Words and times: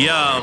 Yo, 0.00 0.42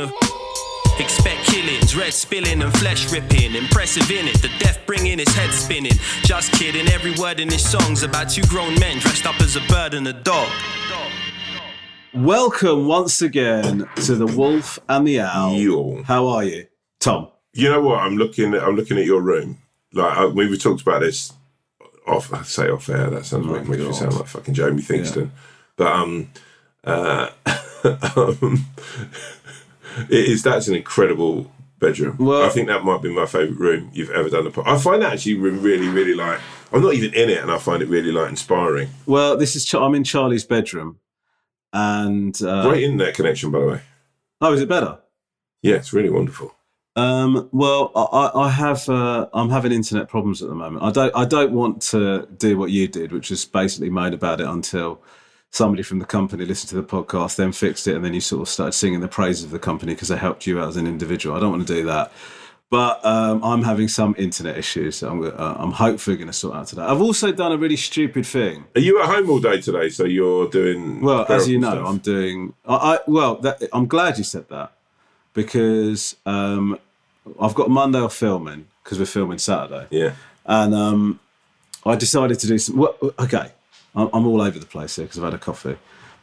a. 0.00 0.12
Expect 0.98 1.44
killings, 1.44 1.94
red 1.96 2.12
spilling 2.12 2.60
and 2.60 2.76
flesh 2.78 3.12
ripping. 3.12 3.54
Impressive 3.54 4.10
in 4.10 4.26
it, 4.26 4.42
the 4.42 4.50
death 4.58 4.80
bringing 4.84 5.18
his 5.18 5.28
head 5.28 5.50
spinning. 5.50 5.92
Just 6.22 6.52
kidding, 6.52 6.88
every 6.88 7.14
word 7.14 7.38
in 7.38 7.48
his 7.48 7.64
song's 7.64 8.02
about 8.02 8.30
two 8.30 8.42
grown 8.48 8.78
men 8.80 8.98
dressed 8.98 9.24
up 9.24 9.40
as 9.40 9.54
a 9.54 9.60
bird 9.68 9.94
and 9.94 10.08
a 10.08 10.12
dog. 10.12 10.50
Welcome 12.12 12.88
once 12.88 13.22
again 13.22 13.88
to 14.06 14.16
the 14.16 14.26
Wolf 14.26 14.80
and 14.88 15.06
the 15.06 15.20
Owl. 15.20 15.52
Yo. 15.54 16.02
How 16.02 16.26
are 16.26 16.42
you, 16.42 16.66
Tom? 16.98 17.28
You 17.52 17.70
know 17.70 17.80
what? 17.80 18.00
I'm 18.00 18.16
looking. 18.16 18.54
At, 18.54 18.64
I'm 18.64 18.74
looking 18.74 18.98
at 18.98 19.04
your 19.04 19.20
room. 19.20 19.58
Like 19.92 20.16
I, 20.16 20.26
we 20.26 20.58
talked 20.58 20.82
about 20.82 21.00
this 21.00 21.32
off. 22.08 22.32
I 22.32 22.42
say 22.42 22.70
off 22.70 22.88
air. 22.88 23.08
That 23.10 23.24
sounds 23.24 23.46
like 23.46 23.68
makes 23.68 23.82
me 23.82 23.92
sound 23.92 24.16
like 24.16 24.26
fucking 24.26 24.54
Jamie 24.54 24.82
Theakston. 24.82 25.30
But 25.76 25.92
um, 25.92 26.30
uh, 26.82 27.30
um, 28.16 28.66
it 30.08 30.24
is. 30.28 30.42
That's 30.42 30.68
an 30.68 30.74
incredible 30.76 31.50
bedroom. 31.78 32.16
Well- 32.18 32.42
I 32.42 32.48
think 32.48 32.68
that 32.68 32.84
might 32.84 33.02
be 33.02 33.12
my 33.14 33.26
favourite 33.26 33.58
room 33.58 33.90
you've 33.92 34.10
ever 34.10 34.28
done. 34.28 34.44
The 34.44 34.62
I 34.66 34.78
find 34.78 35.02
that 35.02 35.12
actually 35.14 35.34
really, 35.34 35.88
really 35.88 36.14
like. 36.14 36.40
I'm 36.72 36.82
not 36.82 36.94
even 36.94 37.14
in 37.14 37.30
it, 37.30 37.38
and 37.42 37.50
I 37.50 37.58
find 37.58 37.82
it 37.82 37.88
really 37.88 38.12
like 38.12 38.28
inspiring. 38.28 38.88
Well, 39.06 39.36
this 39.36 39.56
is 39.56 39.72
I'm 39.74 39.94
in 39.94 40.04
Charlie's 40.04 40.44
bedroom, 40.44 40.98
and 41.72 42.40
uh, 42.42 42.68
Great 42.68 42.84
internet 42.84 43.14
connection, 43.14 43.50
by 43.50 43.60
the 43.60 43.66
way. 43.66 43.80
oh, 44.40 44.52
is 44.52 44.60
it 44.60 44.68
better? 44.68 44.98
Yeah, 45.62 45.76
it's 45.76 45.92
really 45.92 46.10
wonderful. 46.10 46.54
Um, 46.96 47.48
well, 47.52 47.92
I, 47.94 48.00
I 48.02 48.40
I 48.46 48.48
have 48.50 48.88
uh, 48.88 49.28
I'm 49.32 49.50
having 49.50 49.72
internet 49.72 50.08
problems 50.08 50.42
at 50.42 50.48
the 50.48 50.54
moment. 50.54 50.82
I 50.82 50.90
don't 50.90 51.14
I 51.14 51.24
don't 51.24 51.52
want 51.52 51.80
to 51.82 52.26
do 52.38 52.58
what 52.58 52.70
you 52.70 52.88
did, 52.88 53.12
which 53.12 53.30
is 53.30 53.44
basically 53.44 53.88
moan 53.90 54.12
about 54.14 54.40
it 54.40 54.46
until 54.46 55.00
somebody 55.50 55.82
from 55.82 55.98
the 55.98 56.04
company 56.04 56.44
listened 56.44 56.70
to 56.70 56.76
the 56.76 56.82
podcast, 56.82 57.36
then 57.36 57.52
fixed 57.52 57.86
it, 57.88 57.94
and 57.94 58.04
then 58.04 58.14
you 58.14 58.20
sort 58.20 58.42
of 58.42 58.48
started 58.48 58.72
singing 58.72 59.00
the 59.00 59.08
praises 59.08 59.44
of 59.44 59.50
the 59.50 59.58
company 59.58 59.94
because 59.94 60.08
they 60.08 60.16
helped 60.16 60.46
you 60.46 60.60
out 60.60 60.68
as 60.68 60.76
an 60.76 60.86
individual. 60.86 61.36
I 61.36 61.40
don't 61.40 61.50
want 61.50 61.66
to 61.66 61.74
do 61.74 61.86
that. 61.86 62.12
But 62.70 63.02
um, 63.02 63.42
I'm 63.42 63.62
having 63.62 63.88
some 63.88 64.14
internet 64.18 64.58
issues. 64.58 65.00
that 65.00 65.10
I'm, 65.10 65.22
uh, 65.22 65.54
I'm 65.56 65.72
hopefully 65.72 66.18
going 66.18 66.26
to 66.26 66.34
sort 66.34 66.54
out 66.54 66.66
today. 66.66 66.82
I've 66.82 67.00
also 67.00 67.32
done 67.32 67.50
a 67.50 67.56
really 67.56 67.76
stupid 67.76 68.26
thing. 68.26 68.64
Are 68.76 68.80
you 68.80 69.00
at 69.00 69.06
home 69.06 69.30
all 69.30 69.40
day 69.40 69.58
today? 69.62 69.88
So 69.88 70.04
you're 70.04 70.50
doing 70.50 71.00
Well, 71.00 71.24
as 71.30 71.48
you 71.48 71.58
know, 71.58 71.70
stuff? 71.70 71.88
I'm 71.88 71.98
doing. 71.98 72.52
I, 72.66 72.74
I 72.74 72.98
well, 73.06 73.36
that, 73.36 73.62
I'm 73.72 73.86
glad 73.86 74.18
you 74.18 74.24
said 74.24 74.50
that 74.50 74.72
because 75.32 76.16
um, 76.26 76.78
I've 77.40 77.54
got 77.54 77.70
Monday 77.70 78.00
off 78.00 78.14
filming 78.14 78.66
because 78.84 78.98
we're 78.98 79.06
filming 79.06 79.38
Saturday, 79.38 79.86
yeah. 79.90 80.12
and 80.44 80.74
um, 80.74 81.20
I 81.86 81.96
decided 81.96 82.38
to 82.40 82.46
do 82.46 82.58
some. 82.58 82.76
Well, 82.76 82.94
okay, 83.18 83.52
I'm, 83.94 84.08
I'm 84.12 84.26
all 84.26 84.40
over 84.40 84.58
the 84.58 84.66
place 84.66 84.96
here 84.96 85.04
because 85.04 85.18
I've 85.18 85.24
had 85.24 85.34
a 85.34 85.38
coffee, 85.38 85.76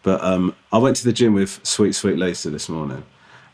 but 0.03 0.23
um, 0.23 0.55
I 0.71 0.77
went 0.77 0.95
to 0.97 1.05
the 1.05 1.13
gym 1.13 1.33
with 1.33 1.59
Sweet 1.65 1.93
Sweet 1.93 2.17
Lisa 2.17 2.49
this 2.49 2.69
morning, 2.69 3.03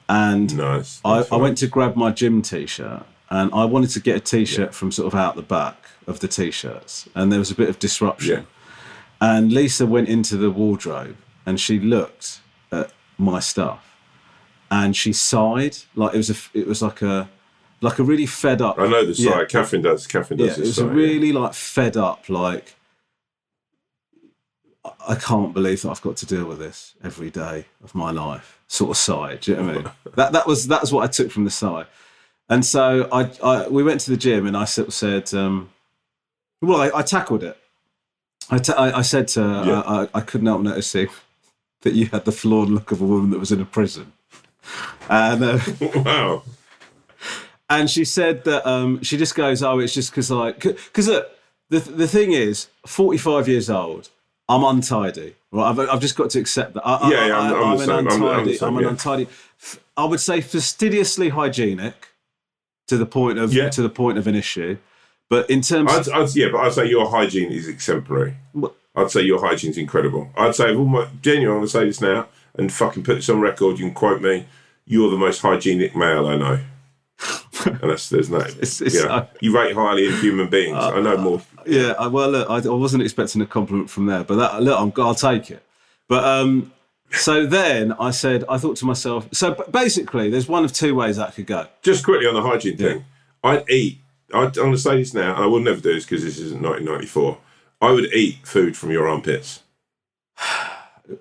and 0.09 0.55
Nice. 0.55 1.01
I, 1.05 1.19
Nice 1.19 1.31
I 1.31 1.35
went 1.37 1.57
to 1.59 1.67
grab 1.67 1.95
my 1.95 2.11
gym 2.11 2.41
t-shirt 2.41 3.03
and 3.29 3.49
I 3.53 3.63
wanted 3.65 3.91
to 3.91 4.01
get 4.01 4.17
a 4.17 4.19
t-shirt 4.19 4.73
from 4.73 4.91
sort 4.91 5.07
of 5.11 5.17
out 5.17 5.35
the 5.35 5.41
back 5.41 5.77
of 6.05 6.19
the 6.19 6.27
t-shirts 6.27 7.07
and 7.15 7.31
there 7.31 7.39
was 7.39 7.49
a 7.49 7.55
bit 7.55 7.69
of 7.69 7.79
disruption. 7.79 8.41
Yeah. 8.41 9.29
And 9.35 9.53
Lisa 9.53 9.85
went 9.85 10.09
into 10.09 10.35
the 10.35 10.51
wardrobe 10.51 11.15
and 11.45 11.59
she 11.59 11.79
looked 11.79 12.41
at 12.71 12.91
my 13.17 13.39
stuff 13.39 13.95
and 14.69 14.95
she 14.95 15.13
sighed 15.13 15.77
like 15.95 16.13
it 16.13 16.17
was 16.17 16.29
a 16.29 16.57
it 16.57 16.67
was 16.67 16.81
like 16.81 17.01
a 17.01 17.29
like 17.81 17.99
a 17.99 18.03
really 18.03 18.25
fed 18.25 18.61
up 18.61 18.77
I 18.77 18.87
know 18.87 19.05
the 19.05 19.15
side. 19.15 19.23
Yeah. 19.23 19.45
Catherine 19.45 19.81
does. 19.81 20.07
Catherine 20.07 20.39
yeah, 20.39 20.47
does 20.47 20.57
it 20.57 20.61
this 20.61 20.67
was 20.67 20.79
a 20.79 20.87
really 20.87 21.31
like 21.31 21.53
fed 21.53 21.95
up 21.95 22.27
like 22.29 22.75
I- 25.07 25.15
can't 25.15 25.53
believe 25.53 25.81
that 25.83 25.89
I've 25.89 26.01
got 26.01 26.17
to 26.17 26.25
deal 26.25 26.45
with 26.45 26.59
this 26.59 26.95
every 27.03 27.29
day 27.29 27.65
of 27.83 27.93
my 27.93 28.11
life. 28.11 28.59
Sort 28.67 28.91
of 28.91 28.97
side, 28.97 29.41
do 29.41 29.51
you 29.51 29.57
know 29.57 29.63
what 29.63 29.71
I 29.71 29.75
mean? 29.75 29.91
that 30.15 30.31
that 30.33 30.47
was 30.47 30.67
that's 30.67 30.91
what 30.91 31.03
I 31.03 31.07
took 31.07 31.31
from 31.31 31.43
the 31.43 31.51
side. 31.51 31.85
And 32.49 32.65
so 32.65 33.07
I, 33.11 33.29
I 33.43 33.67
we 33.67 33.83
went 33.83 34.01
to 34.01 34.11
the 34.11 34.17
gym 34.17 34.45
and 34.47 34.55
I 34.57 34.65
sort 34.65 34.87
of 34.89 34.93
said, 34.93 35.33
um, 35.33 35.69
well, 36.61 36.81
I, 36.81 36.99
I 36.99 37.01
tackled 37.03 37.43
it. 37.43 37.57
I, 38.49 38.57
ta- 38.57 38.73
I, 38.73 38.97
I 38.99 39.01
said 39.01 39.27
to 39.29 39.43
her, 39.43 39.63
Yeah. 39.65 39.79
I, 39.81 40.03
I, 40.03 40.07
I 40.15 40.21
couldn't 40.21 40.47
help 40.47 40.61
noticing 40.61 41.07
that 41.81 41.93
you 41.93 42.07
had 42.07 42.25
the 42.25 42.31
flawed 42.31 42.69
look 42.69 42.91
of 42.91 43.01
a 43.01 43.05
woman 43.05 43.29
that 43.31 43.39
was 43.39 43.51
in 43.51 43.61
a 43.61 43.65
prison. 43.65 44.13
And 45.09 45.43
uh, 45.43 45.59
wow. 45.95 46.43
and 47.69 47.89
she 47.89 48.05
said 48.05 48.43
that 48.45 48.67
um, 48.67 49.01
she 49.03 49.17
just 49.17 49.35
goes, 49.35 49.63
"Oh, 49.63 49.79
it's 49.79 49.93
just 49.93 50.11
because 50.11 50.29
like 50.31 50.59
because 50.61 51.07
the 51.07 51.27
the 51.69 52.07
thing 52.07 52.31
is, 52.33 52.67
forty 52.85 53.17
five 53.17 53.47
years 53.47 53.69
old, 53.69 54.09
I'm 54.51 54.63
untidy. 54.63 55.35
Right, 55.51 55.69
I've, 55.69 55.79
I've 55.79 55.99
just 56.01 56.15
got 56.15 56.29
to 56.31 56.39
accept 56.39 56.73
that. 56.75 56.85
I, 56.85 57.09
Yeah, 57.09 57.25
yeah, 57.27 57.39
I'm- 57.39 57.53
I'm 57.53 57.77
the 57.77 57.83
an 57.83 57.87
same. 57.87 57.89
I'm- 57.91 58.23
I'm 58.23 58.39
untidy. 58.39 58.57
I'm 58.61 58.77
an 58.77 58.85
untidy. 58.85 59.27
I 59.97 60.05
would 60.05 60.19
say 60.19 60.41
fastidiously 60.41 61.29
hygienic 61.29 62.09
to 62.87 62.97
the 62.97 63.05
point 63.05 63.37
of 63.37 63.53
Yeah. 63.53 63.69
to 63.69 63.81
the 63.81 63.89
point 63.89 64.17
of 64.17 64.27
an 64.27 64.35
issue, 64.35 64.77
but 65.29 65.49
in 65.49 65.61
terms 65.61 65.91
I'd, 65.91 66.07
of 66.07 66.13
I'd, 66.29 66.35
yeah, 66.35 66.47
but 66.51 66.59
I'd 66.61 66.73
say 66.73 66.85
your 66.89 67.09
hygiene 67.09 67.51
is 67.51 67.67
exemplary. 67.67 68.35
What- 68.53 68.75
I'd 68.95 69.09
say 69.11 69.21
your 69.21 69.39
hygiene's 69.39 69.77
incredible. 69.77 70.29
I'd 70.35 70.53
say, 70.55 70.75
all 70.75 70.83
my, 70.85 71.07
genuinely, 71.21 71.51
I'm 71.53 71.57
going 71.59 71.65
to 71.67 71.71
say 71.71 71.85
this 71.85 72.01
now 72.01 72.27
and 72.55 72.73
fucking 72.73 73.03
put 73.03 73.15
this 73.15 73.29
on 73.29 73.39
record. 73.39 73.79
You 73.79 73.85
can 73.85 73.93
quote 73.93 74.21
me. 74.21 74.45
You're 74.85 75.09
the 75.09 75.17
most 75.17 75.39
hygienic 75.41 75.95
male 75.95 76.27
I 76.27 76.35
know. 76.35 76.59
And 77.65 77.79
that's, 77.91 78.09
there's 78.09 78.29
no, 78.29 78.39
It's- 78.39 78.81
it's- 78.81 79.03
yeah. 79.03 79.25
you 79.39 79.55
rate 79.55 79.73
highly 79.75 80.07
in 80.07 80.13
human 80.17 80.49
beings. 80.49 80.77
I 80.77 80.99
know 81.01 81.17
more. 81.17 81.41
yeah, 81.65 81.93
I, 81.99 82.07
well, 82.07 82.29
look, 82.29 82.49
I, 82.49 82.55
I 82.57 82.73
wasn't 82.73 83.03
expecting 83.03 83.41
a 83.41 83.45
compliment 83.45 83.89
from 83.89 84.05
there, 84.05 84.23
but 84.23 84.35
that, 84.35 84.61
look, 84.63 84.79
I'm, 84.79 84.93
I'll 85.03 85.15
take 85.15 85.51
it. 85.51 85.63
But 86.07 86.23
um, 86.23 86.71
so 87.11 87.45
then 87.45 87.91
I 87.93 88.11
said, 88.11 88.43
I 88.49 88.57
thought 88.57 88.77
to 88.77 88.85
myself, 88.85 89.27
so 89.31 89.53
basically, 89.71 90.29
there's 90.29 90.47
one 90.47 90.63
of 90.65 90.73
two 90.73 90.95
ways 90.95 91.17
that 91.17 91.33
could 91.35 91.47
go. 91.47 91.67
Just 91.81 92.03
quickly 92.03 92.27
on 92.27 92.33
the 92.33 92.41
hygiene 92.41 92.77
thing, 92.77 93.05
I'd 93.43 93.69
eat. 93.69 93.99
I'd, 94.33 94.45
I'm 94.45 94.51
going 94.53 94.71
to 94.73 94.77
say 94.77 94.97
this 94.97 95.13
now, 95.13 95.35
and 95.35 95.43
I 95.43 95.47
will 95.47 95.59
never 95.59 95.81
do 95.81 95.93
this 95.93 96.05
because 96.05 96.23
this 96.23 96.37
isn't 96.39 96.61
1994. 96.61 97.37
I 97.81 97.91
would 97.91 98.13
eat 98.13 98.45
food 98.45 98.77
from 98.77 98.91
your 98.91 99.07
armpits. 99.07 99.61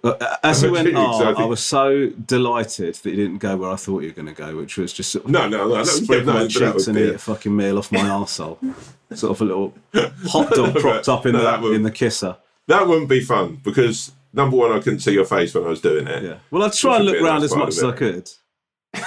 Uh, 0.05 0.37
as 0.43 0.63
you 0.63 0.73
went 0.73 0.89
Okay, 0.89 0.95
so 0.97 1.01
I 1.03 1.29
on, 1.35 1.43
I, 1.43 1.45
was 1.45 1.61
so 1.61 2.09
delighted 2.11 2.95
that 2.97 3.11
you 3.11 3.17
didn't 3.17 3.39
go 3.39 3.57
where 3.57 3.71
I 3.71 3.77
thought 3.77 4.01
you 4.03 4.09
were 4.09 4.15
going 4.15 4.27
to 4.27 4.33
go, 4.35 4.57
which 4.57 4.77
was 4.77 4.93
just 4.93 5.11
sort 5.13 5.25
of 5.25 5.31
No, 5.31 5.49
no, 5.49 5.69
no, 5.69 5.77
no, 5.77 5.85
spread 5.85 6.27
no, 6.27 6.33
my 6.35 6.43
that 6.45 6.51
cheeks 6.51 6.87
and 6.87 6.99
eat 6.99 7.15
a- 7.15 7.19
fucking 7.19 7.55
meal 7.55 7.79
off 7.79 7.91
my 7.93 8.01
arsehole. 8.01 8.59
sort 9.15 9.33
of 9.33 9.41
a 9.41 9.45
little 9.45 9.75
hot 10.29 10.51
dog 10.51 10.77
propped 10.77 11.09
up 11.09 11.27
in 11.27 11.33
No, 11.33 11.43
the 11.57 11.63
would- 11.63 11.75
in 11.75 11.83
the 11.83 11.91
kisser. 11.91 12.37
That 12.67 12.87
wouldn't 12.87 13.09
be 13.09 13.21
fun 13.21 13.61
because 13.65 14.13
number 14.33 14.57
one, 14.57 14.71
I 14.73 14.79
couldn't 14.81 15.01
see 15.01 15.13
your 15.13 15.25
face 15.25 15.55
when 15.55 15.65
I 15.65 15.69
was 15.69 15.81
doing 15.81 16.07
it. 16.07 16.23
Yeah. 16.23 16.37
Well, 16.51 16.63
I'd 16.63 16.73
try 16.73 16.97
and 16.97 17.05
look 17.05 17.15
be 17.15 17.21
a 17.21 17.25
round 17.25 17.43
nice 17.43 17.51
as 17.53 17.57
much 17.57 17.69
as 17.71 17.85
I 17.85 17.93
could. 17.93 18.31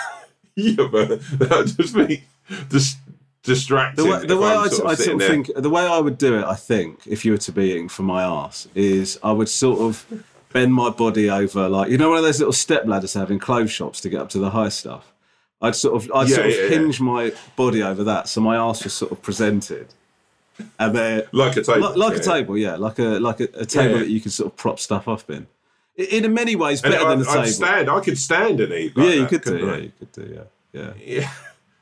Yeah, 0.55 0.87
but 0.91 1.07
that 1.39 1.49
would 1.49 1.77
just 1.77 1.95
be 1.95 2.23
dis- 2.69 2.95
distracting. 3.41 4.05
The 4.05 4.11
way, 4.11 4.25
the 4.25 4.37
way 4.37 4.49
I, 4.49 4.67
sort 4.67 4.81
of 4.81 4.87
I 4.91 4.95
sitting 4.95 5.19
sort 5.19 5.23
of 5.39 5.45
think, 5.47 5.51
the 5.63 5.69
way 5.69 5.83
I 5.83 5.97
would 5.99 6.17
do 6.19 6.37
it, 6.37 6.43
I 6.45 6.53
think, 6.55 7.07
if 7.07 7.25
you 7.25 7.31
were 7.31 7.37
to 7.39 7.51
be 7.51 7.71
eating 7.71 7.89
from 7.89 8.05
my 8.05 8.23
ass, 8.23 8.67
is 8.75 9.19
I 9.23 9.31
would 9.31 9.49
sort 9.49 9.79
of 9.79 10.05
bend 10.53 10.73
my 10.73 10.89
body 10.89 11.29
over, 11.29 11.67
like 11.67 11.89
you 11.91 11.97
know, 11.97 12.09
one 12.09 12.17
of 12.19 12.23
those 12.23 12.39
little 12.39 12.53
step 12.53 12.85
ladders 12.85 13.13
they 13.13 13.19
have 13.19 13.31
in 13.31 13.39
clothes 13.39 13.71
shops 13.71 13.99
to 14.01 14.09
get 14.09 14.21
up 14.21 14.29
to 14.29 14.39
the 14.39 14.51
high 14.51 14.69
stuff. 14.69 15.11
I'd 15.61 15.75
sort 15.75 15.95
of, 16.03 16.11
I'd 16.13 16.29
Yeah, 16.29 16.35
sort 16.35 16.47
of 16.47 16.53
yeah, 16.53 16.61
yeah. 16.63 16.69
hinge 16.69 16.99
my 17.01 17.33
body 17.55 17.81
over 17.83 18.03
that, 18.05 18.27
so 18.29 18.41
my 18.41 18.55
ass 18.55 18.83
was 18.83 18.93
sort 18.93 19.11
of 19.11 19.21
presented, 19.21 19.87
and 20.79 20.95
then 20.95 21.23
like 21.31 21.55
a 21.57 21.63
table, 21.63 21.81
like, 21.81 21.97
like 21.97 22.17
a 22.17 22.23
table, 22.23 22.57
yeah, 22.57 22.75
like 22.75 22.99
a 22.99 23.19
like 23.19 23.39
a, 23.39 23.47
a 23.55 23.65
table 23.65 23.99
that 23.99 24.09
you 24.09 24.21
can 24.21 24.31
sort 24.31 24.51
of 24.51 24.57
prop 24.57 24.79
stuff 24.79 25.07
up 25.07 25.29
in. 25.29 25.47
in 25.95 26.33
many 26.33 26.55
ways 26.55 26.83
And 26.83 26.91
better 26.93 27.07
than 27.09 27.19
I, 27.19 27.23
the 27.23 27.29
I'd 27.29 27.33
table. 27.35 27.47
stand. 27.47 27.89
I 27.89 27.99
could 28.01 28.17
stand 28.17 28.59
and 28.59 28.73
eat. 28.73 28.95
Like 28.97 29.07
yeah, 29.07 29.13
you 29.13 29.27
could 29.27 29.41
do. 29.43 29.57
Yeah, 29.57 29.75
you 29.77 29.91
could 29.99 30.11
do. 30.11 30.45
Yeah, 30.73 30.81
yeah. 30.81 30.93
Yeah. 31.21 31.31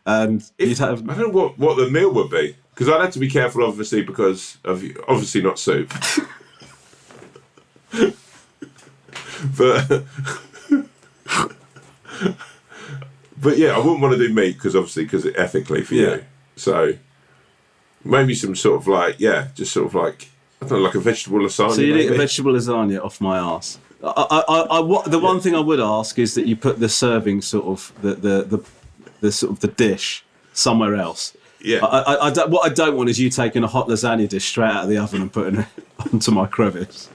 And 0.05 0.43
If- 0.57 0.69
you'd 0.69 0.77
have 0.79 1.09
I 1.09 1.13
don't 1.15 1.33
know 1.33 1.39
what, 1.41 1.57
what 1.59 1.77
the 1.77 1.89
meal 1.89 2.11
would 2.13 2.29
be 2.29 2.55
because 2.73 2.87
I'd 2.89 3.01
have 3.01 3.13
to 3.13 3.19
be 3.19 3.29
careful, 3.29 3.63
obviously, 3.63 4.01
because 4.03 4.57
of 4.63 4.83
obviously 5.07 5.41
not 5.41 5.57
soup. 5.59 5.91
but 9.57 10.03
but 13.39 13.57
yeah, 13.57 13.69
I 13.75 13.77
wouldn't 13.77 14.01
want 14.01 14.15
to 14.17 14.27
do 14.27 14.33
meat 14.33 14.53
because 14.53 14.75
obviously 14.75 15.03
because 15.05 15.25
ethically 15.35 15.83
for 15.83 15.95
Yeah. 15.95 16.15
you. 16.15 16.23
So 16.55 16.93
maybe 18.03 18.35
some 18.35 18.55
sort 18.55 18.79
of 18.81 18.87
like 18.87 19.19
yeah, 19.19 19.47
just 19.55 19.71
sort 19.71 19.87
of 19.87 19.95
like 19.95 20.29
I 20.61 20.67
don't 20.67 20.79
know, 20.79 20.85
like 20.85 20.95
a 20.95 20.99
vegetable 20.99 21.39
lasagna. 21.39 21.75
So 21.75 21.81
you 21.81 21.95
eat 21.95 22.11
a 22.11 22.15
vegetable 22.17 22.53
lasagna 22.53 23.03
off 23.03 23.19
my 23.21 23.37
ass. 23.37 23.79
I, 24.03 24.07
I, 24.07 24.39
I, 24.47 24.59
I, 24.61 24.79
what, 24.79 25.11
the 25.11 25.19
one 25.19 25.39
thing 25.39 25.55
I 25.55 25.59
would 25.59 25.79
ask 25.79 26.17
is 26.19 26.33
that 26.35 26.47
you 26.47 26.55
put 26.55 26.79
the 26.79 26.89
serving 26.89 27.41
sort 27.41 27.65
of 27.65 27.91
the 28.01 28.15
the 28.15 28.43
the, 28.43 28.63
the 29.21 29.31
sort 29.31 29.51
of 29.53 29.59
the 29.59 29.67
dish 29.67 30.23
somewhere 30.53 30.95
else. 30.95 31.35
Yeah. 31.63 31.85
I, 31.85 31.99
I, 32.15 32.27
I 32.27 32.31
don't, 32.31 32.49
what 32.49 32.69
I 32.69 32.73
don't 32.73 32.97
want 32.97 33.09
is 33.11 33.19
you 33.19 33.29
taking 33.29 33.63
a 33.63 33.67
hot 33.67 33.87
lasagna 33.87 34.27
dish 34.27 34.45
straight 34.45 34.71
out 34.71 34.83
of 34.83 34.89
the 34.89 34.97
oven 34.97 35.21
and 35.21 35.31
putting 35.31 35.59
it 35.61 35.67
onto 36.13 36.31
my 36.31 36.47
crevice. 36.47 37.07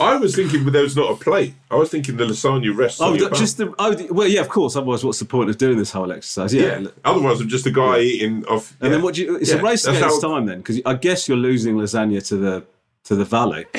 I 0.00 0.16
was 0.16 0.34
thinking 0.34 0.64
there 0.64 0.82
was 0.82 0.96
not 0.96 1.10
a 1.10 1.16
plate. 1.16 1.54
I 1.70 1.76
was 1.76 1.90
thinking 1.90 2.16
the 2.16 2.24
lasagna 2.24 2.74
rests 2.76 3.00
Oh, 3.00 3.06
on 3.08 3.14
your 3.16 3.24
that- 3.24 3.30
bum. 3.32 3.38
just 3.40 3.56
the 3.58 3.74
oh, 3.78 3.96
well, 4.10 4.26
yeah, 4.26 4.40
of 4.40 4.48
course. 4.48 4.74
Otherwise, 4.76 5.04
what's 5.04 5.18
the 5.18 5.24
point 5.26 5.50
of 5.50 5.58
doing 5.58 5.76
this 5.78 5.92
whole 5.92 6.10
exercise? 6.10 6.52
Yeah. 6.54 6.78
yeah. 6.80 6.88
Otherwise, 7.04 7.40
I'm 7.40 7.48
just 7.48 7.66
a 7.66 7.70
guy 7.70 8.00
eating 8.00 8.44
off. 8.46 8.74
And 8.80 8.92
then 8.92 9.02
what 9.02 9.14
do 9.14 9.22
you? 9.22 9.36
It's 9.36 9.50
a 9.50 9.60
race 9.62 9.84
against 9.86 10.22
how- 10.22 10.34
time 10.34 10.46
then, 10.46 10.58
because 10.58 10.80
I 10.86 10.94
guess 10.94 11.28
you're 11.28 11.36
losing 11.36 11.76
lasagna 11.76 12.26
to 12.28 12.36
the 12.36 12.64
to 13.04 13.14
the 13.14 13.24
valley. 13.24 13.66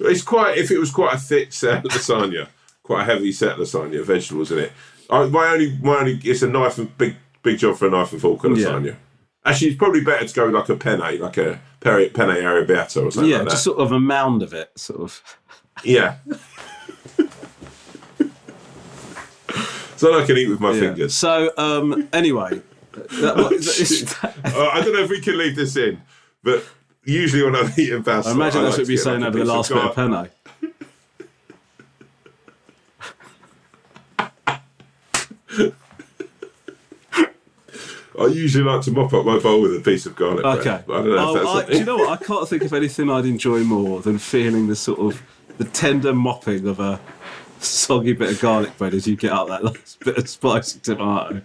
It's 0.00 0.22
quite 0.22 0.58
if 0.58 0.70
it 0.70 0.78
was 0.78 0.90
quite 0.90 1.14
a 1.14 1.18
thick 1.18 1.52
set 1.52 1.84
lasagna, 1.84 2.48
quite 2.82 3.02
a 3.02 3.04
heavy 3.04 3.32
set 3.32 3.56
lasagna, 3.56 4.04
vegetables 4.04 4.50
in 4.52 4.58
it. 4.58 4.72
I, 5.08 5.24
my 5.26 5.48
only, 5.48 5.78
my 5.82 5.98
only, 5.98 6.20
it's 6.24 6.42
a 6.42 6.48
knife 6.48 6.78
and 6.78 6.96
big, 6.98 7.16
big 7.42 7.58
job 7.58 7.76
for 7.76 7.86
a 7.86 7.90
knife 7.90 8.12
and 8.12 8.20
fork 8.20 8.42
Yeah. 8.42 8.50
lasagna. 8.50 8.96
Actually, 9.46 9.68
it's 9.68 9.76
probably 9.76 10.00
better 10.00 10.26
to 10.26 10.34
go 10.34 10.46
with 10.46 10.54
like 10.54 10.68
a 10.70 10.76
penne, 10.76 11.00
like 11.20 11.36
a 11.36 11.60
penne 11.82 12.10
arrabbiata 12.14 13.04
or 13.04 13.10
something 13.10 13.26
yeah, 13.30 13.36
like 13.38 13.44
that. 13.46 13.50
just 13.50 13.64
sort 13.64 13.78
of 13.78 13.92
a 13.92 14.00
mound 14.00 14.42
of 14.42 14.54
it, 14.54 14.70
sort 14.78 15.00
of. 15.02 15.20
yeah. 15.84 16.16
so 19.96 20.18
I 20.18 20.24
can 20.24 20.36
eat 20.38 20.48
with 20.48 20.60
my 20.60 20.72
Yeah. 20.72 20.80
fingers. 20.80 21.14
So 21.14 21.52
um, 21.58 22.08
anyway, 22.12 22.62
that, 22.92 23.36
what, 23.36 23.52
it's- 23.54 24.14
Uh, 24.24 24.70
I 24.72 24.80
don't 24.80 24.94
know 24.94 25.02
if 25.02 25.10
we 25.10 25.20
can 25.20 25.36
leave 25.36 25.56
this 25.56 25.76
in, 25.76 26.00
but 26.42 26.64
usually 27.04 27.42
when 27.42 27.54
I'm 27.54 27.70
eating 27.76 28.02
pasta, 28.02 28.30
I 28.30 28.32
imagine 28.34 28.60
I 28.60 28.64
that's 28.64 28.78
like 28.78 28.84
what 28.86 28.88
you're 28.88 28.98
saying 29.02 29.20
like 29.20 29.28
over 29.28 29.38
the 29.38 29.44
last 29.44 29.68
bit 29.68 29.78
of 29.84 29.94
penne. 29.94 30.30
I 38.20 38.26
usually 38.26 38.64
like 38.64 38.82
to 38.82 38.90
mop 38.92 39.12
up 39.12 39.24
my 39.26 39.38
bowl 39.38 39.60
with 39.62 39.76
a 39.76 39.80
piece 39.80 40.06
of 40.06 40.14
garlic 40.14 40.42
bread. 40.42 40.58
Okay. 40.58 40.84
but 40.86 40.92
I 40.94 40.96
don't 41.02 41.08
know 41.10 41.18
Oh, 41.18 41.36
if 41.36 41.42
that's 41.42 41.48
I, 41.68 41.72
do 41.72 41.78
you 41.78 41.84
know 41.84 41.96
what? 41.96 42.20
I 42.20 42.24
can't 42.24 42.48
think 42.48 42.62
of 42.62 42.72
anything 42.72 43.10
I'd 43.10 43.26
enjoy 43.26 43.60
more 43.64 44.00
than 44.02 44.18
feeling 44.18 44.68
the 44.68 44.76
sort 44.76 45.00
of 45.00 45.22
the 45.58 45.64
tender 45.64 46.12
mopping 46.14 46.66
of 46.68 46.78
a 46.80 47.00
soggy 47.58 48.12
bit 48.12 48.30
of 48.30 48.40
garlic 48.40 48.76
bread 48.78 48.94
as 48.94 49.06
you 49.06 49.16
get 49.16 49.32
out 49.32 49.48
that 49.48 49.64
last 49.64 49.98
bit 50.00 50.16
of 50.18 50.28
spicy 50.28 50.78
tomato. 50.80 51.42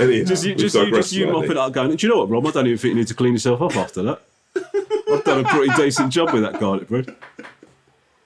Anyhow, 0.00 0.24
Just 0.24 0.44
you, 0.44 0.54
just 0.54 0.74
you, 0.74 0.90
just 0.90 1.12
you 1.12 1.24
slightly. 1.24 1.26
mopping 1.32 1.50
it 1.52 1.56
up, 1.58 1.72
going. 1.72 1.94
Do 1.94 2.06
you 2.06 2.12
know 2.12 2.20
what, 2.20 2.28
Rob? 2.30 2.46
I 2.46 2.50
don't 2.50 2.66
even 2.66 2.78
think 2.78 2.92
you 2.94 2.98
need 3.00 3.06
to 3.08 3.14
clean 3.14 3.32
yourself 3.34 3.62
up 3.62 3.76
after 3.76 4.02
that. 4.02 4.22
I've 5.10 5.22
done 5.24 5.44
a 5.44 5.48
pretty 5.48 5.72
decent 5.74 6.12
job 6.12 6.32
with 6.32 6.42
that 6.42 6.58
garlic 6.58 6.88
bread. 6.88 7.14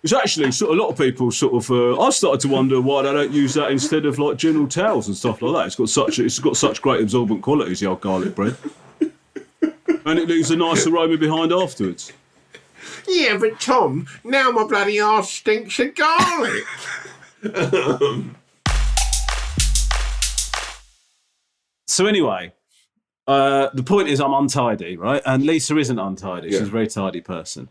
It's 0.03 0.13
actually 0.13 0.53
sort 0.53 0.71
of, 0.71 0.79
a 0.79 0.83
lot 0.83 0.91
of 0.91 0.99
people 0.99 1.31
sort 1.33 1.55
of. 1.55 1.71
Uh, 1.71 2.01
I've 2.01 2.15
started 2.15 2.41
to 2.43 2.49
wonder 2.49 2.81
why 2.81 3.03
they 3.03 3.13
don't 3.13 3.33
use 3.33 3.55
that 3.55 3.73
instead 3.73 4.07
of 4.07 4.19
like 4.19 4.37
general 4.37 4.69
towels 4.69 5.09
and 5.09 5.17
stuff 5.17 5.43
like 5.43 5.55
that. 5.55 5.67
It's 5.67 5.77
got 5.77 5.89
such 5.89 6.19
it's 6.21 6.39
got 6.39 6.57
such 6.57 6.81
great 6.81 7.03
absorbent 7.03 7.43
qualities, 7.43 7.81
the 7.81 7.87
old 7.87 8.01
garlic 8.01 8.35
bread, 8.35 8.57
and 9.01 10.19
it 10.19 10.29
leaves 10.29 10.51
a 10.53 10.57
nice 10.57 10.87
aroma 10.87 11.17
behind 11.17 11.53
afterwards. 11.53 12.13
Yeah, 13.09 13.39
but 13.39 13.61
Tom, 13.61 14.07
now 14.23 14.51
my 14.53 14.65
bloody 14.65 15.01
arse 15.01 15.31
stinks 15.31 15.79
of 15.81 15.95
garlic. 15.95 16.65
So 21.89 22.07
anyway, 22.07 22.53
uh, 23.27 23.71
the 23.75 23.83
point 23.83 24.09
is 24.09 24.21
I'm 24.21 24.33
untidy, 24.33 24.97
right? 24.97 25.21
And 25.27 25.45
Lisa 25.45 25.77
isn't 25.77 25.99
untidy. 25.99 26.49
Yeah. 26.49 26.59
She's 26.59 26.69
a 26.69 26.71
very 26.71 26.87
tidy 26.87 27.21
person. 27.21 27.69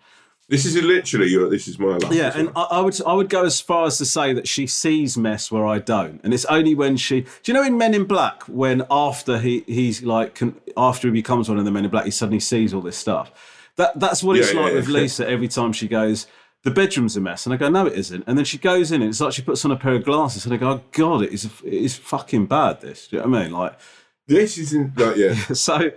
This 0.50 0.66
is 0.66 0.76
literally 0.82 1.28
your. 1.28 1.50
This 1.50 1.68
is 1.68 1.78
my 1.78 1.98
life. 1.98 2.12
Yeah, 2.12 2.32
and. 2.36 2.52
I, 2.56 2.64
I 2.72 2.82
would 2.82 3.02
I 3.06 3.14
would 3.14 3.30
go 3.30 3.44
as 3.44 3.60
far 3.60 3.86
as 3.86 3.98
to 3.98 4.06
say 4.06 4.34
that 4.34 4.48
she 4.48 4.66
sees 4.66 5.18
mess 5.18 5.52
where 5.52 5.66
I 5.66 5.80
don't, 5.80 6.22
and 6.24 6.34
it's 6.34 6.46
only 6.46 6.74
when 6.74 6.96
she. 6.96 7.22
Do 7.22 7.30
you 7.46 7.54
know 7.54 7.64
in 7.64 7.78
Men 7.78 7.94
in 7.94 8.06
Black 8.06 8.44
when 8.44 8.84
after 8.90 9.40
he 9.40 9.64
he's 9.68 10.04
like 10.04 10.36
can, 10.36 10.56
after 10.78 11.08
he 11.08 11.12
becomes 11.12 11.50
one 11.50 11.58
of 11.58 11.66
the 11.66 11.72
Men 11.72 11.86
in 11.86 11.92
Black, 11.92 12.06
he 12.06 12.12
suddenly 12.12 12.40
sees 12.40 12.74
all 12.74 12.82
this 12.82 12.98
stuff. 12.98 13.32
That 13.76 14.00
that's 14.00 14.24
what 14.24 14.38
it's 14.38 14.54
Yeah, 14.54 14.60
yeah, 14.60 14.66
like 14.66 14.72
yeah. 14.72 14.80
with 14.80 14.88
Lisa 14.88 15.30
every 15.30 15.48
time 15.48 15.74
she 15.74 15.88
goes. 15.88 16.28
The 16.64 16.72
bedroom's 16.72 17.16
a 17.16 17.22
mess, 17.22 17.46
and 17.46 17.54
I 17.54 17.58
go, 17.58 17.70
no, 17.70 17.86
it 17.86 17.94
isn't. 17.94 18.24
And 18.28 18.38
then 18.38 18.44
she 18.44 18.58
goes 18.58 18.92
in, 18.92 19.02
and 19.02 19.10
it's 19.10 19.22
like 19.22 19.32
she 19.32 19.42
puts 19.42 19.64
on 19.64 19.72
a 19.72 19.78
pair 19.78 19.94
of 19.94 20.04
glasses, 20.04 20.44
and 20.44 20.54
I 20.54 20.58
go, 20.58 20.70
oh, 20.70 20.82
God, 20.92 21.22
it 21.22 21.32
is 21.32 21.46
it 21.46 21.74
is 21.74 21.96
fucking 21.96 22.48
bad. 22.48 22.82
This, 22.82 23.08
do 23.08 23.18
you 23.18 23.22
know 23.22 23.30
what 23.30 23.40
I 23.40 23.44
mean? 23.44 23.52
Like, 23.52 23.80
this 24.26 24.58
isn't 24.58 24.98
like 24.98 25.16
yeah. 25.18 25.36
so 25.54 25.92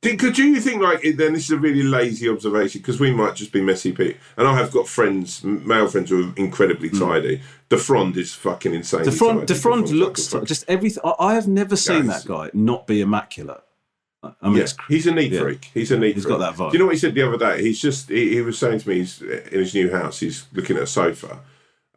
Did, 0.00 0.20
could 0.20 0.38
you 0.38 0.60
think 0.60 0.80
like 0.80 1.02
then 1.02 1.32
this 1.32 1.44
is 1.44 1.50
a 1.50 1.58
really 1.58 1.82
lazy 1.82 2.28
observation 2.28 2.80
because 2.80 3.00
we 3.00 3.12
might 3.12 3.34
just 3.34 3.50
be 3.52 3.60
messy 3.60 3.90
people, 3.90 4.20
and 4.36 4.46
I 4.46 4.56
have 4.56 4.70
got 4.70 4.86
friends, 4.86 5.42
male 5.42 5.88
friends 5.88 6.10
who 6.10 6.28
are 6.28 6.32
incredibly 6.36 6.88
tidy. 6.88 7.42
The 7.68 7.78
front 7.78 8.16
is 8.16 8.32
fucking 8.32 8.74
insane. 8.74 9.02
the 9.02 9.12
front, 9.12 9.48
the 9.48 9.56
front 9.56 9.90
looks 9.90 10.28
just 10.44 10.64
everything. 10.68 11.02
I, 11.04 11.14
I 11.18 11.34
have 11.34 11.48
never 11.48 11.76
seen 11.76 12.06
that 12.06 12.24
guy 12.24 12.50
not 12.54 12.86
be 12.86 13.00
immaculate. 13.00 13.60
I 14.22 14.34
mean, 14.48 14.58
Yeah, 14.58 14.66
he's 14.88 15.06
a 15.06 15.12
neat 15.12 15.32
yeah. 15.32 15.40
freak. 15.40 15.70
He's 15.74 15.90
a 15.90 15.98
neat. 15.98 16.14
He's 16.14 16.24
freak. 16.24 16.38
got 16.38 16.50
that 16.50 16.54
vibe. 16.54 16.70
Do 16.70 16.76
you 16.76 16.78
know 16.80 16.86
what 16.86 16.94
he 16.94 16.98
said 16.98 17.14
the 17.14 17.22
other 17.22 17.38
day? 17.38 17.62
He's 17.62 17.80
just 17.80 18.08
he, 18.08 18.34
he 18.34 18.40
was 18.40 18.58
saying 18.58 18.80
to 18.80 18.88
me 18.88 18.98
he's 18.98 19.20
in 19.20 19.58
his 19.58 19.74
new 19.74 19.90
house. 19.90 20.20
He's 20.20 20.46
looking 20.52 20.76
at 20.76 20.84
a 20.84 20.86
sofa, 20.86 21.40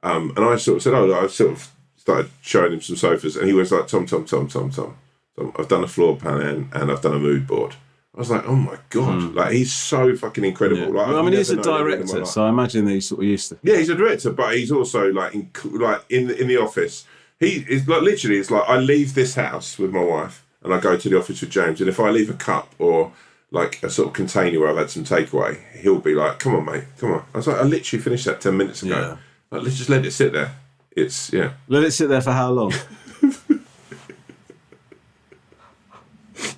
um, 0.01 0.33
and 0.35 0.45
I 0.45 0.55
sort 0.55 0.77
of 0.77 0.83
said, 0.83 0.93
"Oh, 0.93 1.13
I 1.13 1.27
sort 1.27 1.51
of 1.51 1.71
started 1.97 2.31
showing 2.41 2.73
him 2.73 2.81
some 2.81 2.95
sofas," 2.95 3.35
and 3.35 3.47
he 3.47 3.53
was 3.53 3.71
like, 3.71 3.87
"Tom, 3.87 4.07
Tom, 4.07 4.25
Tom, 4.25 4.47
Tom, 4.47 4.71
Tom, 4.71 4.97
Tom 5.35 5.53
I've 5.57 5.67
done 5.67 5.83
a 5.83 5.87
floor 5.87 6.15
plan 6.15 6.41
and, 6.41 6.69
and 6.73 6.91
I've 6.91 7.01
done 7.01 7.15
a 7.15 7.19
mood 7.19 7.45
board." 7.45 7.75
I 8.13 8.19
was 8.19 8.29
like, 8.29 8.43
"Oh 8.45 8.55
my 8.55 8.77
god!" 8.89 9.21
Hmm. 9.21 9.35
Like 9.35 9.53
he's 9.53 9.71
so 9.73 10.15
fucking 10.15 10.43
incredible. 10.43 10.81
Yeah. 10.81 10.87
Like, 10.87 11.07
Well, 11.07 11.19
I 11.19 11.21
mean, 11.21 11.33
he's 11.33 11.49
a 11.49 11.55
never 11.55 11.69
known 11.69 11.79
him 11.79 11.93
in 11.93 11.99
my 11.99 12.05
director, 12.05 12.25
so 12.25 12.45
I 12.45 12.49
imagine 12.49 12.85
that 12.85 12.91
he's 12.91 13.07
sort 13.07 13.21
of 13.21 13.25
used 13.25 13.49
to. 13.49 13.57
Yeah, 13.63 13.77
he's 13.77 13.89
a 13.89 13.95
director, 13.95 14.31
but 14.31 14.55
he's 14.55 14.71
also 14.71 15.11
like 15.13 15.33
in 15.33 15.49
like 15.63 16.03
in 16.09 16.29
in 16.29 16.47
the 16.47 16.57
office. 16.57 17.05
He 17.39 17.65
is 17.69 17.87
like 17.87 18.01
literally. 18.01 18.37
It's 18.37 18.51
like 18.51 18.67
I 18.67 18.77
leave 18.77 19.13
this 19.13 19.35
house 19.35 19.79
with 19.79 19.91
my 19.91 20.03
wife, 20.03 20.45
and 20.61 20.73
I 20.73 20.79
go 20.79 20.97
to 20.97 21.09
the 21.09 21.17
office 21.17 21.39
with 21.41 21.51
James. 21.51 21.79
And 21.79 21.89
if 21.89 21.99
I 21.99 22.09
leave 22.09 22.29
a 22.29 22.33
cup 22.33 22.73
or 22.79 23.13
like 23.49 23.81
a 23.81 23.89
sort 23.89 24.09
of 24.09 24.13
container 24.13 24.59
where 24.59 24.69
I've 24.69 24.77
had 24.77 24.89
some 24.89 25.05
takeaway, 25.05 25.59
he'll 25.79 25.99
be 25.99 26.13
like, 26.13 26.39
"Come 26.39 26.55
on, 26.55 26.65
mate, 26.65 26.83
come 26.97 27.13
on." 27.13 27.23
I 27.33 27.37
was 27.37 27.47
like, 27.47 27.57
"I 27.57 27.63
literally 27.63 28.03
finished 28.03 28.25
that 28.25 28.41
ten 28.41 28.57
minutes 28.57 28.83
ago. 28.83 28.99
Yeah. 28.99 29.17
Like, 29.51 29.63
let's 29.63 29.77
just 29.77 29.89
let 29.89 30.05
it 30.05 30.11
sit 30.11 30.33
there." 30.33 30.53
It's 30.93 31.31
yeah. 31.31 31.53
Let 31.69 31.83
it 31.83 31.91
sit 31.91 32.09
there 32.09 32.19
for 32.21 32.33
how 32.33 32.51
long? 32.51 32.73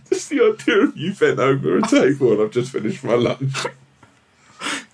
Just 0.10 0.23
the 0.38 0.54
idea 0.60 0.84
of 0.84 0.98
you 0.98 1.14
bent 1.14 1.40
over 1.40 1.78
a 1.78 1.82
table 1.84 2.34
and 2.34 2.42
I've 2.42 2.52
just 2.52 2.72
finished 2.72 3.04
my 3.04 3.16
lunch. 3.16 3.66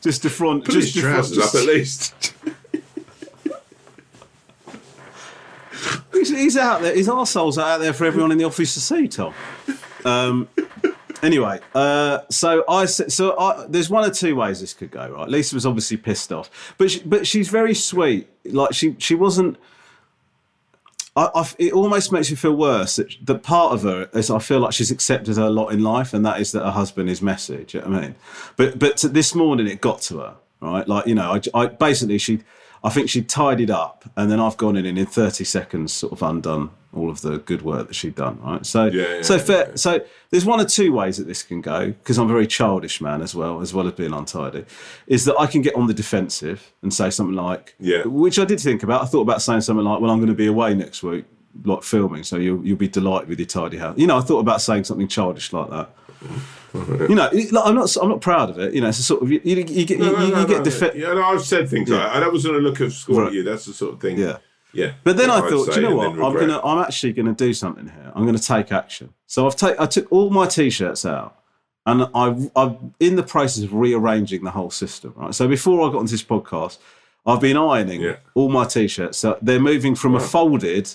just 0.01 0.23
the 0.23 0.29
front, 0.29 0.65
Put 0.65 0.73
just 0.73 0.93
his 0.93 0.95
the 0.95 1.01
front. 1.09 1.15
trousers 1.33 1.37
up 1.45 1.55
at 1.55 1.67
least. 1.67 2.33
He's, 6.13 6.29
he's 6.29 6.57
out 6.57 6.81
there. 6.81 6.93
His 6.93 7.07
arsehole's 7.07 7.57
are 7.57 7.75
out 7.75 7.77
there 7.79 7.93
for 7.93 8.03
everyone 8.05 8.31
in 8.33 8.37
the 8.37 8.43
office 8.43 8.73
to 8.73 8.81
see, 8.81 9.07
Tom. 9.07 9.33
Um, 10.03 10.49
anyway, 11.23 11.59
uh, 11.73 12.19
so 12.29 12.65
I 12.67 12.83
s- 12.83 13.13
so 13.13 13.37
I, 13.39 13.65
there's 13.69 13.89
one 13.89 14.03
or 14.03 14.13
two 14.13 14.35
ways 14.35 14.59
this 14.59 14.73
could 14.73 14.91
go. 14.91 15.07
Right, 15.09 15.29
Lisa 15.29 15.55
was 15.55 15.65
obviously 15.65 15.95
pissed 15.97 16.33
off, 16.33 16.73
but 16.77 16.91
she, 16.91 16.99
but 17.05 17.25
she's 17.25 17.47
very 17.47 17.73
sweet. 17.73 18.27
Like 18.45 18.73
she 18.73 18.95
she 18.99 19.15
wasn't. 19.15 19.57
I, 21.19 21.41
I, 21.41 21.49
it 21.57 21.73
almost 21.73 22.13
makes 22.13 22.29
me 22.29 22.37
feel 22.37 22.55
worse 22.55 22.95
that, 22.95 23.13
that 23.25 23.43
part 23.43 23.73
of 23.73 23.83
her 23.83 24.09
is 24.13 24.29
I 24.29 24.39
feel 24.39 24.59
like 24.59 24.71
she's 24.71 24.89
accepted 24.89 25.35
her 25.35 25.49
lot 25.49 25.73
in 25.73 25.83
life, 25.83 26.13
and 26.13 26.25
that 26.25 26.39
is 26.39 26.53
that 26.53 26.63
her 26.63 26.71
husband 26.71 27.09
is 27.09 27.21
messy. 27.21 27.65
Do 27.65 27.77
you 27.77 27.83
know 27.83 27.89
what 27.89 27.97
I 27.97 28.01
mean? 28.01 28.15
But 28.55 28.79
but 28.79 28.97
this 29.01 29.35
morning 29.35 29.67
it 29.67 29.81
got 29.81 30.01
to 30.03 30.19
her, 30.19 30.35
right? 30.61 30.87
Like 30.87 31.07
you 31.07 31.15
know, 31.15 31.33
I, 31.33 31.41
I 31.53 31.67
basically 31.67 32.19
she, 32.19 32.39
I 32.85 32.89
think 32.89 33.09
she 33.09 33.21
tidied 33.21 33.69
up, 33.69 34.09
and 34.15 34.31
then 34.31 34.39
I've 34.39 34.55
gone 34.55 34.77
in 34.77 34.85
and 34.85 34.97
in 34.97 35.05
thirty 35.05 35.43
seconds 35.43 35.91
sort 35.91 36.13
of 36.13 36.23
undone 36.23 36.71
all 36.93 37.09
of 37.09 37.21
the 37.21 37.37
good 37.39 37.61
work 37.61 37.87
that 37.87 37.93
she'd 37.93 38.15
done, 38.15 38.39
right? 38.41 38.65
So 38.65 38.85
Yeah, 38.85 39.15
yeah, 39.17 39.21
so 39.21 39.35
yeah, 39.35 39.41
fair, 39.41 39.77
so 39.77 40.01
there's 40.31 40.45
one 40.45 40.59
or 40.59 40.65
two 40.65 40.91
ways 40.91 41.17
that 41.17 41.27
this 41.27 41.43
can 41.43 41.61
go 41.61 41.87
because 41.87 42.17
I'm 42.17 42.25
a 42.25 42.33
very 42.33 42.47
childish 42.47 42.99
man 42.99 43.21
as 43.21 43.35
well, 43.35 43.61
as 43.61 43.73
well 43.73 43.85
as 43.87 43.93
being 43.93 44.13
untidy. 44.13 44.65
Is 45.07 45.25
that 45.25 45.37
I 45.39 45.45
can 45.45 45.61
get 45.61 45.75
on 45.75 45.85
the 45.87 45.93
defensive 45.93 46.73
and 46.81 46.93
say 46.93 47.09
something 47.11 47.35
like, 47.35 47.75
Yeah. 47.79 48.03
which 48.05 48.39
I 48.39 48.45
did 48.45 48.59
think 48.59 48.81
about. 48.83 49.03
I 49.03 49.05
thought 49.05 49.21
about 49.21 49.41
saying 49.41 49.61
something 49.61 49.85
like, 49.85 50.01
"Well, 50.01 50.09
I'm 50.09 50.17
going 50.17 50.29
to 50.29 50.33
be 50.35 50.47
away 50.47 50.73
next 50.73 51.03
week, 51.03 51.25
like 51.63 51.83
filming, 51.83 52.23
so 52.23 52.37
you'll 52.37 52.65
you'll 52.65 52.77
be 52.77 52.87
delighted 52.87 53.29
with 53.29 53.39
your 53.39 53.45
tidy 53.47 53.77
house." 53.77 53.97
You 53.97 54.07
know, 54.07 54.17
I 54.17 54.21
thought 54.21 54.39
about 54.39 54.59
saying 54.61 54.85
something 54.85 55.07
childish 55.07 55.53
like 55.53 55.69
that. 55.69 55.89
You 56.71 57.15
know, 57.15 57.27
like, 57.33 57.65
I'm 57.65 57.73
not. 57.73 57.95
I'm 57.99 58.09
not 58.09 58.21
proud 58.21 58.51
of 58.51 58.59
it. 58.59 58.75
You 58.75 58.81
know, 58.81 58.89
it's 58.89 58.99
a 58.99 59.03
sort 59.03 59.23
of 59.23 59.31
you, 59.31 59.41
you, 59.43 59.55
you 59.55 59.85
get 59.85 59.97
you, 59.97 60.05
No, 60.05 60.11
no, 60.29 60.41
you, 60.41 60.47
get 60.47 60.61
defe- 60.63 60.93
Yeah, 60.93 61.13
no, 61.13 61.23
I've 61.23 61.41
said 61.41 61.67
things 61.67 61.89
like 61.89 61.99
that. 62.13 62.19
That 62.19 62.31
wasn't 62.31 62.57
a 62.57 62.59
look 62.59 62.79
of 62.81 62.93
scorn 62.93 63.17
Right. 63.21 63.27
at 63.29 63.33
you. 63.33 63.41
That's 63.41 63.65
the 63.65 63.73
sort 63.73 63.95
of 63.95 63.99
thing. 63.99 64.19
Yeah. 64.19 64.37
Yeah. 64.73 64.93
But 65.03 65.17
then 65.17 65.29
I 65.29 65.37
I'd 65.37 65.49
thought, 65.49 65.73
do 65.73 65.81
you 65.81 65.89
know 65.89 65.95
what? 65.95 66.09
I'm 66.11 66.33
gonna, 66.33 66.59
I'm 66.63 66.79
actually 66.79 67.13
gonna 67.13 67.33
do 67.33 67.53
something 67.53 67.87
here. 67.87 68.11
I'm 68.15 68.25
gonna 68.25 68.37
take 68.39 68.71
action. 68.71 69.13
So 69.25 69.47
I've 69.47 69.55
take, 69.55 69.79
I 69.79 69.85
took 69.85 70.11
all 70.11 70.29
my 70.29 70.47
t-shirts 70.47 71.05
out, 71.05 71.39
and 71.85 72.03
I, 72.13 72.49
I'm 72.55 72.93
in 72.99 73.15
the 73.15 73.23
process 73.23 73.63
of 73.63 73.73
rearranging 73.73 74.43
the 74.43 74.51
whole 74.51 74.69
system. 74.69 75.13
Right. 75.15 75.33
So 75.33 75.47
before 75.47 75.87
I 75.87 75.91
got 75.91 75.99
onto 75.99 76.11
this 76.11 76.23
podcast, 76.23 76.77
I've 77.25 77.41
been 77.41 77.57
ironing 77.57 78.01
Yeah. 78.01 78.17
all 78.35 78.49
my 78.49 78.65
t-shirts. 78.65 79.17
So 79.17 79.37
they're 79.41 79.59
moving 79.59 79.95
from 79.95 80.15
a 80.15 80.19
folded 80.19 80.89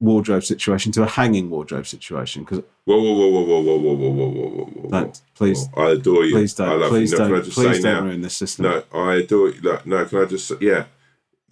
wardrobe 0.00 0.44
situation 0.44 0.92
to 0.92 1.02
a 1.02 1.06
hanging 1.06 1.48
wardrobe 1.50 1.86
situation. 1.86 2.42
Because 2.44 2.62
Whoa, 2.84 3.00
whoa, 3.00 3.12
whoa, 3.14 3.28
whoa, 3.28 3.42
whoa, 3.44 3.60
whoa, 3.62 3.78
whoa, 3.78 3.94
whoa, 3.94 4.10
whoa, 4.12 4.28
whoa, 4.28 4.48
whoa, 4.48 4.64
whoa. 4.66 4.90
don't 4.90 5.22
please, 5.34 5.68
oh, 5.76 5.82
I 5.82 5.90
adore 5.92 6.24
you. 6.24 6.32
please 6.34 6.54
don't, 6.54 6.80
love 6.80 6.90
please 6.90 7.12
you. 7.12 7.18
No, 7.18 7.24
can 7.24 7.32
I 7.32 7.36
don't, 7.36 7.44
just 7.44 7.56
please 7.56 7.76
say 7.76 7.82
don't 7.82 7.94
now? 7.94 8.08
ruin 8.08 8.20
this 8.20 8.36
system. 8.36 8.64
No, 8.64 8.82
I 8.92 9.14
adore 9.16 9.48
you. 9.50 9.60
No, 9.62 9.78
no, 9.84 10.04
can 10.04 10.18
I 10.18 10.24
just 10.26 10.52
yeah, 10.60 10.84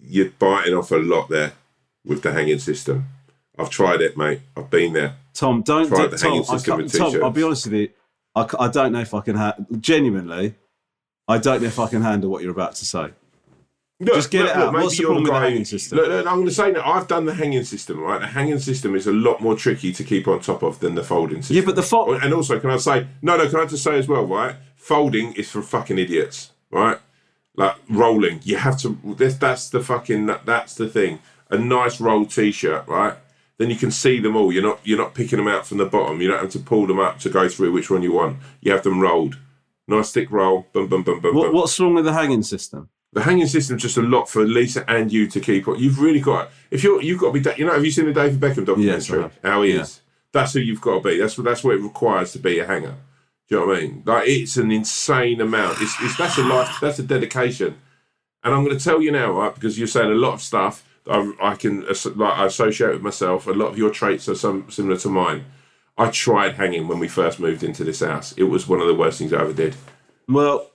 you're 0.05 0.29
biting 0.31 0.73
off 0.73 0.91
a 0.91 0.97
lot 0.97 1.29
there 1.29 1.53
with 2.05 2.21
the 2.21 2.31
hanging 2.31 2.59
system. 2.59 3.05
I've 3.57 3.69
tried 3.69 4.01
it, 4.01 4.17
mate. 4.17 4.41
I've 4.57 4.69
been 4.69 4.93
there. 4.93 5.15
Tom, 5.33 5.61
don't 5.61 5.89
do, 5.89 6.07
the 6.07 6.17
Tom, 6.17 6.31
hanging 6.31 6.45
I 6.49 6.87
Tom, 6.87 7.23
I'll 7.23 7.31
be 7.31 7.43
honest 7.43 7.65
with 7.65 7.73
you. 7.73 7.89
I 8.35 8.67
don't 8.67 8.91
know 8.91 8.99
if 8.99 9.13
I 9.13 9.21
can 9.21 9.35
ha- 9.35 9.55
genuinely. 9.79 10.55
I 11.27 11.37
don't 11.37 11.61
know 11.61 11.67
if 11.67 11.79
I 11.79 11.87
can 11.87 12.01
handle 12.01 12.29
what 12.29 12.41
you're 12.41 12.51
about 12.51 12.75
to 12.75 12.85
say. 12.85 13.11
Look, 13.99 14.15
Just 14.15 14.31
get 14.31 14.45
it 14.47 14.55
out. 14.55 14.73
maybe 14.73 14.83
What's 14.83 14.97
the 14.97 15.03
problem 15.03 15.23
with 15.23 15.31
the 15.31 15.39
hanging 15.39 15.65
system? 15.65 15.97
Look, 15.99 16.07
look, 16.09 16.25
I'm 16.27 16.33
going 16.37 16.47
to 16.47 16.53
say 16.53 16.71
that 16.71 16.85
I've 16.85 17.07
done 17.07 17.25
the 17.25 17.33
hanging 17.35 17.63
system, 17.63 17.99
right? 17.99 18.19
The 18.19 18.27
hanging 18.27 18.59
system 18.59 18.95
is 18.95 19.07
a 19.07 19.13
lot 19.13 19.39
more 19.39 19.55
tricky 19.55 19.93
to 19.93 20.03
keep 20.03 20.27
on 20.27 20.41
top 20.41 20.63
of 20.63 20.79
than 20.79 20.95
the 20.95 21.03
folding 21.03 21.41
system. 21.41 21.57
Yeah, 21.57 21.63
but 21.65 21.75
the 21.75 21.83
fo- 21.83 22.13
And 22.13 22.33
also, 22.33 22.59
can 22.59 22.71
I 22.71 22.77
say, 22.77 23.07
no, 23.21 23.37
no, 23.37 23.47
can 23.47 23.59
I 23.59 23.65
just 23.65 23.83
say 23.83 23.97
as 23.97 24.07
well, 24.07 24.25
right? 24.25 24.55
Folding 24.75 25.33
is 25.33 25.49
for 25.49 25.61
fucking 25.61 25.97
idiots, 25.99 26.51
right? 26.71 26.97
Like 27.55 27.75
rolling, 27.89 28.39
you 28.43 28.57
have 28.57 28.79
to. 28.81 28.97
This, 29.17 29.35
that's 29.35 29.69
the 29.69 29.79
fucking. 29.81 30.25
that- 30.27 30.45
That's 30.45 30.73
the 30.75 30.87
thing. 30.89 31.19
A 31.49 31.57
nice 31.57 32.01
rolled 32.01 32.31
t-shirt, 32.31 32.87
right? 32.87 33.15
Then 33.59 33.69
you 33.69 33.75
can 33.75 33.91
see 33.91 34.19
them 34.19 34.35
all. 34.35 34.51
You're 34.51 34.63
not. 34.63 34.79
You're 34.83 34.97
not 34.97 35.13
picking 35.13 35.37
them 35.37 35.47
out 35.47 35.67
from 35.67 35.77
the 35.77 35.85
bottom. 35.85 36.19
You 36.19 36.29
don't 36.29 36.41
have 36.41 36.51
to 36.51 36.59
pull 36.59 36.87
them 36.87 36.99
up 36.99 37.19
to 37.19 37.29
go 37.29 37.47
through 37.47 37.71
which 37.71 37.91
one 37.91 38.01
you 38.01 38.11
want. 38.13 38.37
You 38.61 38.71
have 38.71 38.83
them 38.83 38.99
rolled. 38.99 39.37
Nice 39.87 40.11
thick 40.11 40.31
roll. 40.31 40.65
Boom, 40.73 40.87
boom, 40.87 41.03
boom, 41.03 41.19
boom, 41.19 41.35
What, 41.35 41.47
boom. 41.47 41.55
what's 41.55 41.79
wrong 41.79 41.93
with 41.93 42.05
the 42.05 42.13
hanging 42.13 42.41
system? 42.41 42.89
The 43.11 43.21
hanging 43.21 43.45
system's 43.47 43.83
just 43.83 43.97
a 43.97 44.01
lot 44.01 44.27
for 44.27 44.43
Lisa 44.43 44.89
and 44.89 45.11
you 45.13 45.27
to 45.27 45.39
keep 45.39 45.67
on. 45.67 45.77
You've 45.77 45.99
really 45.99 46.21
got 46.21 46.49
if 46.71 46.83
you're 46.83 47.01
you've 47.03 47.19
got 47.19 47.27
to 47.27 47.33
be. 47.33 47.39
da- 47.41 47.53
You 47.55 47.65
know, 47.67 47.73
have 47.73 47.85
you 47.85 47.91
seen 47.91 48.05
the 48.05 48.13
David 48.13 48.39
Beckham 48.39 48.65
documentary? 48.65 48.85
Yes, 48.85 49.11
I 49.11 49.15
have. 49.21 49.39
How 49.43 49.61
he 49.61 49.73
Yeah. 49.75 49.81
is. 49.81 50.01
That's 50.31 50.53
who 50.53 50.59
you've 50.61 50.81
got 50.81 51.03
to 51.03 51.09
be. 51.09 51.19
That's 51.19 51.37
what 51.37 51.43
that's 51.43 51.63
what 51.63 51.75
it 51.75 51.81
requires 51.83 52.31
to 52.31 52.39
be 52.39 52.57
a 52.57 52.65
hanger. 52.65 52.95
Do 53.53 53.59
you 53.59 53.65
know 53.67 53.71
what 53.71 53.77
I 53.77 53.81
mean? 53.81 54.03
Like 54.03 54.27
it's 54.27 54.57
an 54.57 54.71
insane 54.71 55.39
amount. 55.39 55.79
It's, 55.79 55.95
it's 56.01 56.17
that's 56.17 56.39
a 56.39 56.43
life. 56.43 56.75
That's 56.81 56.97
a 56.97 57.03
dedication. 57.03 57.77
And 58.43 58.51
I'm 58.51 58.63
going 58.63 58.75
to 58.75 58.83
tell 58.83 58.99
you 58.99 59.11
now, 59.11 59.31
right? 59.31 59.53
Because 59.53 59.77
you're 59.77 59.85
saying 59.85 60.09
a 60.09 60.15
lot 60.15 60.33
of 60.33 60.41
stuff 60.41 60.83
that 61.05 61.11
I, 61.11 61.51
I 61.51 61.55
can 61.55 61.81
like 61.81 62.39
I 62.39 62.47
associate 62.47 62.93
with 62.93 63.03
myself. 63.03 63.45
A 63.45 63.51
lot 63.51 63.67
of 63.67 63.77
your 63.77 63.91
traits 63.91 64.27
are 64.27 64.33
some 64.33 64.71
similar 64.71 64.97
to 64.97 65.09
mine. 65.09 65.45
I 65.99 66.09
tried 66.09 66.55
hanging 66.55 66.87
when 66.87 66.97
we 66.97 67.07
first 67.07 67.39
moved 67.39 67.61
into 67.61 67.83
this 67.83 67.99
house. 67.99 68.31
It 68.37 68.45
was 68.45 68.67
one 68.67 68.81
of 68.81 68.87
the 68.87 68.95
worst 68.95 69.19
things 69.19 69.31
I 69.31 69.41
ever 69.41 69.53
did. 69.53 69.75
Well, 70.27 70.71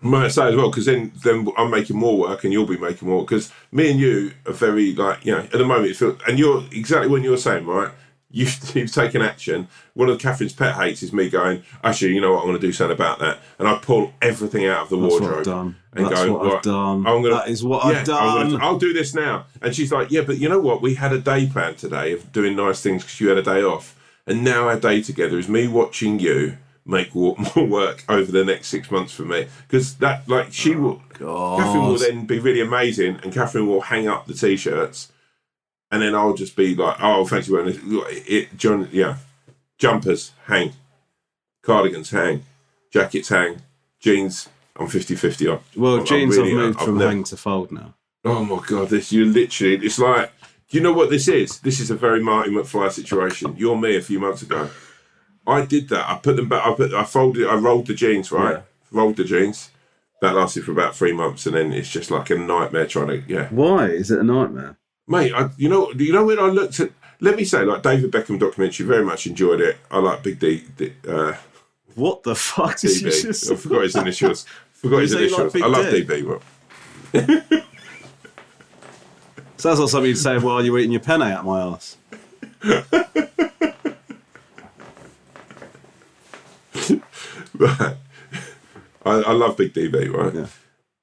Might 0.00 0.28
say 0.28 0.50
as 0.50 0.54
well 0.54 0.70
because 0.70 0.86
then 0.86 1.10
then 1.24 1.48
I'm 1.58 1.72
making 1.72 1.96
more 1.96 2.16
work 2.16 2.44
and 2.44 2.52
you'll 2.52 2.64
be 2.64 2.78
making 2.78 3.08
more 3.08 3.22
because 3.22 3.50
me 3.72 3.90
and 3.90 3.98
you 3.98 4.32
are 4.46 4.52
very 4.52 4.94
like 4.94 5.26
you 5.26 5.32
know 5.32 5.40
at 5.40 5.50
the 5.50 5.66
moment 5.66 5.90
it 5.90 5.96
feels 5.96 6.20
and 6.28 6.38
you're 6.38 6.62
exactly 6.70 7.08
what 7.08 7.22
you're 7.22 7.36
saying 7.36 7.66
right. 7.66 7.90
You've, 8.30 8.58
you've 8.76 8.92
taken 8.92 9.22
action. 9.22 9.68
One 9.94 10.08
of 10.08 10.18
Catherine's 10.18 10.52
pet 10.52 10.74
hates 10.74 11.02
is 11.02 11.12
me 11.12 11.28
going. 11.28 11.62
Actually, 11.82 12.14
you 12.14 12.20
know 12.20 12.32
what? 12.32 12.40
I'm 12.40 12.46
going 12.48 12.60
to 12.60 12.66
do 12.66 12.72
something 12.72 12.94
about 12.94 13.18
that, 13.18 13.38
and 13.58 13.66
I 13.68 13.78
pull 13.78 14.12
everything 14.22 14.66
out 14.66 14.82
of 14.82 14.88
the 14.90 14.96
that's 14.98 15.12
what 15.12 15.20
wardrobe 15.22 15.38
I've 15.38 15.44
done. 15.44 15.76
and 15.94 16.06
That's 16.06 16.24
go. 16.24 16.32
what 16.38 16.54
I've 16.54 16.62
done. 16.62 17.06
I'm 17.06 17.22
gonna, 17.22 17.30
that 17.30 17.48
is 17.48 17.64
what 17.64 17.84
yeah, 17.84 18.00
I've 18.00 18.06
done. 18.06 18.50
gonna- 18.52 18.64
I'll 18.64 18.78
do 18.78 18.92
this 18.92 19.14
now. 19.14 19.46
And 19.60 19.74
she's 19.74 19.92
like, 19.92 20.10
yeah, 20.10 20.22
but 20.22 20.38
you 20.38 20.48
know 20.48 20.60
what? 20.60 20.80
We 20.82 20.94
had 20.94 21.12
a 21.12 21.18
day 21.18 21.46
plan 21.46 21.74
today 21.74 22.12
of 22.12 22.32
doing 22.32 22.56
nice 22.56 22.80
things 22.80 23.02
because 23.02 23.20
you 23.20 23.28
had 23.28 23.38
a 23.38 23.42
day 23.42 23.62
off, 23.62 23.96
and 24.26 24.44
now 24.44 24.68
our 24.68 24.78
day 24.78 25.02
together 25.02 25.38
is 25.38 25.48
me 25.48 25.66
watching 25.68 26.18
you 26.18 26.58
make 26.86 27.14
more 27.14 27.36
work 27.56 28.04
over 28.08 28.30
the 28.32 28.44
next 28.44 28.68
six 28.68 28.90
months 28.90 29.12
for 29.12 29.24
me 29.24 29.46
because 29.66 29.96
that 29.96 30.28
like 30.28 30.52
she 30.52 30.74
oh, 30.74 30.80
will. 30.80 31.02
Catherine 31.58 31.86
will 31.86 31.98
then 31.98 32.26
be 32.26 32.38
really 32.38 32.60
amazing, 32.60 33.18
and 33.22 33.32
Catherine 33.32 33.66
will 33.66 33.82
hang 33.82 34.08
up 34.08 34.26
the 34.26 34.34
t-shirts, 34.34 35.12
and 35.90 36.02
then 36.02 36.14
I'll 36.14 36.34
just 36.34 36.56
be 36.56 36.74
like, 36.74 36.96
"Oh, 37.00 37.24
fancy 37.24 37.52
wearing 37.52 37.66
this." 37.72 37.78
It, 38.28 38.56
John, 38.56 38.88
yeah, 38.92 39.16
jumpers 39.78 40.32
hang, 40.46 40.72
cardigans 41.62 42.10
hang, 42.10 42.44
jackets 42.92 43.28
hang, 43.28 43.62
jeans. 44.00 44.48
I'm 44.76 44.86
50-50 44.86 45.52
on. 45.52 45.60
well, 45.76 45.96
I'm- 45.96 46.06
I'm 46.10 46.28
really, 46.30 46.50
have 46.50 46.58
moved 46.58 46.78
I've 46.78 46.84
from 46.86 46.98
never- 46.98 47.10
hang 47.10 47.24
to 47.24 47.36
fold 47.36 47.70
now. 47.72 47.94
Oh 48.24 48.44
my 48.44 48.60
god, 48.66 48.88
this 48.88 49.12
you 49.12 49.24
literally 49.26 49.76
it's 49.84 49.98
like 49.98 50.32
do 50.70 50.76
you 50.76 50.82
know 50.82 50.92
what 50.92 51.10
this 51.10 51.26
is? 51.26 51.58
This 51.60 51.80
is 51.80 51.90
a 51.90 51.96
very 51.96 52.22
Marty 52.22 52.50
McFly 52.50 52.90
situation. 52.92 53.56
You're 53.58 53.76
me 53.76 53.96
a 53.96 54.00
few 54.02 54.20
months 54.20 54.42
ago. 54.42 54.70
I 55.46 55.64
did 55.66 55.88
that. 55.88 56.08
I 56.08 56.16
put 56.16 56.36
them 56.36 56.48
back 56.48 56.64
I 56.66 56.74
put 56.74 56.92
I 56.94 57.04
folded 57.04 57.46
I 57.48 57.56
rolled 57.56 57.86
the 57.88 57.94
jeans, 57.94 58.30
right? 58.30 58.56
Yeah. 58.56 58.62
Rolled 58.92 59.16
the 59.16 59.24
jeans. 59.24 59.70
That 60.22 60.34
lasted 60.34 60.64
for 60.64 60.72
about 60.72 60.94
three 60.94 61.12
months 61.12 61.44
and 61.46 61.56
then 61.56 61.72
it's 61.72 61.90
just 61.90 62.10
like 62.10 62.30
a 62.30 62.36
nightmare 62.36 62.86
trying 62.86 63.08
to 63.08 63.22
yeah. 63.26 63.48
Why 63.48 63.86
is 63.86 64.10
it 64.10 64.20
a 64.20 64.24
nightmare? 64.24 64.76
Mate, 65.10 65.32
I, 65.34 65.50
you 65.56 65.68
know 65.68 65.90
you 65.92 66.12
know 66.12 66.24
when 66.24 66.38
I 66.38 66.46
looked 66.46 66.78
at 66.78 66.92
let 67.18 67.34
me 67.34 67.44
say 67.44 67.64
like 67.64 67.82
David 67.82 68.12
Beckham 68.12 68.38
documentary, 68.38 68.86
very 68.86 69.04
much 69.04 69.26
enjoyed 69.26 69.60
it. 69.60 69.76
I 69.90 69.98
like 69.98 70.22
Big 70.22 70.38
D, 70.38 70.64
D 70.76 70.92
uh 71.08 71.34
What 71.96 72.22
the 72.22 72.36
fuck 72.36 72.76
DB. 72.76 73.22
just? 73.22 73.50
I 73.50 73.56
forgot 73.56 73.82
his 73.82 73.96
initials. 73.96 74.46
Forgot 74.72 75.02
his 75.02 75.12
you 75.12 75.18
like 75.18 75.54
initials. 75.54 75.62
I 75.62 75.66
love 75.66 75.90
D? 75.90 76.04
DB, 76.04 76.24
bro. 76.24 76.40
Sounds 79.58 79.78
like 79.78 79.88
something 79.90 80.08
you'd 80.08 80.16
say 80.16 80.38
while 80.38 80.64
you're 80.64 80.78
eating 80.78 80.92
your 80.92 81.02
penne 81.02 81.20
out 81.20 81.44
my 81.44 81.60
ass. 81.60 81.98
Right. 87.60 87.96
I, 89.04 89.10
I 89.10 89.32
love 89.32 89.58
Big 89.58 89.74
DB, 89.74 90.10
right? 90.10 90.34
Yeah. 90.34 90.46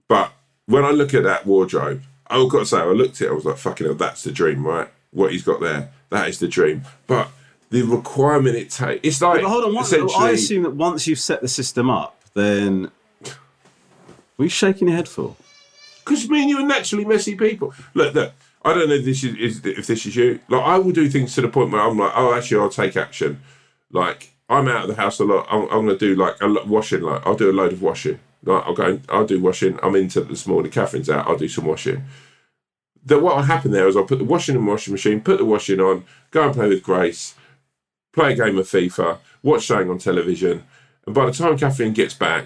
But 0.08 0.32
when 0.66 0.84
I 0.84 0.90
look 0.90 1.14
at 1.14 1.22
that 1.24 1.46
wardrobe, 1.46 2.02
I've 2.30 2.50
got 2.50 2.60
to 2.60 2.66
say, 2.66 2.78
I 2.78 2.86
looked 2.86 3.22
at 3.22 3.28
it, 3.28 3.32
I 3.32 3.34
was 3.34 3.46
like, 3.46 3.58
fucking 3.58 3.86
hell, 3.86 3.96
that's 3.96 4.24
the 4.24 4.32
dream, 4.32 4.66
right? 4.66 4.90
What 5.12 5.32
he's 5.32 5.44
got 5.44 5.62
there, 5.62 5.90
that 6.10 6.28
is 6.28 6.40
the 6.40 6.48
dream. 6.48 6.84
But 7.08 7.30
the 7.70 7.84
requirement 7.84 8.56
it 8.56 8.70
takes, 8.70 9.02
it's 9.04 9.22
like, 9.22 9.42
But 9.42 9.50
hold 9.50 9.64
on, 9.64 9.78
I 10.22 10.32
assume 10.32 10.64
that 10.64 10.76
once 10.76 11.08
you've 11.08 11.20
set 11.20 11.42
the 11.42 11.48
system 11.48 11.90
up, 11.90 12.22
then. 12.34 12.92
What 13.22 14.44
are 14.44 14.46
you 14.46 14.50
shaking 14.50 14.88
your 14.88 14.98
head 14.98 15.08
for? 15.08 15.36
because 16.08 16.30
me 16.30 16.42
and 16.42 16.50
you 16.50 16.60
are 16.60 16.66
naturally 16.66 17.06
messy 17.06 17.36
people. 17.36 17.74
Look, 17.94 18.14
look, 18.14 18.34
I 18.64 18.74
don't 18.74 18.88
know 18.88 18.96
if 18.96 19.06
this 19.06 19.24
is, 19.24 19.66
if 19.66 19.88
this 19.88 20.06
is 20.06 20.16
you. 20.16 20.40
Like, 20.48 20.64
I 20.64 20.78
will 20.80 20.92
do 20.92 21.10
things 21.10 21.36
to 21.36 21.42
the 21.42 21.50
point 21.50 21.72
where 21.72 21.82
I'm 21.82 21.98
like, 21.98 22.14
oh, 22.16 22.34
actually, 22.34 22.62
I'll 22.62 22.70
take 22.70 22.96
action. 22.96 23.42
Like, 23.92 24.32
I'm 24.50 24.68
out 24.68 24.84
of 24.84 24.96
the 24.96 25.02
house 25.02 25.20
a 25.20 25.26
lot. 25.26 25.48
I'm, 25.50 25.64
I'm 25.64 25.86
going 25.86 25.88
to 25.88 25.98
do 25.98 26.16
like 26.16 26.36
a 26.42 26.48
lot 26.48 26.68
washing. 26.68 27.02
Like, 27.02 27.26
I'll 27.26 27.36
do 27.36 27.52
a 27.52 27.54
load 27.54 27.74
of 27.74 27.82
washing. 27.82 28.20
Like, 28.44 28.64
I'll 28.66 28.74
go, 28.74 29.00
I'll 29.10 29.26
do 29.26 29.42
washing. 29.42 29.80
I'm 29.84 29.96
into 29.96 30.22
this 30.22 30.48
morning. 30.48 30.72
Catherine's 30.72 31.10
out. 31.10 31.28
I'll 31.28 31.38
do 31.38 31.50
some 31.50 31.66
washing. 31.66 32.04
That 33.06 33.22
what 33.22 33.36
will 33.36 33.44
happen 33.44 33.72
there 33.72 33.88
is 33.88 33.96
I'll 33.96 34.04
put 34.04 34.20
the 34.20 34.26
washing 34.26 34.56
in 34.56 34.66
the 34.66 34.72
washing 34.72 34.94
machine, 34.94 35.22
put 35.22 35.38
the 35.38 35.46
washing 35.46 35.80
on, 35.80 36.06
go 36.32 36.44
and 36.44 36.54
play 36.54 36.68
with 36.68 36.84
Grace, 36.84 37.36
play 38.12 38.34
a 38.34 38.36
game 38.36 38.58
of 38.58 38.68
FIFA, 38.68 39.20
watch 39.44 39.68
something 39.68 39.90
on 39.90 39.98
television, 39.98 40.64
and 41.06 41.16
by 41.16 41.26
the 41.26 41.32
time 41.32 41.58
Catherine 41.58 41.94
gets 41.94 42.14
back, 42.14 42.46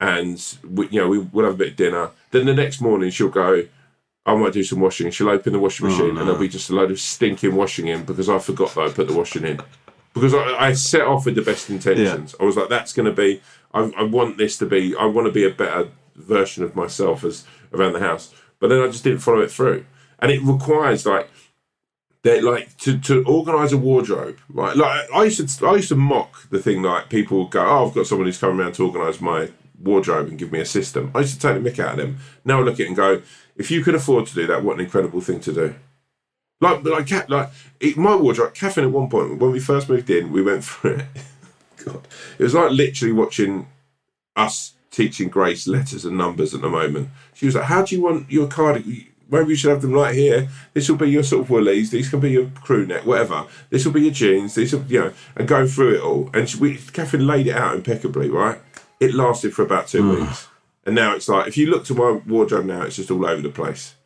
and 0.00 0.58
we, 0.68 0.88
you 0.88 1.00
know 1.00 1.08
we, 1.08 1.18
we'll 1.18 1.44
have 1.44 1.54
a 1.54 1.58
bit 1.58 1.68
of 1.68 1.76
dinner, 1.76 2.10
then 2.32 2.46
the 2.46 2.54
next 2.54 2.80
morning 2.80 3.10
she'll 3.10 3.28
go. 3.28 3.64
I 4.24 4.36
might 4.36 4.52
do 4.52 4.62
some 4.62 4.78
washing. 4.78 5.10
She'll 5.10 5.30
open 5.30 5.52
the 5.52 5.58
washing 5.58 5.86
oh, 5.86 5.90
machine, 5.90 6.10
and 6.10 6.18
there'll 6.18 6.38
be 6.38 6.48
just 6.48 6.70
a 6.70 6.74
load 6.74 6.92
of 6.92 7.00
stinking 7.00 7.56
washing 7.56 7.88
in 7.88 8.04
because 8.04 8.28
I 8.28 8.38
forgot 8.38 8.72
that 8.74 8.80
I 8.80 8.88
put 8.90 9.08
the 9.08 9.14
washing 9.14 9.44
in. 9.44 9.60
Because 10.14 10.32
I, 10.32 10.68
I 10.68 10.72
set 10.74 11.02
off 11.02 11.26
with 11.26 11.34
the 11.34 11.42
best 11.42 11.70
intentions. 11.70 12.34
I 12.38 12.44
was 12.44 12.56
like, 12.56 12.68
"That's 12.68 12.92
going 12.92 13.06
to 13.06 13.12
be. 13.12 13.40
I, 13.74 13.92
I 13.96 14.02
want 14.02 14.38
this 14.38 14.58
to 14.58 14.66
be. 14.66 14.94
I 14.96 15.06
want 15.06 15.26
to 15.26 15.32
be 15.32 15.44
a 15.44 15.50
better 15.50 15.88
version 16.16 16.62
of 16.64 16.76
myself 16.76 17.24
as 17.24 17.44
around 17.72 17.94
the 17.94 18.00
house." 18.00 18.34
But 18.58 18.68
then 18.68 18.80
I 18.80 18.86
just 18.86 19.04
didn't 19.04 19.20
follow 19.20 19.40
it 19.40 19.50
through, 19.50 19.86
and 20.20 20.30
it 20.30 20.42
requires 20.42 21.04
like 21.04 21.28
that 22.22 22.44
like 22.44 22.76
to, 22.78 22.98
to 23.00 23.24
organise 23.24 23.72
a 23.72 23.76
wardrobe, 23.76 24.38
right? 24.48 24.76
Like 24.76 25.10
I 25.12 25.24
used 25.24 25.58
to 25.58 25.66
I 25.66 25.76
used 25.76 25.88
to 25.88 25.96
mock 25.96 26.48
the 26.50 26.60
thing 26.60 26.82
like 26.82 27.08
people 27.08 27.38
would 27.42 27.50
go, 27.50 27.64
Oh, 27.64 27.88
I've 27.88 27.94
got 27.94 28.06
someone 28.06 28.26
who's 28.26 28.38
coming 28.38 28.60
around 28.60 28.74
to 28.74 28.86
organise 28.86 29.20
my 29.20 29.50
wardrobe 29.80 30.28
and 30.28 30.38
give 30.38 30.52
me 30.52 30.60
a 30.60 30.64
system. 30.64 31.10
I 31.14 31.20
used 31.20 31.40
to 31.40 31.40
take 31.40 31.62
the 31.62 31.70
mick 31.70 31.78
out 31.80 31.92
of 31.92 31.96
them. 31.98 32.18
Now 32.44 32.60
I 32.60 32.62
look 32.62 32.74
at 32.74 32.80
it 32.80 32.86
and 32.86 32.96
go, 32.96 33.22
if 33.56 33.70
you 33.70 33.82
could 33.82 33.96
afford 33.96 34.26
to 34.28 34.34
do 34.34 34.46
that, 34.46 34.62
what 34.62 34.74
an 34.74 34.84
incredible 34.84 35.20
thing 35.20 35.40
to 35.40 35.52
do. 35.52 35.74
Like 36.60 36.84
like 36.84 37.28
like 37.28 37.50
my 37.96 38.14
wardrobe, 38.14 38.54
Catherine 38.54 38.86
at 38.86 38.92
one 38.92 39.10
point 39.10 39.38
when 39.38 39.50
we 39.50 39.58
first 39.58 39.88
moved 39.88 40.08
in, 40.08 40.30
we 40.30 40.42
went 40.42 40.64
through 40.64 40.96
it. 40.96 41.06
God. 41.82 42.06
It 42.38 42.42
was 42.42 42.54
like 42.54 42.70
literally 42.70 43.12
watching 43.12 43.68
us 44.36 44.74
teaching 44.90 45.28
Grace 45.28 45.66
letters 45.66 46.04
and 46.04 46.16
numbers 46.16 46.54
at 46.54 46.60
the 46.60 46.68
moment. 46.68 47.08
She 47.34 47.46
was 47.46 47.54
like, 47.54 47.64
How 47.64 47.82
do 47.82 47.94
you 47.94 48.02
want 48.02 48.30
your 48.30 48.46
cardigan 48.46 49.12
maybe 49.32 49.50
you 49.50 49.56
should 49.56 49.70
have 49.70 49.82
them 49.82 49.92
right 49.92 50.14
here. 50.14 50.48
This 50.74 50.88
will 50.88 50.96
be 50.96 51.10
your 51.10 51.22
sort 51.24 51.42
of 51.42 51.50
woolies. 51.50 51.90
These 51.90 52.10
can 52.10 52.20
be 52.20 52.30
your 52.30 52.50
crew 52.62 52.86
neck, 52.86 53.06
whatever. 53.06 53.46
This 53.70 53.84
will 53.84 53.92
be 53.92 54.02
your 54.02 54.12
jeans. 54.12 54.54
These 54.54 54.74
will, 54.74 54.84
you 54.86 55.00
know, 55.00 55.12
and 55.34 55.48
go 55.48 55.66
through 55.66 55.96
it 55.96 56.02
all. 56.02 56.30
And 56.34 56.48
she, 56.48 56.58
we, 56.58 56.76
Catherine 56.76 57.26
laid 57.26 57.46
it 57.46 57.56
out 57.56 57.74
impeccably, 57.74 58.28
right? 58.28 58.58
It 59.00 59.14
lasted 59.14 59.54
for 59.54 59.62
about 59.62 59.88
two 59.88 60.02
mm. 60.02 60.20
weeks, 60.20 60.48
and 60.86 60.94
now 60.94 61.16
it's 61.16 61.28
like 61.28 61.48
if 61.48 61.56
you 61.56 61.66
look 61.66 61.84
to 61.86 61.94
my 61.94 62.20
wardrobe 62.26 62.66
now, 62.66 62.82
it's 62.82 62.96
just 62.96 63.10
all 63.10 63.26
over 63.26 63.42
the 63.42 63.48
place. 63.48 63.96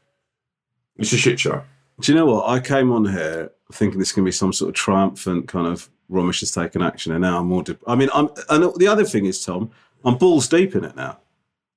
It's 0.96 1.12
a 1.12 1.18
shit 1.18 1.38
show. 1.38 1.62
Do 2.00 2.12
you 2.12 2.16
know 2.16 2.24
what? 2.24 2.48
I 2.48 2.60
came 2.60 2.90
on 2.92 3.04
here 3.06 3.52
thinking 3.72 3.98
this 3.98 4.12
can 4.12 4.24
be 4.24 4.32
some 4.32 4.54
sort 4.54 4.70
of 4.70 4.74
triumphant 4.74 5.48
kind 5.48 5.66
of 5.66 5.90
Romesh 6.10 6.40
has 6.40 6.52
taken 6.52 6.82
action, 6.82 7.12
and 7.12 7.22
now 7.22 7.40
I'm 7.40 7.46
more. 7.46 7.62
De- 7.62 7.78
I 7.86 7.94
mean, 7.94 8.08
I'm. 8.14 8.28
And 8.48 8.72
the 8.76 8.88
other 8.88 9.04
thing 9.04 9.26
is, 9.26 9.44
Tom, 9.44 9.70
I'm 10.04 10.16
balls 10.16 10.48
deep 10.48 10.74
in 10.74 10.84
it 10.84 10.96
now. 10.96 11.18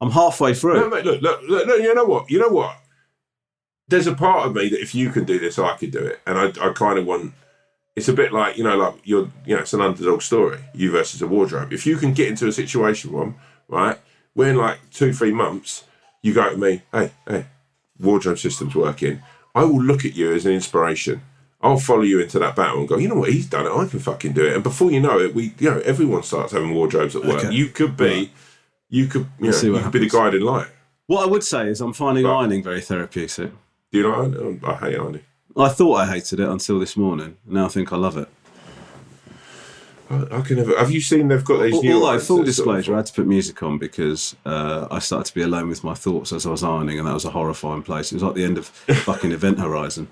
I'm 0.01 0.11
halfway 0.11 0.53
through. 0.53 0.75
No, 0.75 0.89
mate, 0.89 1.05
look, 1.05 1.21
look, 1.21 1.41
look, 1.47 1.67
look, 1.67 1.81
you 1.81 1.93
know 1.93 2.05
what? 2.05 2.29
You 2.29 2.39
know 2.39 2.49
what? 2.49 2.77
There's 3.87 4.07
a 4.07 4.13
part 4.13 4.47
of 4.47 4.55
me 4.55 4.69
that 4.69 4.79
if 4.79 4.93
you 4.93 5.09
can 5.09 5.25
do 5.25 5.39
this, 5.39 5.57
I 5.57 5.75
could 5.75 5.91
do 5.91 6.05
it, 6.05 6.19
and 6.25 6.37
I, 6.37 6.69
I 6.69 6.73
kind 6.73 6.99
of 6.99 7.05
want. 7.05 7.33
It's 7.95 8.07
a 8.07 8.13
bit 8.13 8.31
like 8.31 8.57
you 8.57 8.63
know, 8.63 8.77
like 8.77 8.95
you're, 9.03 9.29
you 9.45 9.55
know, 9.55 9.61
it's 9.61 9.73
an 9.73 9.81
underdog 9.81 10.21
story. 10.21 10.59
You 10.73 10.91
versus 10.91 11.21
a 11.21 11.27
wardrobe. 11.27 11.73
If 11.73 11.85
you 11.85 11.97
can 11.97 12.13
get 12.13 12.29
into 12.29 12.47
a 12.47 12.51
situation, 12.51 13.11
one 13.11 13.35
right, 13.67 13.97
where 14.33 14.51
in 14.51 14.57
like 14.57 14.79
two, 14.91 15.11
three 15.11 15.33
months, 15.33 15.83
you 16.21 16.33
go 16.33 16.49
to 16.49 16.57
me, 16.57 16.83
hey, 16.93 17.11
hey, 17.27 17.47
wardrobe 17.99 18.37
system's 18.37 18.75
working. 18.75 19.21
I 19.55 19.63
will 19.63 19.81
look 19.81 20.05
at 20.05 20.15
you 20.15 20.31
as 20.33 20.45
an 20.45 20.53
inspiration. 20.53 21.21
I'll 21.61 21.77
follow 21.77 22.03
you 22.03 22.19
into 22.21 22.39
that 22.39 22.55
battle 22.55 22.79
and 22.79 22.87
go, 22.87 22.97
you 22.97 23.07
know 23.09 23.15
what, 23.15 23.31
he's 23.33 23.45
done 23.47 23.65
it. 23.65 23.71
I 23.71 23.85
can 23.87 23.99
fucking 23.99 24.31
do 24.33 24.45
it. 24.45 24.53
And 24.53 24.63
before 24.63 24.91
you 24.91 25.01
know 25.01 25.19
it, 25.19 25.35
we, 25.35 25.53
you 25.59 25.69
know, 25.69 25.79
everyone 25.79 26.23
starts 26.23 26.53
having 26.53 26.73
wardrobes 26.73 27.15
at 27.17 27.25
work. 27.25 27.43
Okay. 27.43 27.53
You 27.53 27.67
could 27.67 27.97
be, 27.97 28.31
you 28.89 29.07
could, 29.07 29.27
you, 29.39 29.51
know, 29.51 29.61
you 29.61 29.79
could 29.79 29.91
be 29.91 29.99
the 29.99 30.09
guiding 30.09 30.41
light. 30.41 30.67
What 31.07 31.23
I 31.23 31.29
would 31.29 31.43
say 31.43 31.67
is, 31.67 31.81
I'm 31.81 31.91
finding 31.93 32.23
Right. 32.25 32.39
ironing 32.41 32.63
very 32.63 32.79
therapeutic. 32.81 33.51
Do 33.91 33.97
you 33.97 34.03
know? 34.03 34.59
I, 34.63 34.71
I 34.71 34.75
hate 34.75 34.95
ironing. 34.99 35.21
I 35.57 35.67
thought 35.69 35.95
I 35.95 36.05
hated 36.05 36.39
it 36.39 36.47
until 36.47 36.79
this 36.79 36.95
morning. 36.95 37.35
Now 37.45 37.65
I 37.65 37.69
think 37.69 37.91
I 37.91 37.97
love 37.97 38.15
it. 38.15 38.29
I, 40.09 40.25
I 40.37 40.41
can 40.41 40.57
never. 40.57 40.77
Have 40.77 40.91
you 40.91 41.01
seen 41.01 41.27
they've 41.27 41.43
got 41.43 41.61
these 41.61 41.73
Al- 41.75 41.81
new? 41.83 42.03
Although, 42.03 42.19
full 42.19 42.43
that 42.43 42.53
sort 42.53 42.79
of- 42.79 42.89
I 42.89 42.97
had 42.97 43.05
to 43.07 43.13
put 43.13 43.27
music 43.27 43.61
on 43.63 43.77
because 43.77 44.35
uh, 44.45 44.87
I 44.89 44.99
started 44.99 45.25
to 45.25 45.35
be 45.35 45.41
alone 45.41 45.67
with 45.69 45.83
my 45.83 45.93
thoughts 45.93 46.31
as 46.31 46.45
I 46.45 46.51
was 46.51 46.63
ironing, 46.63 46.99
and 46.99 47.07
that 47.07 47.13
was 47.13 47.25
a 47.25 47.31
horrifying 47.31 47.83
place. 47.83 48.11
It 48.11 48.15
was 48.15 48.23
like 48.23 48.35
the 48.35 48.43
end 48.45 48.57
of 48.57 48.67
fucking 49.03 49.31
Event 49.31 49.59
Horizon. 49.59 50.07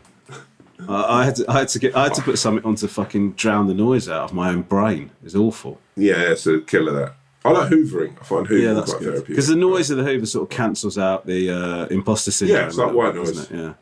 Uh, 0.88 1.06
I 1.08 1.26
had 1.26 1.36
to, 1.38 1.46
I 1.50 1.60
had 1.60 1.68
to 1.70 1.80
get, 1.80 1.96
I 1.96 2.04
had 2.04 2.14
to 2.16 2.22
put 2.22 2.38
something 2.38 2.64
on 2.66 2.76
to 2.76 2.88
fucking 2.88 3.32
drown 3.34 3.68
the 3.68 3.74
noise 3.74 4.08
out 4.08 4.26
of 4.26 4.34
my 4.34 4.50
own 4.50 4.62
brain. 4.62 5.12
It's 5.24 5.36
awful. 5.36 5.80
Yeah, 5.96 6.32
it's 6.32 6.46
a 6.46 6.60
killer. 6.62 6.92
That 6.94 7.16
I 7.44 7.52
like 7.52 7.70
hoovering. 7.70 8.20
I 8.20 8.24
find 8.24 8.48
hoovering 8.48 8.62
Yeah, 8.62 8.74
that's 8.74 8.92
quite 8.92 9.00
good 9.00 9.06
therapeutic. 9.06 9.28
because 9.28 9.48
the 9.48 9.56
noise 9.56 9.90
of 9.90 9.98
the 9.98 10.04
Hoover 10.04 10.26
sort 10.26 10.44
of 10.44 10.56
cancels 10.56 10.98
out 10.98 11.26
the 11.26 11.50
uh, 11.50 11.86
imposter 11.88 12.32
syndrome. 12.32 12.60
Yeah, 12.62 12.68
it's 12.68 12.78
like 12.78 12.94
white 12.94 13.16
noise. 13.16 13.52
Yeah. 13.52 13.74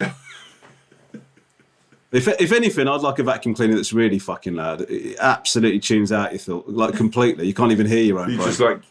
If, 2.12 2.28
if 2.28 2.52
anything, 2.52 2.86
I'd 2.86 3.00
like 3.00 3.18
a 3.18 3.24
vacuum 3.24 3.56
cleaner 3.56 3.74
that's 3.74 3.92
really 3.92 4.20
fucking 4.20 4.54
loud. 4.54 4.82
It 4.82 5.16
absolutely 5.18 5.80
tunes 5.80 6.12
out 6.12 6.30
your 6.30 6.38
thought, 6.38 6.68
like 6.68 6.94
completely. 6.94 7.44
You 7.48 7.54
can't 7.54 7.72
even 7.72 7.88
hear 7.88 8.04
your 8.04 8.20
own 8.20 8.30
you 8.30 8.36
brain. 8.36 8.46
just 8.46 8.60
like 8.60 8.82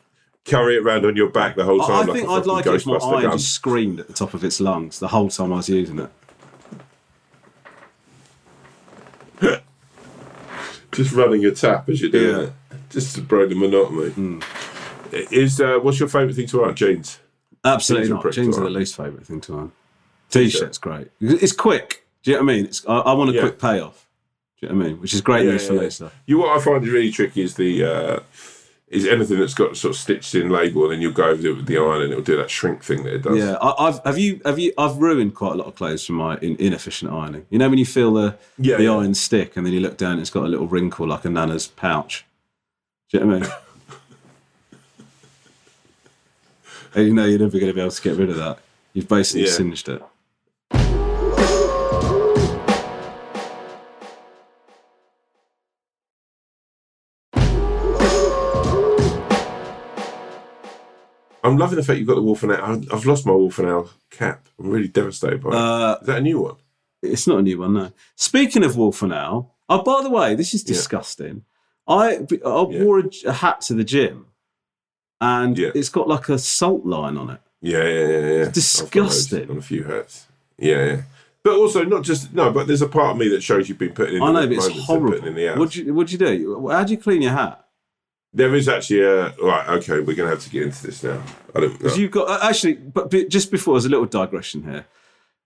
carry 0.44 0.76
it 0.76 0.84
around 0.84 1.06
on 1.06 1.16
your 1.16 1.30
back 1.30 1.56
the 1.56 1.64
whole 1.64 1.82
I, 1.84 1.88
time. 1.88 2.10
I 2.10 2.14
think 2.14 2.28
a 2.28 2.32
I'd 2.32 2.46
like 2.46 2.66
it 2.66 2.74
if 2.74 2.86
my 2.86 2.98
iron 2.98 3.22
gun. 3.22 3.38
just 3.38 3.54
screamed 3.54 4.02
at 4.02 4.08
the 4.08 4.14
top 4.14 4.34
of 4.34 4.44
its 4.44 4.60
lungs 4.60 5.00
the 5.00 5.08
whole 5.08 5.30
time 5.30 5.54
I 5.54 5.56
was 5.56 5.70
using 5.70 6.00
it. 6.00 6.10
Just 10.94 11.12
running 11.14 11.46
a 11.46 11.52
tap 11.52 11.90
as 11.90 12.02
you're 12.02 12.10
doing 12.12 12.36
Yeah. 12.36 12.44
It, 12.44 12.54
just 12.90 13.16
to 13.16 13.22
break 13.22 13.50
the 13.50 13.56
monotony. 13.56 14.42
Is 15.12 15.60
uh, 15.62 15.80
what's 15.80 16.00
your 16.00 16.10
favourite 16.10 16.36
thing 16.36 16.48
to 16.48 16.64
iron? 16.64 16.76
Jeans. 16.76 17.20
Absolutely 17.64 18.10
Jeans 18.10 18.24
not. 18.24 18.34
Jeans 18.34 18.58
are 18.58 18.64
the 18.64 18.70
least 18.70 18.96
favourite 18.96 19.26
thing 19.26 19.42
to 19.42 19.54
own. 19.56 19.72
T-shirt's 20.30 20.78
great. 20.78 21.10
It's 21.22 21.54
quick. 21.54 22.06
Do 22.24 22.32
you 22.32 22.38
know 22.38 22.44
what 22.46 22.52
I 22.52 22.56
mean? 22.56 22.66
It's, 22.66 22.86
I, 22.88 22.98
I 22.98 23.14
want 23.14 23.30
a 23.30 23.34
Yeah. 23.34 23.42
quick 23.42 23.60
payoff. 23.60 24.08
Do 24.60 24.68
you 24.68 24.74
know 24.74 24.78
what 24.80 24.86
I 24.86 24.90
mean? 24.90 25.02
Which 25.02 25.14
is 25.14 25.22
great 25.22 25.46
news 25.46 25.68
for 25.68 25.74
yeah. 25.74 25.82
Lisa. 25.82 26.12
You 26.26 26.40
what 26.40 26.58
I 26.58 26.64
find 26.64 26.86
really 26.88 27.12
tricky 27.12 27.42
is 27.42 27.56
the 27.56 27.84
uh, 27.84 28.20
is 28.94 29.08
anything 29.08 29.40
that's 29.40 29.54
got 29.54 29.76
sort 29.76 29.96
of 29.96 30.00
stitched 30.00 30.36
in 30.36 30.50
label, 30.50 30.84
and 30.84 30.94
then 30.94 31.02
you'll 31.02 31.12
go 31.12 31.26
over 31.30 31.48
it 31.48 31.56
with 31.58 31.66
the 31.66 31.78
iron, 31.78 32.02
and 32.04 32.12
it'll 32.12 32.24
do 32.24 32.38
that 32.38 32.50
shrink 32.50 32.84
thing 32.84 33.04
that 33.04 33.14
it 33.16 33.22
does. 33.24 33.38
Yeah, 33.38 33.54
I, 33.62 33.88
I've 33.88 34.00
have 34.06 34.18
you 34.18 34.40
have 34.46 34.60
you 34.60 34.74
I've 34.78 34.98
ruined 34.98 35.36
quite 35.36 35.54
a 35.54 35.56
lot 35.56 35.68
of 35.68 35.76
clothes 35.76 36.06
from 36.06 36.16
my 36.16 36.38
in, 36.38 36.56
inefficient 36.58 37.12
ironing. 37.12 37.46
You 37.50 37.60
know 37.60 37.70
when 37.70 37.80
you 37.80 37.86
feel 37.86 38.14
the 38.14 38.36
Yeah, 38.58 38.78
the 38.78 38.84
yeah. 38.84 38.92
iron 38.96 39.14
stick 39.14 39.58
and 39.58 39.66
then 39.66 39.74
you 39.74 39.80
look 39.80 39.98
down, 39.98 40.20
it's 40.20 40.30
got 40.30 40.44
a 40.46 40.48
little 40.48 40.68
wrinkle 40.68 41.08
like 41.08 41.26
a 41.26 41.30
nana's 41.30 41.68
pouch. 41.68 42.26
Do 43.12 43.18
you 43.18 43.24
know 43.26 43.34
what 43.34 43.44
I 43.44 43.48
mean? 43.48 43.52
And 46.96 47.08
you 47.08 47.14
know 47.16 47.26
you're 47.26 47.40
never 47.40 47.58
going 47.58 47.68
to 47.72 47.74
be 47.74 47.82
able 47.82 47.90
to 47.90 48.02
get 48.04 48.18
rid 48.18 48.30
of 48.30 48.36
that. 48.36 48.60
You've 48.94 49.08
basically 49.08 49.46
Yeah. 49.48 49.52
singed 49.54 49.90
it. 49.90 50.04
I'm 61.44 61.58
loving 61.58 61.76
the 61.78 61.84
fact 61.84 62.00
you've 62.00 62.08
got 62.08 62.16
the 62.16 62.22
Wolf 62.22 62.44
and 62.44 62.52
Owl. 62.54 62.82
I've- 62.92 63.08
lost 63.10 63.26
my 63.26 63.34
Wolf 63.34 63.60
and 63.60 63.68
Owl 63.68 63.90
cap. 64.10 64.48
I'm 64.60 64.70
really 64.70 64.88
devastated 64.88 65.42
by 65.44 65.50
it. 65.50 65.56
Uh, 65.56 65.98
Is 66.02 66.08
that 66.08 66.18
a 66.20 66.22
new 66.22 66.40
one? 66.42 66.56
It's 67.02 67.28
not 67.28 67.40
a 67.40 67.42
new 67.42 67.60
one, 67.60 67.74
no. 67.74 67.92
Speaking 68.16 68.64
of 68.64 68.78
Wolf 68.78 69.02
and 69.02 69.14
Owl, 69.14 69.54
oh, 69.70 69.82
by 69.84 70.02
the 70.02 70.10
way, 70.10 70.36
this 70.36 70.54
is 70.54 70.64
Yeah. 70.64 70.74
disgusting. 70.74 71.44
I, 71.86 72.20
I 72.20 72.28
Yeah. 72.42 72.84
wore 72.84 73.00
a, 73.00 73.10
a 73.26 73.34
hat 73.34 73.60
to 73.62 73.74
the 73.74 73.84
gym 73.84 74.28
and 75.20 75.58
Yeah. 75.58 75.72
it's 75.76 75.90
got 75.90 76.08
like 76.08 76.30
a 76.30 76.38
salt 76.38 76.86
line 76.86 77.18
on 77.18 77.30
it. 77.30 77.42
Yeah, 77.62 77.84
yeah, 77.84 78.08
yeah, 78.08 78.32
yeah. 78.44 78.50
disgusting. 78.50 79.40
Got 79.40 79.48
those 79.48 79.52
On 79.52 79.58
a 79.58 79.62
few 79.62 79.84
hats. 79.84 80.28
Yeah, 80.58 80.86
yeah. 80.86 81.02
But 81.44 81.56
also 81.58 81.84
not 81.84 82.04
just 82.04 82.34
no, 82.34 82.52
but 82.52 82.68
there's 82.68 82.82
a 82.82 82.88
part 82.88 83.12
of 83.12 83.18
me 83.18 83.28
that 83.30 83.44
shows 83.44 83.68
you've 83.68 83.78
been 83.78 83.92
putting 83.94 84.16
in. 84.16 84.22
I 84.24 84.32
know, 84.32 84.46
the 84.46 84.56
but 84.56 84.66
it's 84.68 84.86
horrible. 84.86 85.26
In 85.28 85.36
the. 85.36 85.50
What'd 85.56 85.76
you, 85.76 85.94
what'd 85.94 86.12
you 86.12 86.18
do? 86.18 86.70
How 86.70 86.86
do 86.86 86.94
you 86.94 86.98
clean 86.98 87.22
your 87.22 87.34
hat? 87.34 87.63
There 88.34 88.56
is 88.56 88.68
actually 88.68 89.02
a 89.02 89.30
right. 89.42 89.68
Okay, 89.78 90.00
we're 90.00 90.16
gonna 90.16 90.30
have 90.30 90.42
to 90.44 90.50
get 90.50 90.64
into 90.64 90.88
this 90.88 91.04
now. 91.04 91.22
I 91.56 91.60
don't. 91.60 91.78
Because 91.78 91.98
you've 91.98 92.12
got 92.12 92.30
uh, 92.30 92.48
actually, 92.48 92.74
but, 92.74 93.12
but 93.12 93.30
just 93.30 93.52
before, 93.52 93.76
there's 93.76 93.86
a 93.86 93.90
little 93.90 94.06
digression 94.08 94.64
here. 94.64 94.86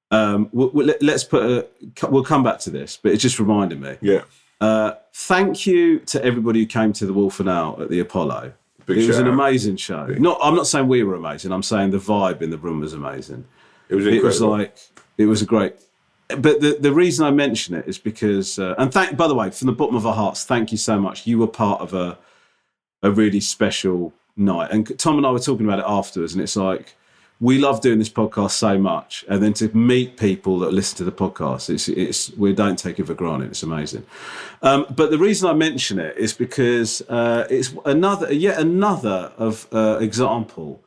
Um, 0.09 0.49
we'll, 0.53 0.69
we'll, 0.69 0.85
let- 0.87 1.01
let's 1.03 1.23
put 1.25 1.43
a. 1.43 1.67
We'll 2.07 2.23
come 2.23 2.43
back 2.43 2.59
to 2.59 2.69
this, 2.69 2.97
but 3.01 3.11
it 3.11 3.17
just 3.17 3.39
reminded 3.39 3.81
me. 3.81 3.97
yeah. 4.01 4.21
Uh, 4.59 4.93
thank 5.13 5.67
you 5.67 5.99
to 5.99 6.23
everybody 6.25 6.61
who 6.61 6.65
came 6.65 6.91
to 6.91 7.05
the 7.05 7.13
Wolf 7.13 7.39
and 7.39 7.47
Owl 7.47 7.79
at 7.79 7.89
the 7.89 7.99
Apollo. 7.99 8.53
Big 8.87 8.97
it 8.99 9.07
was 9.07 9.19
an 9.19 9.27
out. 9.27 9.33
amazing 9.33 9.75
show. 9.75 10.07
Not, 10.07 10.39
I'm 10.41 10.55
not 10.55 10.65
saying 10.65 10.87
we 10.87 11.03
were 11.03 11.13
amazing. 11.13 11.51
I'm 11.51 11.61
saying 11.61 11.91
the 11.91 11.99
vibe 11.99 12.41
in 12.41 12.49
the 12.49 12.57
room 12.57 12.79
was 12.79 12.93
amazing. 12.93 13.45
It 13.89 13.95
was 13.95 14.07
It 14.07 14.23
was 14.23 14.41
like 14.41 14.75
it 15.17 15.25
was 15.25 15.43
a 15.43 15.45
great. 15.45 15.75
But 16.29 16.59
the, 16.61 16.75
the 16.79 16.91
reason 16.91 17.23
I 17.25 17.29
mention 17.31 17.75
it 17.75 17.87
is 17.87 17.97
because, 17.99 18.57
uh, 18.57 18.73
and 18.79 18.91
thank 18.91 19.15
by 19.15 19.27
the 19.27 19.35
way, 19.35 19.51
from 19.51 19.67
the 19.67 19.73
bottom 19.73 19.95
of 19.95 20.07
our 20.07 20.15
hearts, 20.15 20.43
thank 20.45 20.71
you 20.71 20.77
so 20.77 20.99
much. 20.99 21.27
You 21.27 21.37
were 21.37 21.47
part 21.47 21.79
of 21.81 21.93
a 21.93 22.17
a 23.03 23.11
really 23.11 23.39
special 23.39 24.13
night, 24.35 24.71
and 24.71 24.97
Tom 24.99 25.17
and 25.17 25.25
I 25.25 25.31
were 25.31 25.39
talking 25.39 25.65
about 25.65 25.79
it 25.79 25.85
afterwards, 25.87 26.33
and 26.33 26.41
it's 26.41 26.55
like 26.55 26.95
we 27.39 27.59
love 27.59 27.81
doing 27.81 27.99
this 27.99 28.09
podcast 28.09 28.51
so 28.51 28.77
much, 28.79 29.23
and 29.29 29.43
then 29.43 29.53
to 29.53 29.75
meet 29.75 30.17
people 30.17 30.57
that 30.59 30.73
listen 30.73 30.97
to 30.97 31.03
the 31.03 31.11
podcast, 31.11 31.69
it's 31.69 31.87
it's 31.87 32.31
we 32.31 32.53
don't 32.53 32.79
take 32.79 32.99
it 32.99 33.05
for 33.05 33.13
granted. 33.13 33.51
It's 33.51 33.63
amazing. 33.63 34.05
Um, 34.61 34.85
but 34.95 35.11
the 35.11 35.19
reason 35.19 35.47
I 35.49 35.53
mention 35.53 35.99
it 35.99 36.17
is 36.17 36.33
because 36.33 37.01
uh, 37.09 37.45
it's 37.49 37.73
another 37.85 38.33
yet 38.33 38.59
another 38.59 39.31
of 39.37 39.67
uh, 39.71 39.97
example 40.01 40.83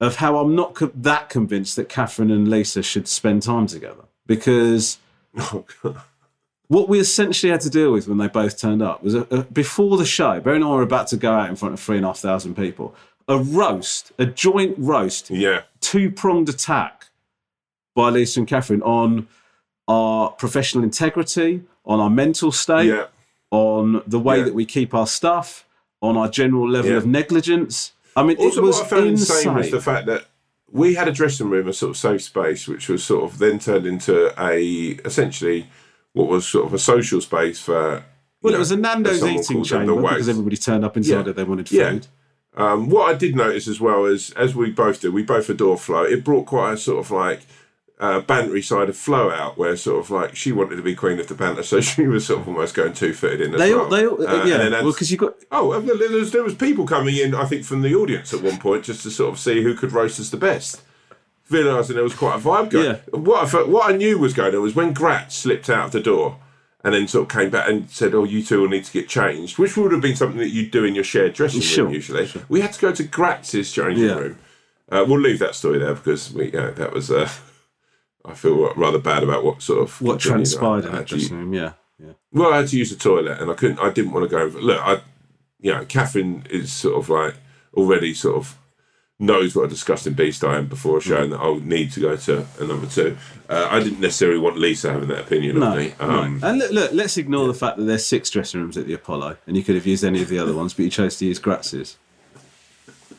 of 0.00 0.16
how 0.16 0.38
I'm 0.38 0.54
not 0.54 0.74
co- 0.74 0.92
that 0.94 1.28
convinced 1.28 1.74
that 1.76 1.88
Catherine 1.88 2.30
and 2.30 2.48
Lisa 2.48 2.82
should 2.82 3.08
spend 3.08 3.42
time 3.42 3.66
together 3.66 4.04
because 4.26 4.98
Oh. 5.36 5.64
What 6.68 6.88
we 6.88 7.00
essentially 7.00 7.50
had 7.50 7.60
to 7.62 7.70
deal 7.70 7.92
with 7.92 8.06
when 8.08 8.18
they 8.18 8.28
both 8.28 8.58
turned 8.58 8.82
up 8.82 9.02
was 9.02 9.14
a, 9.14 9.26
a, 9.30 9.42
before 9.44 9.96
the 9.96 10.04
show. 10.04 10.38
Barry 10.40 10.56
and 10.56 10.64
I 10.64 10.68
were 10.68 10.82
about 10.82 11.08
to 11.08 11.16
go 11.16 11.32
out 11.32 11.48
in 11.48 11.56
front 11.56 11.74
of 11.74 11.80
three 11.80 11.96
and 11.96 12.04
a 12.04 12.08
half 12.10 12.18
thousand 12.18 12.54
people. 12.56 12.94
A 13.26 13.38
roast, 13.38 14.12
a 14.18 14.26
joint 14.26 14.74
roast, 14.78 15.30
yeah. 15.30 15.62
two 15.80 16.10
pronged 16.10 16.48
attack 16.48 17.06
by 17.94 18.10
Lisa 18.10 18.40
and 18.40 18.48
Catherine 18.48 18.82
on 18.82 19.28
our 19.86 20.30
professional 20.32 20.84
integrity, 20.84 21.62
on 21.84 22.00
our 22.00 22.10
mental 22.10 22.52
state, 22.52 22.86
Yeah. 22.88 23.06
on 23.50 24.02
the 24.06 24.18
way 24.18 24.38
Yeah. 24.38 24.44
that 24.44 24.54
we 24.54 24.64
keep 24.66 24.94
our 24.94 25.06
stuff, 25.06 25.66
on 26.02 26.16
our 26.16 26.28
general 26.28 26.68
level 26.68 26.92
Yeah. 26.92 26.96
of 26.98 27.06
negligence. 27.06 27.92
I 28.14 28.22
mean, 28.22 28.36
Also, 28.36 28.60
it 28.62 28.64
was 28.66 28.76
what 28.76 28.84
I 28.86 28.88
found 28.88 29.06
insane. 29.08 29.36
insane 29.38 29.54
was 29.54 29.70
the 29.70 29.80
fact 29.80 30.06
that 30.06 30.26
we 30.70 30.94
had 30.94 31.08
a 31.08 31.12
dressing 31.12 31.48
room, 31.48 31.66
a 31.68 31.72
sort 31.72 31.90
of 31.90 31.96
safe 31.96 32.22
space, 32.22 32.68
which 32.68 32.88
was 32.90 33.02
sort 33.02 33.24
of 33.24 33.38
then 33.38 33.58
turned 33.58 33.86
into 33.86 34.32
a 34.42 34.60
essentially 35.04 35.66
what 36.12 36.28
was 36.28 36.46
sort 36.46 36.66
of 36.66 36.74
a 36.74 36.78
social 36.78 37.20
space 37.20 37.60
for. 37.60 38.04
well, 38.42 38.54
it 38.54 38.58
was 38.58 38.70
a 38.70 38.76
Nando's 38.76 39.22
eating 39.22 39.34
called 39.42 39.46
them, 39.68 39.86
the 39.86 39.92
chamber 39.94 40.02
because 40.02 40.28
everybody 40.28 40.56
turned 40.56 40.84
up 40.84 40.96
inside 40.96 41.24
Yeah. 41.26 41.30
it. 41.30 41.36
They 41.36 41.44
wanted 41.44 41.70
Yeah. 41.70 41.90
food. 41.90 42.06
Um, 42.56 42.88
what 42.90 43.08
I 43.08 43.14
did 43.16 43.36
notice 43.36 43.68
as 43.68 43.80
well 43.80 44.04
is, 44.04 44.30
as 44.32 44.54
we 44.54 44.70
both 44.70 45.00
do, 45.00 45.12
we 45.12 45.22
both 45.22 45.48
adore 45.48 45.78
Flo. 45.78 46.02
It 46.02 46.24
brought 46.24 46.46
quite 46.46 46.72
a 46.74 46.76
sort 46.76 46.98
of 47.04 47.10
like 47.10 47.42
uh, 48.00 48.20
bantery 48.20 48.62
side 48.64 48.88
of 48.88 48.96
Flo 48.96 49.28
out, 49.30 49.58
where 49.58 49.76
sort 49.76 49.98
of 49.98 50.08
like 50.10 50.36
she 50.36 50.52
wanted 50.52 50.76
to 50.76 50.82
be 50.82 50.94
queen 50.94 51.18
of 51.18 51.26
the 51.26 51.34
banter, 51.34 51.62
so 51.64 51.80
she 51.80 52.06
was 52.06 52.26
sort 52.26 52.40
of 52.40 52.46
almost 52.48 52.74
going 52.74 52.92
two 52.92 53.12
footed 53.12 53.40
in 53.40 53.54
as 53.54 53.58
They 53.60 53.74
well. 53.74 53.84
all, 53.84 53.90
they 53.90 54.06
all, 54.06 54.24
Uh, 54.26 54.44
yeah. 54.44 54.68
Well, 54.70 54.92
because 54.92 55.10
you 55.10 55.16
got 55.16 55.34
Oh, 55.50 55.72
and 55.72 55.88
there 55.88 55.96
was, 56.10 56.30
there 56.30 56.44
was 56.44 56.54
people 56.54 56.86
coming 56.86 57.16
in, 57.16 57.34
I 57.34 57.44
think, 57.44 57.64
from 57.64 57.82
the 57.82 57.94
audience 57.96 58.32
at 58.32 58.40
one 58.40 58.58
point 58.58 58.84
just 58.84 59.02
to 59.02 59.10
sort 59.10 59.32
of 59.32 59.38
see 59.40 59.62
who 59.64 59.74
could 59.74 59.92
roast 59.92 60.20
us 60.20 60.30
the 60.30 60.36
best. 60.36 60.80
Realising 61.50 61.94
there 61.94 62.04
was 62.04 62.14
quite 62.14 62.36
a 62.36 62.38
vibe 62.38 62.70
going. 62.70 62.84
Yeah. 62.84 62.98
What 63.18 63.44
I 63.44 63.48
felt, 63.48 63.68
what 63.68 63.90
I 63.92 63.96
knew 63.96 64.18
was 64.18 64.34
going 64.34 64.54
on 64.54 64.62
was 64.62 64.74
when 64.74 64.92
Grat 64.92 65.32
slipped 65.32 65.68
out 65.70 65.86
of 65.86 65.92
the 65.92 66.00
door 66.00 66.38
and 66.84 66.94
then 66.94 67.08
sort 67.08 67.24
of 67.24 67.36
came 67.36 67.50
back 67.50 67.68
and 67.68 67.88
said, 67.90 68.14
"Oh, 68.14 68.24
you 68.24 68.42
two 68.42 68.60
will 68.60 68.68
need 68.68 68.84
to 68.84 68.92
get 68.92 69.08
changed," 69.08 69.58
which 69.58 69.76
would 69.76 69.92
have 69.92 70.00
been 70.00 70.16
something 70.16 70.38
that 70.38 70.50
you'd 70.50 70.70
do 70.70 70.84
in 70.84 70.94
your 70.94 71.04
shared 71.04 71.32
dressing 71.34 71.60
Sure, 71.60 71.84
room 71.86 71.94
usually. 71.94 72.30
We 72.48 72.60
had 72.60 72.72
to 72.74 72.80
go 72.80 72.92
to 72.92 73.02
Gratz's 73.02 73.72
changing 73.72 74.04
Yeah. 74.04 74.14
room. 74.18 74.38
Uh, 74.90 75.04
we'll 75.06 75.20
leave 75.20 75.38
that 75.40 75.54
story 75.54 75.78
there 75.78 75.94
because 75.94 76.32
we 76.32 76.50
that 76.50 76.92
was. 76.92 77.10
Uh, 77.10 77.28
I 78.24 78.34
feel 78.34 78.72
rather 78.74 78.98
bad 78.98 79.22
about 79.22 79.42
what 79.44 79.62
sort 79.62 79.80
of 79.80 80.00
What 80.02 80.20
transpired 80.20 80.84
in 80.84 80.92
that 80.92 81.06
dressing 81.06 81.38
room? 81.38 81.54
Yeah, 81.54 81.72
yeah. 81.98 82.12
well, 82.32 82.52
I 82.52 82.58
had 82.58 82.68
to 82.68 82.76
use 82.78 82.90
the 82.90 82.96
toilet, 82.96 83.40
and 83.40 83.50
I 83.50 83.54
couldn't. 83.54 83.78
I 83.78 83.90
didn't 83.90 84.12
want 84.12 84.28
to 84.28 84.36
go 84.36 84.42
over. 84.42 84.60
Look, 84.60 84.80
I, 84.82 85.00
you 85.60 85.72
know, 85.72 85.84
Catherine 85.86 86.44
is 86.50 86.70
sort 86.72 86.96
of 86.96 87.08
like 87.08 87.36
already 87.74 88.12
sort 88.14 88.36
of 88.36 88.57
knows 89.20 89.56
what 89.56 89.64
a 89.64 89.68
disgusting 89.68 90.12
beast 90.12 90.44
I 90.44 90.58
am 90.58 90.68
before 90.68 91.00
showing 91.00 91.30
that 91.30 91.40
I'll 91.40 91.56
need 91.58 91.90
to 91.92 92.00
go 92.00 92.16
to 92.16 92.46
a 92.60 92.64
number 92.64 92.86
two. 92.86 93.16
Uh, 93.48 93.66
I 93.70 93.80
didn't 93.82 94.00
necessarily 94.00 94.38
want 94.38 94.58
Lisa 94.58 94.92
having 94.92 95.08
that 95.08 95.20
opinion 95.20 95.58
No, 95.58 95.72
of 95.72 95.76
me. 95.78 95.92
no. 96.00 96.08
Um, 96.08 96.40
And 96.44 96.58
look, 96.60 96.70
look, 96.70 96.92
let's 96.92 97.16
ignore 97.16 97.48
the 97.48 97.54
fact 97.54 97.78
that 97.78 97.84
there's 97.84 98.06
six 98.06 98.30
dressing 98.30 98.60
rooms 98.60 98.76
at 98.76 98.86
the 98.86 98.92
Apollo, 98.94 99.36
and 99.46 99.56
you 99.56 99.64
could 99.64 99.74
have 99.74 99.86
used 99.86 100.04
any 100.04 100.22
of 100.22 100.28
the 100.28 100.38
other 100.38 100.54
ones, 100.54 100.72
but 100.72 100.84
you 100.84 100.90
chose 100.90 101.16
to 101.16 101.26
use 101.26 101.40
Gratz's. 101.40 101.96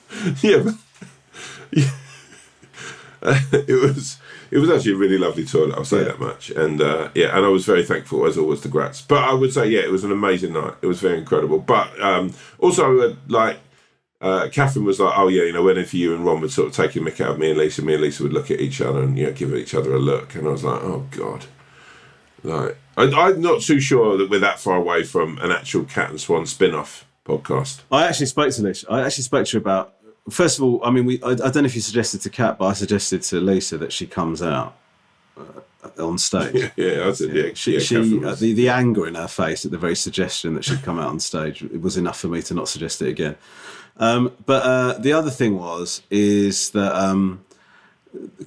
yeah, 0.42 0.64
but, 0.64 0.74
yeah. 1.72 1.90
it 3.52 3.82
was 3.82 4.18
it 4.50 4.58
was 4.60 4.70
actually 4.70 4.94
a 4.94 4.96
really 4.96 5.18
lovely 5.18 5.46
toilet. 5.46 5.76
I'll 5.76 5.84
say 5.84 5.98
Yeah. 6.00 6.04
that 6.06 6.20
much. 6.22 6.50
And 6.52 6.82
uh, 6.82 7.10
yeah, 7.14 7.36
and 7.36 7.46
I 7.46 7.50
was 7.50 7.66
very 7.66 7.84
thankful 7.84 8.26
as 8.26 8.38
always 8.38 8.62
to 8.62 8.70
Gratz. 8.70 9.02
But 9.02 9.26
I 9.26 9.34
would 9.34 9.52
say 9.54 9.68
yeah, 9.68 9.82
it 9.82 9.92
was 9.92 10.06
an 10.06 10.12
amazing 10.14 10.54
night. 10.54 10.76
It 10.82 10.88
was 10.88 11.02
very 11.02 11.18
incredible. 11.18 11.60
But 11.60 12.00
um, 12.02 12.34
also 12.60 13.00
uh, 13.02 13.16
like. 13.28 13.58
Uh, 14.22 14.50
Catherine 14.52 14.84
was 14.86 15.00
like, 15.00 15.14
"Oh 15.18 15.30
yeah, 15.30 15.44
you 15.44 15.54
know, 15.54 15.64
when 15.64 15.78
if 15.78 15.94
you 15.94 16.14
and 16.14 16.26
Ron 16.26 16.42
would 16.42 16.52
sort 16.52 16.68
of 16.68 16.74
take 16.76 16.96
a 16.96 17.00
mick 17.00 17.22
out 17.22 17.32
of 17.32 17.40
me 17.40 17.52
and 17.52 17.60
Lisa, 17.60 17.82
me 17.82 17.94
and 17.94 18.02
Lisa 18.02 18.24
would 18.24 18.34
look 18.34 18.52
at 18.52 18.60
each 18.60 18.82
other 18.82 19.02
and 19.02 19.18
you 19.18 19.28
know 19.28 19.32
give 19.32 19.54
each 19.54 19.74
other 19.74 19.94
a 19.94 20.00
look." 20.00 20.36
And 20.36 20.46
I 20.46 20.52
was 20.52 20.64
like, 20.64 20.84
"Oh 20.84 21.06
god," 21.12 21.46
like 22.44 22.78
I, 22.98 23.04
I'm 23.04 23.40
not 23.42 23.62
too 23.62 23.80
sure 23.80 24.18
that 24.18 24.30
we're 24.30 24.40
that 24.40 24.60
far 24.60 24.76
away 24.76 25.04
from 25.04 25.38
an 25.40 25.52
actual 25.52 25.86
Cat 25.86 26.10
and 26.10 26.20
Swan 26.20 26.46
spin-off 26.46 27.06
podcast. 27.26 27.82
I 27.92 28.08
actually 28.08 28.26
spoke 28.26 28.52
to 28.54 28.62
Lisa. 28.62 28.92
I 28.92 29.06
actually 29.06 29.24
spoke 29.24 29.46
to 29.48 29.58
her 29.58 29.62
about. 29.62 29.94
First 30.30 30.60
of 30.60 30.66
all, 30.66 30.82
I 30.84 30.92
mean, 30.92 31.06
we. 31.06 31.24
I, 31.24 31.30
I 31.30 31.36
don't 31.36 31.56
know 31.56 31.64
if 31.64 31.76
you 31.76 31.82
suggested 31.82 32.20
to 32.22 32.30
Kat, 32.30 32.58
but 32.58 32.66
I 32.66 32.74
suggested 32.74 33.22
to 33.24 33.40
Lisa 33.40 33.78
that 33.78 33.94
she 33.94 34.06
comes 34.06 34.42
out 34.42 34.76
uh, 35.38 36.06
on 36.06 36.18
stage. 36.18 36.72
Yeah, 36.76 37.08
I 37.08 37.14
said, 37.14 37.34
yeah, 37.34 37.54
She, 37.54 37.74
yeah, 37.74 37.80
she 37.80 38.26
uh, 38.26 38.36
the, 38.36 38.54
the 38.54 38.68
anger 38.68 39.08
in 39.08 39.16
her 39.16 39.30
face 39.30 39.64
at 39.64 39.72
the 39.72 39.78
very 39.78 39.96
suggestion 39.96 40.56
that 40.56 40.66
she'd 40.66 40.84
come 40.84 41.00
out 41.00 41.08
on 41.08 41.20
stage 41.20 41.64
it 41.64 41.82
was 41.82 41.96
enough 41.98 42.20
for 42.20 42.28
me 42.28 42.42
to 42.44 42.54
not 42.54 42.68
suggest 42.68 43.02
it 43.02 43.08
again. 43.08 43.38
Um, 44.00 44.32
but 44.46 44.64
uh, 44.64 44.94
the 45.00 45.12
other 45.14 45.30
thing 45.30 45.58
was 45.60 46.02
is 46.10 46.70
that 46.72 46.96
um, 46.96 47.44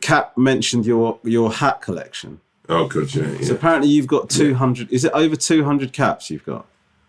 Kat 0.01 0.37
mentioned 0.37 0.87
your 0.87 1.19
your 1.23 1.53
hat 1.53 1.83
collection. 1.83 2.41
oh 2.69 2.87
good, 2.87 3.15
yeah, 3.15 3.27
yeah. 3.33 3.47
So 3.47 3.55
apparently 3.55 3.91
you've 3.91 4.07
got 4.07 4.31
two 4.31 4.55
hundred. 4.55 4.91
Is 4.93 5.05
it 5.05 5.12
over 5.12 5.37
two 5.37 5.65
hundred 5.65 5.93
caps 5.93 6.31
you've 6.31 6.45
got? 6.47 6.67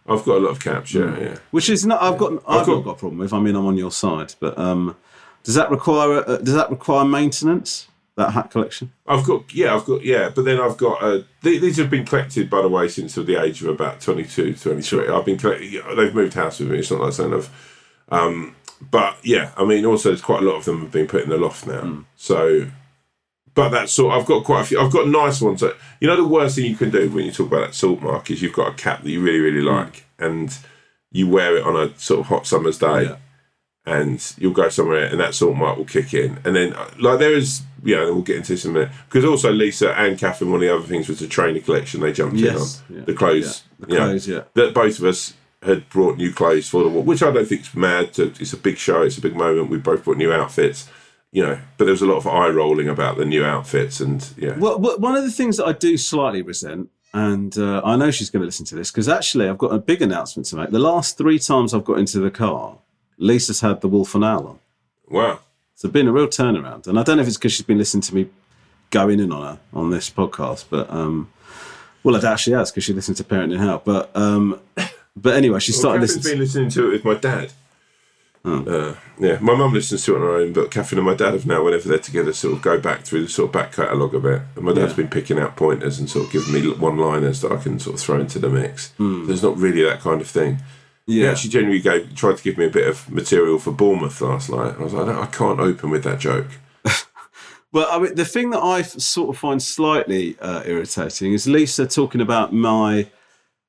I've 0.07 0.25
got 0.25 0.37
a 0.37 0.39
lot 0.39 0.49
of 0.49 0.59
caps. 0.59 0.93
Yeah, 0.93 1.17
yeah. 1.17 1.37
Which 1.51 1.69
is 1.69 1.85
not. 1.85 2.01
I've 2.01 2.17
got. 2.17 2.33
I've, 2.47 2.65
got- 2.65 2.67
not 2.67 2.83
got 2.83 2.91
a 2.91 2.95
problem 2.99 3.19
with. 3.19 3.31
I 3.33 3.39
mean, 3.39 3.55
I'm 3.55 3.65
on 3.65 3.77
your 3.77 3.91
side. 3.91 4.35
But 4.41 4.57
um, 4.57 4.95
does 5.43 5.55
that 5.55 5.71
require? 5.71 6.27
Uh, 6.29 6.37
does 6.37 6.53
that 6.55 6.69
require 6.69 7.05
maintenance? 7.05 7.87
That 8.15 8.31
hat 8.31 8.51
collection. 8.51 8.91
I've 9.07 9.23
got 9.25 9.51
yeah, 9.55 9.73
I've 9.73 9.85
got 9.85 10.03
yeah, 10.03 10.29
but 10.29 10.45
then 10.45 10.59
I've 10.61 10.77
got 10.77 11.01
uh, 11.01 11.21
th- 11.41 11.61
these 11.61 11.77
have 11.77 11.89
been 11.89 12.05
collected 12.05 12.47
by 12.47 12.61
the 12.61 12.67
way 12.69 12.87
since 12.87 13.15
the 13.15 13.41
age 13.41 13.63
of 13.63 13.69
about 13.69 14.01
22, 14.01 14.53
23. 14.53 15.07
I've 15.09 15.25
been 15.25 15.37
collecting. 15.39 15.81
They've 15.95 16.13
moved 16.13 16.35
house 16.35 16.59
with 16.59 16.69
me. 16.69 16.77
It's 16.79 16.91
not 16.91 16.99
like 16.99 17.13
saying 17.13 17.33
I've. 17.33 17.49
Um, 18.09 18.55
but 18.91 19.17
yeah, 19.23 19.51
I 19.57 19.63
mean, 19.65 19.85
also 19.85 20.09
there's 20.09 20.21
quite 20.21 20.43
a 20.43 20.45
lot 20.45 20.55
of 20.57 20.65
them 20.65 20.81
have 20.81 20.91
been 20.91 21.07
put 21.07 21.23
in 21.23 21.29
the 21.29 21.37
loft 21.37 21.65
now. 21.67 21.81
Hmm. 21.81 22.01
So, 22.15 22.67
but 23.53 23.69
that's 23.69 23.93
sort. 23.93 24.13
I've 24.13 24.25
got 24.27 24.43
quite 24.43 24.61
a 24.61 24.65
few. 24.65 24.79
I've 24.79 24.91
got 24.91 25.07
nice 25.07 25.41
ones. 25.41 25.61
That, 25.61 25.75
you 26.01 26.07
know, 26.07 26.15
the 26.15 26.27
worst 26.27 26.55
thing 26.55 26.65
you 26.65 26.75
can 26.75 26.89
do 26.89 27.09
when 27.09 27.25
you 27.25 27.31
talk 27.31 27.47
about 27.47 27.67
that 27.67 27.75
salt 27.75 28.01
mark 28.01 28.29
is 28.31 28.41
you've 28.41 28.53
got 28.53 28.71
a 28.71 28.75
cap 28.75 29.03
that 29.03 29.09
you 29.09 29.21
really 29.21 29.39
really 29.39 29.61
Hmm. 29.61 29.67
like, 29.75 30.05
and 30.19 30.57
you 31.11 31.27
wear 31.29 31.55
it 31.57 31.63
on 31.65 31.75
a 31.75 31.97
sort 31.99 32.19
of 32.21 32.25
hot 32.27 32.47
summer's 32.47 32.77
day. 32.77 33.03
Yeah. 33.03 33.15
and 33.85 34.33
you'll 34.37 34.53
go 34.53 34.69
somewhere 34.69 35.03
and 35.07 35.19
that 35.19 35.35
salt 35.35 35.57
mark 35.57 35.77
will 35.77 35.83
kick 35.83 36.13
in. 36.13 36.39
And 36.45 36.55
then, 36.55 36.71
uh, 36.71 36.89
like, 36.99 37.19
there 37.19 37.33
is, 37.33 37.63
you 37.83 37.93
know, 37.97 38.13
we'll 38.13 38.21
get 38.21 38.37
into 38.37 38.53
this 38.53 38.63
in 38.63 38.71
a 38.71 38.73
minute. 38.75 38.91
Because 39.09 39.25
also, 39.25 39.51
Lisa 39.51 39.91
and 39.99 40.17
Catherine, 40.17 40.51
one 40.51 40.61
of 40.63 40.67
the 40.67 40.73
other 40.73 40.87
things 40.87 41.09
was 41.09 41.19
the 41.19 41.27
trainer 41.27 41.59
collection 41.59 41.99
they 41.99 42.13
jumped 42.13 42.37
Yes, 42.37 42.81
in 42.89 42.95
on. 42.95 42.99
yeah, 43.01 43.05
The 43.05 43.13
clothes. 43.13 43.63
yeah, 43.81 43.85
the 43.85 43.91
you 43.93 43.99
know, 43.99 44.05
clothes, 44.05 44.27
yeah. 44.29 44.41
That 44.53 44.73
both 44.73 44.99
of 44.99 45.03
us 45.03 45.33
had 45.65 45.89
brought 45.89 46.17
new 46.17 46.31
clothes 46.33 46.69
for 46.69 46.83
the 46.83 46.89
wall, 46.89 47.03
which 47.03 47.23
I 47.23 47.31
don't 47.31 47.47
think 47.47 47.61
is 47.61 47.75
mad. 47.75 48.17
It's 48.17 48.53
a 48.53 48.57
big 48.57 48.77
show, 48.77 49.01
it's 49.01 49.17
a 49.17 49.21
big 49.21 49.35
moment. 49.35 49.69
We 49.69 49.77
both 49.77 50.03
brought 50.03 50.17
new 50.17 50.31
outfits, 50.31 50.89
you 51.31 51.43
know, 51.43 51.59
but 51.77 51.85
there 51.85 51.93
was 51.93 52.01
a 52.01 52.05
lot 52.05 52.17
of 52.17 52.27
eye 52.27 52.49
rolling 52.49 52.87
about 52.89 53.17
the 53.17 53.25
new 53.25 53.43
outfits. 53.43 53.99
And 53.99 54.27
yeah. 54.37 54.57
Well, 54.57 54.79
one 54.79 55.15
of 55.15 55.23
the 55.23 55.31
things 55.31 55.57
that 55.57 55.65
I 55.65 55.73
do 55.73 55.97
slightly 55.97 56.41
resent, 56.41 56.89
and 57.13 57.57
uh, 57.57 57.81
I 57.83 57.95
know 57.95 58.11
she's 58.11 58.29
going 58.29 58.41
to 58.41 58.47
listen 58.47 58.65
to 58.67 58.75
this 58.75 58.89
because 58.91 59.07
actually 59.07 59.47
I've 59.47 59.57
got 59.57 59.73
a 59.73 59.79
big 59.79 60.01
announcement 60.01 60.47
to 60.47 60.55
make. 60.55 60.69
The 60.71 60.79
last 60.79 61.17
three 61.17 61.39
times 61.39 61.73
I've 61.73 61.85
got 61.85 61.99
into 61.99 62.19
the 62.19 62.31
car, 62.31 62.77
Lisa's 63.17 63.61
had 63.61 63.81
the 63.81 63.87
Wolf 63.87 64.15
and 64.15 64.25
Owl 64.25 64.47
on. 64.47 64.59
wow. 65.07 65.39
So 65.75 65.87
it's 65.87 65.93
been 65.93 66.07
a 66.07 66.11
real 66.11 66.27
turnaround, 66.27 66.85
and 66.87 66.99
I 66.99 67.03
don't 67.03 67.17
know 67.17 67.23
if 67.23 67.27
it's 67.27 67.37
because 67.37 67.51
she's 67.53 67.65
been 67.65 67.79
listening 67.79 68.01
to 68.01 68.15
me 68.15 68.29
going 68.91 69.19
in 69.19 69.31
on 69.31 69.43
her 69.43 69.59
on 69.73 69.89
this 69.89 70.07
podcast, 70.07 70.65
but 70.69 70.87
um, 70.91 71.31
well, 72.03 72.15
it 72.15 72.23
actually 72.23 72.55
has 72.55 72.69
because 72.69 72.83
she 72.83 72.93
listened 72.93 73.17
to 73.17 73.23
Parenting 73.23 73.57
Hell. 73.57 73.81
But 73.83 74.15
um, 74.15 74.59
but 75.15 75.35
anyway, 75.35 75.59
she 75.59 75.71
Well, 75.73 75.79
started 75.79 76.01
Catherine's 76.01 76.15
listening. 76.17 76.33
been 76.33 76.39
listening 76.39 76.69
to 76.69 76.87
it 76.89 76.91
with 76.93 77.05
my 77.05 77.13
dad. 77.15 77.51
Oh. 78.45 78.65
Uh, 78.65 78.95
yeah, 79.19 79.37
my 79.39 79.55
mum 79.55 79.71
listens 79.73 80.03
to 80.03 80.13
it 80.13 80.15
on 80.17 80.21
her 80.23 80.35
own, 80.35 80.51
but 80.51 80.69
Catherine 80.69 80.99
and 80.99 81.07
my 81.07 81.13
dad 81.15 81.33
have 81.33 81.45
now, 81.45 81.63
whenever 81.63 81.87
they're 81.87 81.97
together, 81.97 82.33
sort 82.33 82.53
of 82.55 82.61
go 82.61 82.77
back 82.77 83.03
through 83.05 83.21
the 83.23 83.29
sort 83.29 83.47
of 83.47 83.53
back 83.53 83.71
catalogue 83.71 84.13
a 84.15 84.19
bit. 84.19 84.41
And 84.57 84.65
my 84.65 84.73
dad's 84.73 84.91
Yeah. 84.91 84.97
been 84.97 85.07
picking 85.07 85.39
out 85.39 85.55
pointers 85.55 85.97
and 85.97 86.09
sort 86.09 86.25
of 86.25 86.31
giving 86.33 86.53
me 86.53 86.69
one-liners 86.73 87.39
that 87.41 87.53
I 87.53 87.55
can 87.57 87.79
sort 87.79 87.95
of 87.95 88.01
throw 88.01 88.19
into 88.19 88.39
the 88.39 88.49
mix. 88.49 88.91
Hmm. 88.97 89.27
There's 89.27 89.41
not 89.43 89.57
really 89.57 89.81
that 89.83 90.01
kind 90.01 90.19
of 90.19 90.27
thing. 90.27 90.57
He 91.07 91.21
Yeah, 91.21 91.31
actually 91.31 91.51
genuinely 91.51 91.81
gave, 91.81 92.13
tried 92.15 92.35
to 92.37 92.43
give 92.43 92.57
me 92.57 92.65
a 92.65 92.69
bit 92.69 92.85
of 92.87 93.09
material 93.09 93.59
for 93.59 93.71
Bournemouth 93.71 94.19
last 94.19 94.49
night. 94.49 94.75
I 94.77 94.83
was 94.83 94.93
like, 94.93 95.07
I 95.07 95.25
can't 95.27 95.61
open 95.61 95.89
with 95.89 96.03
that 96.03 96.19
joke. 96.19 96.47
Well, 97.71 97.87
I 97.89 97.97
mean, 97.97 98.13
the 98.13 98.25
thing 98.25 98.51
that 98.51 98.61
I 98.61 98.83
sort 98.83 99.29
of 99.29 99.37
find 99.39 99.59
slightly 99.63 100.37
uh, 100.39 100.61
irritating 100.65 101.33
is 101.33 101.47
Lisa 101.47 101.87
talking 101.87 102.21
about 102.21 102.53
my 102.53 103.07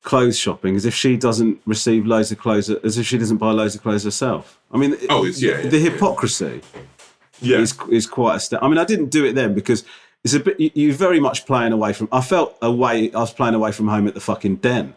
clothes 0.05 0.39
shopping 0.39 0.77
as 0.77 0.85
if 0.87 0.95
she 0.95 1.17
doesn't 1.17 1.61
receive 1.67 2.07
loads 2.07 2.31
of 2.31 2.39
clothes, 2.39 2.71
as 2.71 2.97
if 2.99 3.07
she 3.07 3.19
doesn't 3.19 3.39
buy 3.39 3.51
loads 3.51 3.75
of 3.75 3.83
clothes 3.83 4.05
herself. 4.05 4.61
I 4.71 4.77
mean, 4.79 4.97
Oh, 5.11 5.25
it's- 5.25 5.43
yeah, 5.43 5.61
yeah, 5.63 5.69
the 5.69 5.79
hypocrisy 5.81 6.61
Yeah, 7.41 7.59
is 7.59 7.75
is 7.91 8.07
quite 8.07 8.41
I 8.63 8.69
mean, 8.69 8.79
I 8.79 8.85
didn't 8.85 9.11
do 9.11 9.25
it 9.25 9.35
then 9.35 9.55
because 9.55 9.83
it's 10.23 10.35
a 10.35 10.41
bit. 10.41 10.61
you- 10.61 10.71
You're 10.75 10.95
very 10.95 11.19
much 11.21 11.45
playing 11.47 11.73
away 11.73 11.93
from. 11.93 12.09
I 12.13 12.21
felt 12.21 12.57
away. 12.63 13.11
I 13.13 13.19
was 13.19 13.33
playing 13.35 13.55
away 13.55 13.73
from 13.73 13.89
home 13.89 14.07
at 14.07 14.15
the 14.15 14.21
fucking 14.21 14.57
den. 14.57 14.95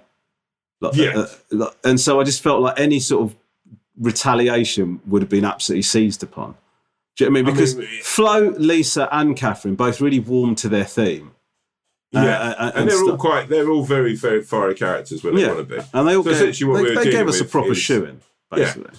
Like, 0.79 0.95
Yeah. 0.95 1.17
uh, 1.17 1.27
like- 1.51 1.75
and 1.83 1.99
so 1.99 2.19
I 2.21 2.23
just 2.23 2.41
felt 2.43 2.61
like 2.61 2.79
any 2.79 2.99
sort 2.99 3.23
of 3.31 3.35
retaliation 3.99 4.99
would 5.07 5.21
have 5.21 5.29
been 5.29 5.45
absolutely 5.45 5.81
seized 5.83 6.21
upon. 6.23 6.55
Do 7.15 7.23
you 7.23 7.29
know 7.29 7.33
what 7.33 7.39
I 7.39 7.41
mean? 7.41 7.49
I 7.49 7.51
Because 7.51 7.75
mean, 7.75 7.87
Flo, 8.03 8.53
Lisa, 8.57 9.09
and 9.11 9.35
Catherine 9.35 9.75
both 9.75 9.99
really 9.99 10.19
warmed 10.19 10.57
to 10.59 10.69
their 10.69 10.83
theme. 10.85 11.31
Yeah, 12.11 12.21
uh, 12.21 12.55
and, 12.59 12.75
and 12.75 12.89
they're 12.89 13.03
all 13.03 13.17
quite, 13.17 13.49
they're 13.49 13.69
all 13.69 13.83
very, 13.83 14.15
very 14.15 14.41
fiery 14.41 14.75
characters 14.75 15.23
when 15.23 15.35
they 15.35 15.41
Yeah, 15.41 15.53
want 15.53 15.67
to 15.69 15.75
be. 15.77 15.81
and 15.93 16.07
they 16.07 16.15
all 16.15 16.23
So 16.23 16.29
gave, 16.31 16.57
they, 16.59 16.65
we 16.65 16.95
they 16.95 17.11
gave 17.11 17.27
us 17.27 17.41
a 17.41 17.45
proper 17.45 17.71
is- 17.71 17.77
shoeing, 17.77 18.21
basically. 18.49 18.91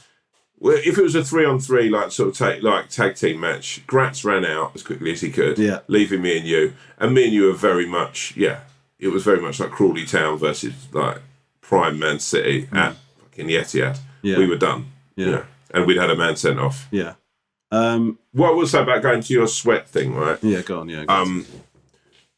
Well, 0.61 0.77
if 0.85 0.99
it 0.99 1.03
was 1.03 1.15
a 1.15 1.23
three 1.25 1.45
on 1.45 1.61
three, 1.61 1.89
like 1.89 2.11
sort 2.11 2.31
of 2.31 2.37
take 2.37 2.63
like 2.65 2.89
tag 2.89 3.15
team 3.15 3.39
match, 3.41 3.87
Gratz 3.87 4.25
ran 4.25 4.45
out 4.45 4.73
as 4.75 4.83
quickly 4.83 5.13
as 5.13 5.21
he 5.21 5.31
could, 5.31 5.57
Yeah. 5.57 5.81
leaving 5.87 6.21
me 6.21 6.37
and 6.37 6.47
you, 6.47 6.75
and 6.99 7.15
me 7.15 7.25
and 7.25 7.33
you 7.33 7.45
were 7.47 7.53
very 7.53 7.87
much, 7.87 8.35
yeah, 8.37 8.61
it 8.99 9.09
was 9.09 9.23
very 9.23 9.41
much 9.41 9.61
like 9.61 9.71
Crawley 9.71 10.05
Town 10.05 10.37
versus 10.37 10.75
like 10.93 11.19
Prime 11.61 11.99
Man 11.99 12.19
City 12.19 12.69
at 12.73 12.97
fucking 13.21 13.47
Etihad. 13.47 13.95
Mm. 13.95 14.01
Yeah. 14.23 14.39
We 14.39 14.47
were 14.49 14.57
done, 14.57 14.87
Yeah. 15.17 15.25
you 15.27 15.33
know, 15.33 15.45
and 15.73 15.87
we'd 15.87 15.97
had 15.97 16.11
a 16.11 16.17
man 16.17 16.35
sent 16.35 16.59
off. 16.59 16.89
Yeah. 16.91 17.15
Um, 17.71 18.19
What 18.33 18.49
I 18.51 18.55
will 18.55 18.67
say 18.67 18.83
about 18.83 19.01
going 19.03 19.23
to 19.23 19.33
your 19.33 19.47
sweat 19.47 19.89
thing, 19.89 20.15
right? 20.15 20.39
yeah, 20.43 20.63
go 20.63 20.81
on. 20.81 20.89
Yeah. 20.89 21.05
Go 21.05 21.15
on. 21.15 21.23
Um, 21.23 21.47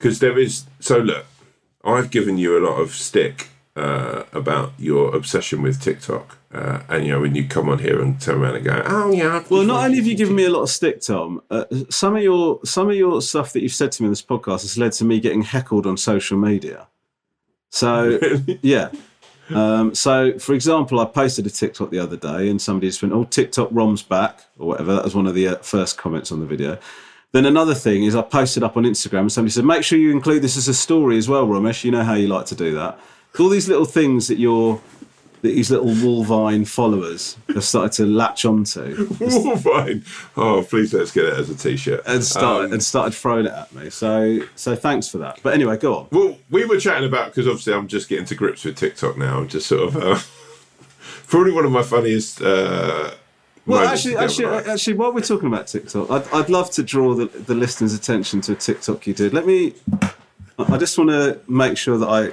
because 0.01 0.19
there 0.19 0.39
is 0.39 0.65
so 0.81 0.99
look, 0.99 1.27
I've 1.85 2.11
given 2.11 2.39
you 2.39 2.59
a 2.59 2.63
lot 2.67 2.81
of 2.81 2.95
stick 2.95 3.49
uh, 3.77 4.25
about 4.33 4.73
your 4.79 5.15
obsession 5.15 5.61
with 5.61 5.81
TikTok, 5.81 6.39
uh, 6.53 6.81
and 6.89 7.05
you 7.05 7.13
know 7.13 7.21
when 7.21 7.35
you 7.35 7.47
come 7.47 7.69
on 7.69 7.81
here 7.81 8.01
and 8.01 8.19
turn 8.21 8.41
around 8.41 8.57
and 8.57 8.65
go, 8.65 8.83
oh 8.87 9.13
yeah. 9.13 9.37
I've 9.37 9.51
Well, 9.51 9.65
not 9.65 9.85
only 9.85 9.99
have 9.99 10.07
you 10.07 10.17
given 10.17 10.35
me 10.35 10.45
a 10.45 10.51
lot 10.51 10.63
of 10.63 10.71
stick, 10.71 11.03
Tom. 11.03 11.43
Uh, 11.51 11.67
some 11.91 12.17
of 12.17 12.23
your 12.23 12.61
some 12.65 12.89
of 12.89 12.97
your 12.97 13.21
stuff 13.21 13.53
that 13.53 13.63
you've 13.63 13.73
said 13.73 13.93
to 13.93 14.03
me 14.03 14.07
in 14.07 14.13
this 14.13 14.23
podcast 14.23 14.63
has 14.63 14.79
led 14.79 14.93
to 14.93 15.05
me 15.05 15.21
getting 15.21 15.43
heckled 15.43 15.87
on 15.87 15.97
social 15.97 16.39
media. 16.39 16.89
So 17.69 18.19
yeah. 18.63 18.91
Um, 19.51 19.97
so, 19.97 20.39
for 20.39 20.55
example, 20.55 21.01
I 21.01 21.07
posted 21.07 21.45
a 21.45 21.51
TikTok 21.51 21.91
the 21.91 21.99
other 21.99 22.17
day, 22.17 22.49
and 22.49 22.63
somebody 22.63 22.87
just 22.87 23.03
went, 23.03 23.13
"Oh, 23.13 23.25
TikTok 23.25 23.69
ROM's 23.73 24.03
back" 24.03 24.45
or 24.59 24.69
whatever. 24.69 24.95
That 24.95 25.05
was 25.05 25.15
one 25.15 25.27
of 25.27 25.35
the 25.35 25.49
uh, 25.49 25.57
first 25.57 25.99
comments 25.99 26.31
on 26.31 26.39
the 26.39 26.47
video. 26.47 26.79
Then 27.33 27.47
another 27.47 27.75
thing 27.75 28.03
is 28.05 28.17
I 28.17 28.23
posted 28.23 28.63
up 28.65 28.77
on 28.77 28.83
Instagram, 28.85 29.21
and 29.21 29.33
somebody 29.33 29.53
said, 29.53 29.65
"Make 29.65 29.85
sure 29.85 29.99
you 29.99 30.11
include 30.11 30.43
this 30.43 30.57
as 30.57 30.67
a 30.69 30.75
story 30.75 31.17
as 31.17 31.29
well, 31.29 31.47
Romesh. 31.47 31.85
You 31.85 31.91
know 31.93 32.03
how 32.03 32.15
you 32.15 32.27
like 32.29 32.47
to 32.47 32.55
do 32.55 32.75
that." 32.75 32.99
All 33.39 33.49
these 33.49 33.69
little 33.69 33.85
things 33.85 34.27
that 34.29 34.39
you're 34.39 34.81
that 35.43 35.55
his 35.57 35.71
little 35.71 35.87
Wolvine 36.05 36.67
followers 36.67 37.39
have 37.55 37.65
started 37.65 37.93
to 37.93 38.05
latch 38.05 38.45
onto 38.45 39.07
Wolverine. 39.21 40.05
Oh, 40.37 40.63
please 40.69 40.93
let's 40.93 41.13
get 41.13 41.25
it 41.25 41.33
as 41.39 41.49
a 41.49 41.55
t-shirt. 41.55 42.03
and 42.07 42.23
started 42.23 42.67
Um, 42.67 42.73
and 42.75 42.83
started 42.83 43.15
throwing 43.15 43.47
it 43.47 43.53
at 43.53 43.73
me. 43.75 43.89
So 43.89 44.41
so 44.57 44.75
thanks 44.77 45.09
for 45.09 45.17
that. 45.19 45.39
But 45.43 45.55
anyway, 45.55 45.79
go 45.79 45.95
on. 45.97 46.07
Well, 46.11 46.37
we 46.51 46.65
were 46.67 46.79
chatting 46.79 47.09
about 47.09 47.27
because 47.29 47.47
obviously 47.47 47.73
I'm 47.73 47.87
just 47.89 48.09
getting 48.09 48.27
to 48.27 48.35
grips 48.35 48.65
with 48.65 48.77
TikTok 48.77 49.17
now. 49.17 49.45
Just 49.45 49.67
sort 49.69 49.83
of 49.95 49.97
uh, 49.97 50.19
probably 51.29 51.53
one 51.53 51.65
of 51.65 51.73
my 51.73 51.83
funniest. 51.85 52.43
Uh, 52.43 53.13
Well, 53.71 53.81
moments 53.85 54.07
actually, 54.07 54.17
actually, 54.17 54.71
actually, 54.73 54.95
while 54.95 55.13
we're 55.13 55.21
talking 55.23 55.49
about 55.49 55.67
TikTok, 55.67 56.11
I'd, 56.11 56.29
I'd 56.33 56.51
love 56.51 56.71
to 56.73 56.83
draw 56.83 57.15
the, 57.15 57.27
the 57.27 57.55
listeners' 57.55 57.95
attention 57.95 58.41
to 58.43 58.53
a 58.53 58.57
TikTok 58.57 59.07
you 59.07 59.15
did. 59.15 59.33
Let 59.33 59.47
me. 59.47 59.75
I 60.59 60.75
I 60.75 60.77
just 60.79 60.97
want 60.99 61.11
to 61.11 61.41
make 61.49 61.77
sure 61.79 61.97
that 61.99 62.09
I 62.09 62.33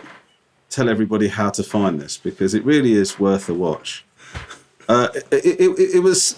tell 0.69 0.89
everybody 0.89 1.28
how 1.30 1.50
to 1.52 1.63
find 1.63 2.00
this 2.00 2.17
because 2.17 2.54
it 2.54 2.63
really 2.65 2.93
is 2.93 3.19
worth 3.19 3.47
a 3.50 3.54
watch. 3.54 4.04
Uh, 4.89 5.08
it, 5.32 5.45
it, 5.45 5.60
it, 5.62 5.95
it 5.95 6.00
was. 6.00 6.36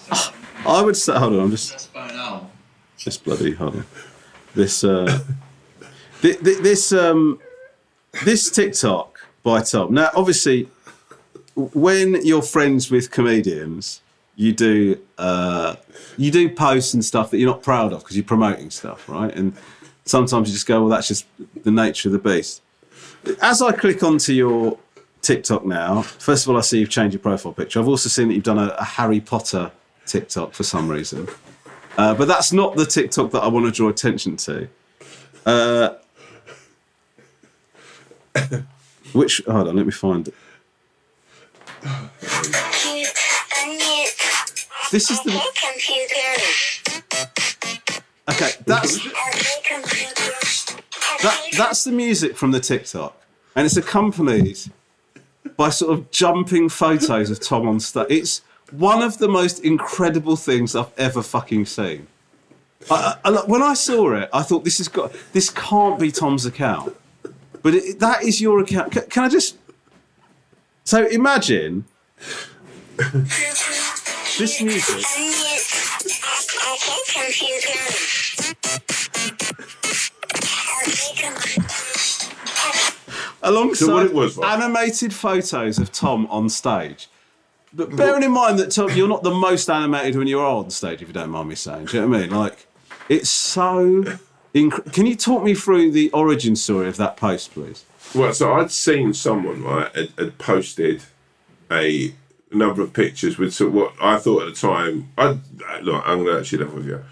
I 0.66 0.82
would 0.82 0.96
say. 0.96 1.16
Hold 1.18 1.32
on, 1.34 1.40
I'm 1.40 1.50
just. 1.50 1.90
This 3.04 3.16
bloody 3.16 3.52
hold 3.54 3.76
on. 3.76 3.86
This. 4.54 4.84
Uh, 4.84 5.20
thi- 6.20 6.34
thi- 6.34 6.60
this 6.60 6.92
um, 6.92 7.40
this 8.24 8.50
TikTok 8.50 9.18
by 9.42 9.62
Tom. 9.62 9.94
Now, 9.94 10.10
obviously, 10.14 10.68
when 11.54 12.24
you're 12.24 12.42
friends 12.42 12.90
with 12.90 13.10
comedians, 13.10 14.02
you 14.40 14.52
do 14.54 14.98
uh, 15.18 15.76
you 16.16 16.30
do 16.30 16.48
posts 16.48 16.94
and 16.94 17.04
stuff 17.04 17.30
that 17.30 17.36
you're 17.38 17.50
not 17.50 17.62
proud 17.62 17.92
of 17.92 18.00
because 18.00 18.16
you're 18.16 18.24
promoting 18.24 18.70
stuff, 18.70 19.06
right? 19.06 19.34
And 19.36 19.54
sometimes 20.06 20.48
you 20.48 20.54
just 20.54 20.66
go, 20.66 20.80
well, 20.80 20.88
that's 20.88 21.08
just 21.08 21.26
the 21.62 21.70
nature 21.70 22.08
of 22.08 22.14
the 22.14 22.18
beast. 22.18 22.62
As 23.42 23.60
I 23.60 23.72
click 23.72 24.02
onto 24.02 24.32
your 24.32 24.78
TikTok 25.20 25.66
now, 25.66 26.00
first 26.00 26.46
of 26.46 26.50
all, 26.50 26.56
I 26.56 26.62
see 26.62 26.80
you've 26.80 26.88
changed 26.88 27.12
your 27.12 27.20
profile 27.20 27.52
picture. 27.52 27.80
I've 27.80 27.88
also 27.88 28.08
seen 28.08 28.28
that 28.28 28.34
you've 28.34 28.42
done 28.42 28.58
a, 28.58 28.74
a 28.78 28.84
Harry 28.84 29.20
Potter 29.20 29.70
TikTok 30.06 30.54
for 30.54 30.62
some 30.62 30.88
reason, 30.88 31.28
uh, 31.98 32.14
but 32.14 32.26
that's 32.26 32.50
not 32.50 32.76
the 32.76 32.86
TikTok 32.86 33.32
that 33.32 33.42
I 33.42 33.48
want 33.48 33.66
to 33.66 33.72
draw 33.72 33.90
attention 33.90 34.38
to. 34.38 34.68
Uh, 35.44 35.90
which 39.12 39.42
hold 39.46 39.68
on, 39.68 39.76
let 39.76 39.84
me 39.84 39.92
find 39.92 40.28
it. 40.28 40.34
This 44.90 45.10
is 45.10 45.22
the 45.22 45.30
okay. 48.30 48.50
That's 48.66 48.98
that 51.22 51.40
that's 51.56 51.84
the 51.84 51.92
music 51.92 52.36
from 52.36 52.50
the 52.50 52.60
TikTok, 52.60 53.16
and 53.54 53.64
it's 53.66 53.76
accompanied 53.76 54.58
by 55.56 55.70
sort 55.70 55.92
of 55.92 56.10
jumping 56.10 56.68
photos 56.68 57.30
of 57.30 57.40
Tom 57.40 57.68
on 57.68 57.78
stage. 57.80 58.06
It's 58.10 58.42
one 58.72 59.02
of 59.02 59.18
the 59.18 59.28
most 59.28 59.60
incredible 59.64 60.36
things 60.36 60.74
I've 60.74 60.90
ever 60.98 61.22
fucking 61.22 61.66
seen. 61.66 62.06
I, 62.90 63.16
I, 63.24 63.30
I- 63.30 63.44
when 63.46 63.62
I 63.62 63.74
saw 63.74 64.12
it, 64.14 64.28
I 64.32 64.42
thought 64.42 64.64
this 64.64 64.78
has 64.78 64.88
got 64.88 65.12
this 65.32 65.50
can't 65.50 66.00
be 66.00 66.10
Tom's 66.10 66.46
account, 66.46 66.96
but 67.62 67.74
it, 67.74 68.00
that 68.00 68.22
is 68.24 68.40
your 68.40 68.60
account. 68.60 68.92
Can 69.10 69.22
I 69.24 69.28
just? 69.28 69.56
So 70.84 71.06
imagine 71.06 71.84
this 74.40 74.62
music. 74.62 75.04
alongside 83.42 83.86
So 83.86 83.94
what 83.94 84.06
it 84.06 84.14
was, 84.14 84.36
right? 84.36 84.58
animated 84.58 85.12
photos 85.12 85.78
of 85.78 85.92
Tom 85.92 86.26
on 86.30 86.48
stage. 86.48 87.08
But 87.72 87.94
bearing 87.94 88.22
in 88.22 88.32
mind 88.32 88.58
that 88.58 88.70
Tom, 88.72 88.90
you're 88.90 89.08
not 89.08 89.22
the 89.22 89.30
most 89.30 89.70
animated 89.70 90.16
when 90.16 90.26
you're 90.26 90.44
on 90.44 90.70
stage, 90.70 91.02
if 91.02 91.08
you 91.08 91.14
don't 91.14 91.30
mind 91.30 91.48
me 91.48 91.54
saying. 91.54 91.84
Do 91.86 91.96
you 91.98 92.02
know 92.02 92.08
what 92.08 92.16
I 92.16 92.20
mean? 92.22 92.30
Like, 92.30 92.66
it's 93.08 93.30
so. 93.30 94.04
Inc- 94.54 94.92
Can 94.92 95.06
you 95.06 95.14
talk 95.14 95.44
me 95.44 95.54
through 95.54 95.92
the 95.92 96.10
origin 96.10 96.56
story 96.56 96.88
of 96.88 96.96
that 96.96 97.16
post, 97.16 97.52
please? 97.52 97.84
Well, 98.12 98.32
so 98.32 98.54
I'd 98.54 98.72
seen 98.72 99.14
someone 99.14 99.62
right 99.62 99.94
had, 99.94 100.08
had 100.18 100.38
posted 100.38 101.02
a 101.70 102.12
number 102.56 102.82
of 102.82 102.92
pictures 102.92 103.38
with 103.38 103.54
sort 103.54 103.68
of 103.68 103.74
what 103.74 103.94
I 104.00 104.18
thought 104.18 104.42
at 104.42 104.54
the 104.54 104.60
time. 104.60 105.12
I 105.16 105.38
look, 105.82 106.02
I'm 106.06 106.24
going 106.24 106.34
to 106.34 106.38
actually 106.38 106.64
level 106.64 106.76
with 106.76 106.86
you. 106.86 107.04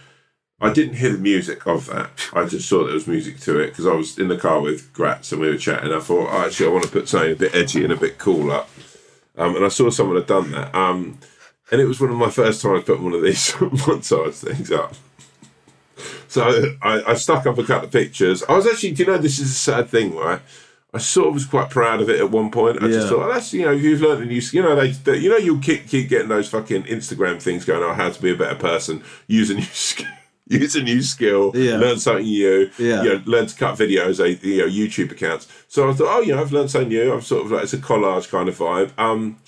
I 0.61 0.73
didn't 0.73 0.97
hear 0.97 1.13
the 1.13 1.19
music 1.19 1.67
of 1.67 1.87
that. 1.87 2.11
I 2.33 2.45
just 2.45 2.69
saw 2.69 2.85
there 2.85 2.95
was 2.95 3.07
music 3.07 3.39
to 3.41 3.61
it 3.61 3.69
because 3.69 3.87
I 3.87 3.95
was 3.95 4.19
in 4.19 4.27
the 4.27 4.37
car 4.37 4.61
with 4.61 4.93
Gratz 4.93 5.31
and 5.31 5.41
we 5.41 5.49
were 5.49 5.57
chatting. 5.57 5.93
I 5.93 6.01
thought, 6.01 6.31
oh, 6.33 6.47
actually, 6.47 6.67
I 6.67 6.73
want 6.73 6.85
to 6.85 6.91
put 6.91 7.09
something 7.09 7.33
a 7.33 7.37
bit 7.37 7.55
edgy 7.55 7.85
and 7.85 7.93
a 7.93 7.97
bit 7.97 8.19
cool 8.19 8.51
up. 8.51 8.69
Um, 9.37 9.55
and 9.55 9.65
I 9.65 9.69
saw 9.69 9.89
someone 9.91 10.17
had 10.17 10.27
done 10.27 10.51
that. 10.51 10.75
Um, 10.75 11.19
and 11.71 11.81
it 11.81 11.85
was 11.85 12.01
one 12.01 12.11
of 12.11 12.17
my 12.17 12.31
first 12.31 12.61
times 12.61 12.85
putting 12.85 13.05
one 13.05 13.15
of 13.15 13.23
these 13.23 13.53
montage 13.53 14.35
things 14.35 14.73
up. 14.73 14.95
So 16.27 16.75
I, 16.83 17.03
I 17.07 17.15
stuck 17.15 17.47
up 17.47 17.59
a 17.59 17.65
couple 17.65 17.87
of 17.87 17.93
pictures. 17.93 18.43
I 18.49 18.57
was 18.57 18.67
actually, 18.67 18.93
do 18.93 19.05
you 19.05 19.11
know, 19.11 19.19
this 19.19 19.39
is 19.39 19.51
a 19.51 19.55
sad 19.55 19.89
thing, 19.89 20.17
right? 20.17 20.41
I 20.95 20.99
sort 20.99 21.29
of 21.29 21.35
was 21.35 21.45
quite 21.45 21.69
proud 21.69 22.01
of 22.01 22.09
it 22.09 22.19
at 22.19 22.31
one 22.31 22.51
point. 22.51 22.83
I 22.83 22.89
just 22.89 23.09
thought, 23.09 23.29
oh, 23.29 23.33
that's 23.33 23.53
you 23.53 23.63
know, 23.67 23.73
you've 23.73 24.01
learned 24.01 24.23
a 24.23 24.27
new, 24.27 24.41
you 24.53 24.63
know, 24.63 24.75
they, 24.75 24.91
they 24.93 25.19
you 25.19 25.29
know, 25.29 25.37
you'll 25.37 25.59
keep 25.61 25.87
keep 25.87 26.09
getting 26.09 26.29
those 26.29 26.49
fucking 26.49 26.85
Instagram 26.85 27.41
things 27.43 27.65
going. 27.67 27.83
Oh, 27.83 27.93
how 27.93 28.09
to 28.11 28.23
be 28.23 28.31
a 28.33 28.37
better 28.37 28.55
person, 28.55 29.03
use 29.27 29.51
a 29.51 29.55
new 29.55 29.61
skill, 29.73 30.07
use 30.47 30.75
a 30.77 30.83
new 30.83 31.03
skill, 31.03 31.53
Yeah. 31.55 31.77
learn 31.77 31.99
something 31.99 32.25
new, 32.25 32.71
Yeah. 32.79 33.03
you 33.03 33.09
know, 33.11 33.23
learn 33.27 33.47
to 33.47 33.55
cut 33.55 33.77
videos, 33.79 34.19
eh, 34.19 34.39
you 34.41 34.59
know, 34.59 34.67
YouTube 34.67 35.13
accounts. 35.13 35.47
So 35.69 35.91
I 35.91 35.93
thought, 35.93 36.09
oh, 36.09 36.21
you 36.23 36.35
know, 36.35 36.41
I've 36.41 36.53
learned 36.53 36.71
something 36.71 36.89
new. 36.89 37.13
I'm 37.13 37.21
sort 37.21 37.45
of 37.45 37.53
like 37.53 37.65
it's 37.65 37.75
a 37.75 37.79
collage 37.79 38.31
kind 38.31 38.49
of 38.49 38.57
vibe. 38.57 38.91
Um, 38.99 39.39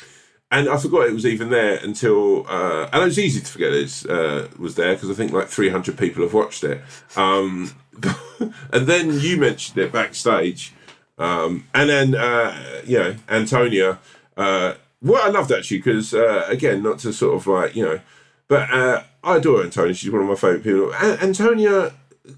and 0.53 0.69
I 0.69 0.77
forgot 0.79 1.07
it 1.07 1.15
was 1.15 1.25
even 1.25 1.49
there 1.49 1.77
until, 1.83 2.45
uh, 2.49 2.89
and 2.93 3.03
it 3.03 3.07
was 3.07 3.19
easy 3.19 3.41
to 3.41 3.47
forget 3.47 3.73
it 3.73 4.05
uh, 4.11 4.49
was 4.59 4.75
there 4.75 4.95
because 4.95 5.09
I 5.09 5.15
think 5.15 5.31
like 5.33 5.49
300 5.49 5.97
people 5.97 6.23
have 6.25 6.35
watched 6.35 6.65
it. 6.65 6.83
Um, 7.17 7.71
and 8.73 8.87
then 8.87 9.21
you 9.21 9.37
mentioned 9.37 9.79
it 9.79 9.93
backstage, 9.93 10.73
um, 11.21 11.69
and 11.75 11.89
then 11.89 12.15
uh, 12.15 12.83
you 12.85 12.99
know 12.99 13.17
Antonia. 13.29 13.99
Uh, 14.37 14.75
what 15.01 15.25
I 15.25 15.29
loved 15.29 15.53
actually 15.53 15.79
because 15.79 16.13
uh, 16.13 16.45
again, 16.49 16.83
not 16.83 16.99
to 17.01 17.13
sort 17.13 17.37
of 17.37 17.47
like 17.47 17.77
you 17.77 17.85
know, 17.85 18.01
but 18.49 18.71
uh, 18.71 19.03
I 19.23 19.37
adore 19.37 19.63
Antonia. 19.63 19.95
She's 19.95 20.11
one 20.11 20.23
of 20.23 20.29
my 20.29 20.35
favourite 20.35 20.65
people. 20.65 20.93
A- 20.93 21.23
Antonia 21.23 21.93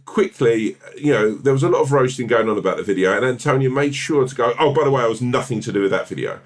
quickly, 0.05 0.77
you 0.97 1.13
know, 1.13 1.35
there 1.35 1.53
was 1.53 1.63
a 1.63 1.69
lot 1.69 1.83
of 1.83 1.93
roasting 1.93 2.27
going 2.27 2.49
on 2.49 2.59
about 2.59 2.77
the 2.77 2.83
video, 2.83 3.17
and 3.17 3.25
Antonia 3.25 3.71
made 3.71 3.95
sure 3.95 4.27
to 4.27 4.35
go. 4.35 4.55
Oh, 4.59 4.73
by 4.73 4.85
the 4.85 4.91
way, 4.91 5.03
I 5.03 5.07
was 5.07 5.23
nothing 5.23 5.61
to 5.61 5.73
do 5.73 5.83
with 5.83 5.91
that 5.91 6.09
video. 6.09 6.41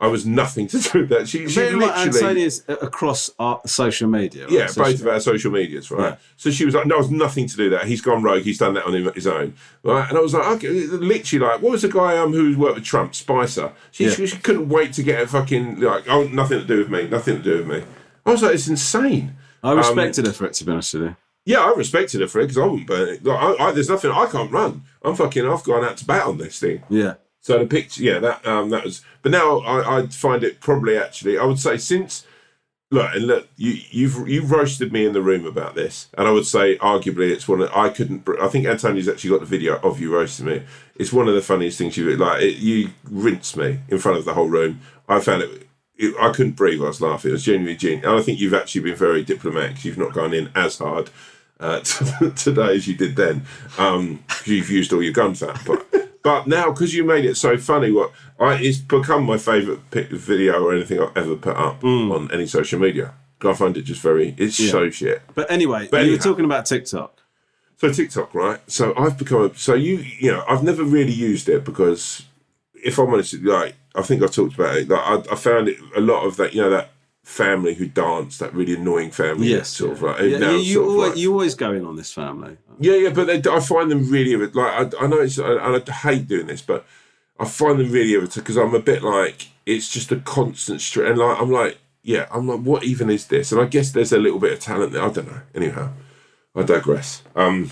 I 0.00 0.06
was 0.06 0.24
nothing 0.24 0.66
to 0.68 0.78
do 0.92 1.00
with 1.00 1.08
that. 1.10 1.28
She, 1.28 1.48
she 1.48 1.60
literally. 1.70 1.86
Antonia's 1.92 2.64
across 2.68 3.30
our 3.38 3.60
social 3.66 4.08
media. 4.08 4.44
Right? 4.44 4.52
Yeah, 4.52 4.66
So 4.66 4.82
both 4.82 5.00
of 5.00 5.06
our 5.08 5.20
social 5.20 5.50
medias, 5.50 5.90
right? 5.90 6.10
Yeah. 6.12 6.16
So 6.36 6.50
she 6.50 6.64
was 6.64 6.74
like, 6.74 6.86
"No, 6.86 6.98
was 6.98 7.10
nothing 7.10 7.46
to 7.48 7.56
do 7.56 7.62
with 7.64 7.72
that. 7.72 7.86
He's 7.86 8.00
gone 8.00 8.22
rogue. 8.22 8.42
He's 8.42 8.58
done 8.58 8.74
that 8.74 8.84
on 8.86 8.94
his 9.14 9.26
own." 9.26 9.54
Right? 9.82 10.08
And 10.08 10.16
I 10.16 10.20
was 10.20 10.32
like, 10.34 10.46
"Okay." 10.56 10.68
Literally, 10.68 11.44
like, 11.46 11.62
what 11.62 11.72
was 11.72 11.82
the 11.82 11.88
guy 11.88 12.16
um 12.16 12.32
who 12.32 12.56
worked 12.58 12.76
with 12.76 12.84
Trump, 12.84 13.14
Spicer? 13.14 13.72
She, 13.90 14.04
Yeah. 14.04 14.10
she, 14.10 14.26
she 14.26 14.36
couldn't 14.38 14.68
wait 14.68 14.92
to 14.94 15.02
get 15.02 15.22
a 15.22 15.26
fucking 15.26 15.80
like, 15.80 16.04
"Oh, 16.08 16.24
nothing 16.24 16.60
to 16.60 16.64
do 16.66 16.78
with 16.78 16.90
me. 16.90 17.08
Nothing 17.08 17.36
to 17.38 17.42
do 17.42 17.58
with 17.58 17.66
me." 17.66 17.82
I 18.24 18.30
was 18.32 18.42
like, 18.42 18.54
"It's 18.54 18.68
insane." 18.68 19.36
I 19.62 19.72
respected 19.72 20.26
her 20.26 20.32
for 20.32 20.46
it, 20.46 20.52
to 20.54 20.64
be 20.64 20.72
honest 20.72 20.94
with 20.94 21.02
you. 21.04 21.16
Yeah, 21.46 21.60
I 21.60 21.74
respected 21.74 22.20
her 22.20 22.28
for 22.28 22.40
it 22.40 22.44
because 22.44 22.58
I 22.58 22.64
wouldn't 22.66 22.86
burn 22.86 23.08
it. 23.08 23.24
Like, 23.24 23.38
I, 23.60 23.64
I, 23.68 23.72
there's 23.72 23.88
nothing 23.90 24.10
I 24.10 24.26
can't 24.26 24.50
run. 24.50 24.82
I'm 25.02 25.14
fucking. 25.14 25.46
I've 25.46 25.62
gone 25.64 25.84
out 25.84 25.96
to 25.98 26.04
bat 26.06 26.26
on 26.26 26.38
this 26.38 26.58
thing. 26.58 26.82
Yeah. 26.88 27.14
So 27.44 27.58
the 27.58 27.66
picture, 27.66 28.02
yeah, 28.02 28.20
that 28.20 28.46
um, 28.46 28.70
that 28.70 28.84
was. 28.84 29.02
But 29.20 29.32
now 29.32 29.58
I, 29.58 29.98
I 29.98 30.06
find 30.06 30.42
it 30.42 30.60
probably 30.60 30.96
actually, 30.96 31.36
I 31.36 31.44
would 31.44 31.58
say 31.58 31.76
since 31.76 32.24
look 32.90 33.14
and 33.14 33.26
look, 33.26 33.48
you 33.58 33.82
you've 33.90 34.26
you've 34.26 34.50
roasted 34.50 34.94
me 34.94 35.04
in 35.04 35.12
the 35.12 35.20
room 35.20 35.44
about 35.44 35.74
this, 35.74 36.08
and 36.16 36.26
I 36.26 36.30
would 36.30 36.46
say 36.46 36.78
arguably 36.78 37.30
it's 37.30 37.46
one. 37.46 37.60
Of, 37.60 37.70
I 37.74 37.90
couldn't. 37.90 38.26
I 38.40 38.48
think 38.48 38.64
Antonia's 38.64 39.10
actually 39.10 39.28
got 39.28 39.40
the 39.40 39.46
video 39.46 39.78
of 39.80 40.00
you 40.00 40.10
roasting 40.14 40.46
me. 40.46 40.62
It's 40.94 41.12
one 41.12 41.28
of 41.28 41.34
the 41.34 41.42
funniest 41.42 41.76
things 41.76 41.98
you 41.98 42.16
like. 42.16 42.40
It, 42.40 42.56
you 42.56 42.92
rinsed 43.10 43.58
me 43.58 43.80
in 43.90 43.98
front 43.98 44.16
of 44.16 44.24
the 44.24 44.32
whole 44.32 44.48
room. 44.48 44.80
I 45.06 45.20
found 45.20 45.42
it. 45.42 45.68
it 45.98 46.14
I 46.18 46.32
couldn't 46.32 46.56
breathe. 46.56 46.80
I 46.80 46.86
was 46.86 47.02
laughing. 47.02 47.28
It 47.28 47.32
was 47.32 47.44
genuinely 47.44 47.76
genuine. 47.76 48.08
And 48.08 48.18
I 48.18 48.22
think 48.22 48.40
you've 48.40 48.54
actually 48.54 48.80
been 48.80 48.96
very 48.96 49.22
diplomatic. 49.22 49.84
You've 49.84 49.98
not 49.98 50.14
gone 50.14 50.32
in 50.32 50.50
as 50.54 50.78
hard 50.78 51.10
uh, 51.60 51.80
today 52.36 52.74
as 52.74 52.88
you 52.88 52.94
did 52.94 53.16
then. 53.16 53.44
Um, 53.76 54.24
you've 54.46 54.70
used 54.70 54.94
all 54.94 55.02
your 55.02 55.12
gun 55.12 55.34
fat, 55.34 55.60
but. 55.66 56.03
But 56.24 56.46
now, 56.46 56.70
because 56.70 56.94
you 56.94 57.04
made 57.04 57.26
it 57.26 57.36
so 57.36 57.58
funny, 57.58 57.92
what 57.92 58.10
I 58.40 58.54
it's 58.54 58.78
become 58.78 59.24
my 59.24 59.36
favourite 59.36 59.80
video 59.90 60.64
or 60.64 60.74
anything 60.74 60.98
I've 60.98 61.16
ever 61.16 61.36
put 61.36 61.54
up 61.56 61.82
hmm. 61.82 62.10
on 62.10 62.30
any 62.32 62.46
social 62.46 62.80
media. 62.80 63.12
I 63.44 63.52
find 63.52 63.76
it 63.76 63.82
just 63.82 64.00
very, 64.00 64.34
it's 64.38 64.56
so 64.56 64.88
shit. 64.88 65.20
But 65.34 65.50
anyway, 65.50 65.86
But 65.90 66.06
you 66.06 66.12
were 66.12 66.18
talking 66.18 66.46
about 66.46 66.64
TikTok. 66.64 67.20
So 67.76 67.92
TikTok, 67.92 68.34
right? 68.34 68.58
So 68.68 68.94
I've 68.96 69.18
become 69.18 69.42
a, 69.42 69.54
so 69.54 69.74
you 69.74 69.96
you 69.96 70.32
know 70.32 70.42
I've 70.48 70.62
never 70.62 70.82
really 70.82 71.12
used 71.12 71.50
it 71.50 71.62
because 71.62 72.24
if 72.82 72.98
I'm 72.98 73.12
honest, 73.12 73.34
like 73.42 73.74
I 73.94 74.00
think 74.00 74.22
I 74.22 74.26
talked 74.28 74.54
about 74.54 74.76
it. 74.76 74.88
Like 74.88 75.00
I, 75.00 75.32
I 75.32 75.34
found 75.34 75.68
it 75.68 75.78
a 75.94 76.00
lot 76.00 76.24
of 76.24 76.38
that 76.38 76.54
you 76.54 76.62
know 76.62 76.70
that 76.70 76.92
family 77.22 77.74
who 77.74 77.86
dance 77.86 78.38
that 78.38 78.54
really 78.54 78.74
annoying 78.74 79.10
family. 79.10 79.48
Yes. 79.48 79.68
sort 79.68 79.92
of 79.92 80.02
like 80.02 80.20
Yeah, 80.20 80.52
you, 80.52 80.56
you, 80.56 80.84
always, 80.88 81.10
like- 81.10 81.18
you 81.18 81.32
always 81.32 81.54
go 81.54 81.72
in 81.72 81.84
on 81.84 81.96
this 81.96 82.12
family. 82.12 82.56
Yeah, 82.78 82.94
yeah, 82.96 83.10
but 83.10 83.26
they, 83.26 83.50
I 83.50 83.60
find 83.60 83.90
them 83.90 84.10
really 84.10 84.36
like 84.36 84.94
I, 84.94 85.04
I 85.04 85.06
know 85.06 85.20
it's 85.20 85.38
I, 85.38 85.54
I 85.54 85.78
hate 85.78 86.28
doing 86.28 86.46
this, 86.46 86.62
but 86.62 86.84
I 87.38 87.44
find 87.46 87.78
them 87.78 87.90
really 87.90 88.12
irritating 88.12 88.42
because 88.42 88.56
I'm 88.56 88.74
a 88.74 88.80
bit 88.80 89.02
like 89.02 89.48
it's 89.66 89.90
just 89.90 90.12
a 90.12 90.16
constant 90.16 90.80
stream, 90.80 91.12
and 91.12 91.18
like 91.18 91.40
I'm 91.40 91.50
like, 91.50 91.78
yeah, 92.02 92.26
I'm 92.30 92.48
like, 92.48 92.60
what 92.60 92.84
even 92.84 93.10
is 93.10 93.26
this? 93.26 93.52
And 93.52 93.60
I 93.60 93.66
guess 93.66 93.90
there's 93.90 94.12
a 94.12 94.18
little 94.18 94.38
bit 94.38 94.52
of 94.52 94.60
talent 94.60 94.92
there. 94.92 95.02
I 95.02 95.10
don't 95.10 95.26
know. 95.26 95.40
Anyhow, 95.54 95.90
I 96.54 96.62
digress. 96.62 97.22
Um, 97.34 97.70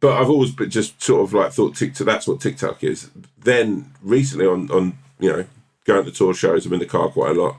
but 0.00 0.20
I've 0.20 0.28
always 0.28 0.50
been 0.50 0.68
just 0.68 1.02
sort 1.02 1.22
of 1.22 1.32
like 1.32 1.52
thought 1.52 1.76
TikTok. 1.76 2.06
That's 2.06 2.28
what 2.28 2.40
TikTok 2.40 2.84
is. 2.84 3.10
Then 3.38 3.92
recently 4.02 4.46
on 4.46 4.70
on 4.70 4.98
you 5.18 5.32
know 5.32 5.46
going 5.84 6.04
to 6.04 6.10
tour 6.10 6.34
shows, 6.34 6.66
I'm 6.66 6.72
in 6.74 6.80
the 6.80 6.86
car 6.86 7.08
quite 7.08 7.36
a 7.36 7.42
lot. 7.42 7.56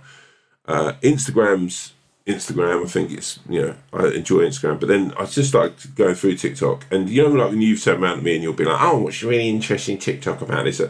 Uh, 0.68 0.94
Instagram's 1.02 1.94
Instagram. 2.28 2.84
I 2.84 2.88
think 2.88 3.12
it's 3.12 3.40
you 3.50 3.62
know 3.62 3.76
I 3.94 4.08
enjoy 4.08 4.40
Instagram, 4.42 4.80
but 4.80 4.88
then 4.90 5.14
I 5.18 5.26
just 5.26 5.50
started 5.50 5.96
going 5.96 6.16
through 6.16 6.36
TikTok, 6.38 6.86
and 6.92 7.10
you 7.10 7.24
know 7.24 7.30
like 7.30 7.52
when 7.52 7.62
you've 7.62 7.84
turned 7.84 8.02
around 8.04 8.18
to 8.18 8.24
me 8.24 8.36
and 8.36 8.44
you'll 8.44 8.54
be 8.54 8.66
like, 8.66 8.82
oh, 8.82 8.98
what's 9.00 9.22
really 9.24 9.48
interesting 9.50 9.98
TikTok 9.98 10.42
about 10.42 10.66
this? 10.66 10.82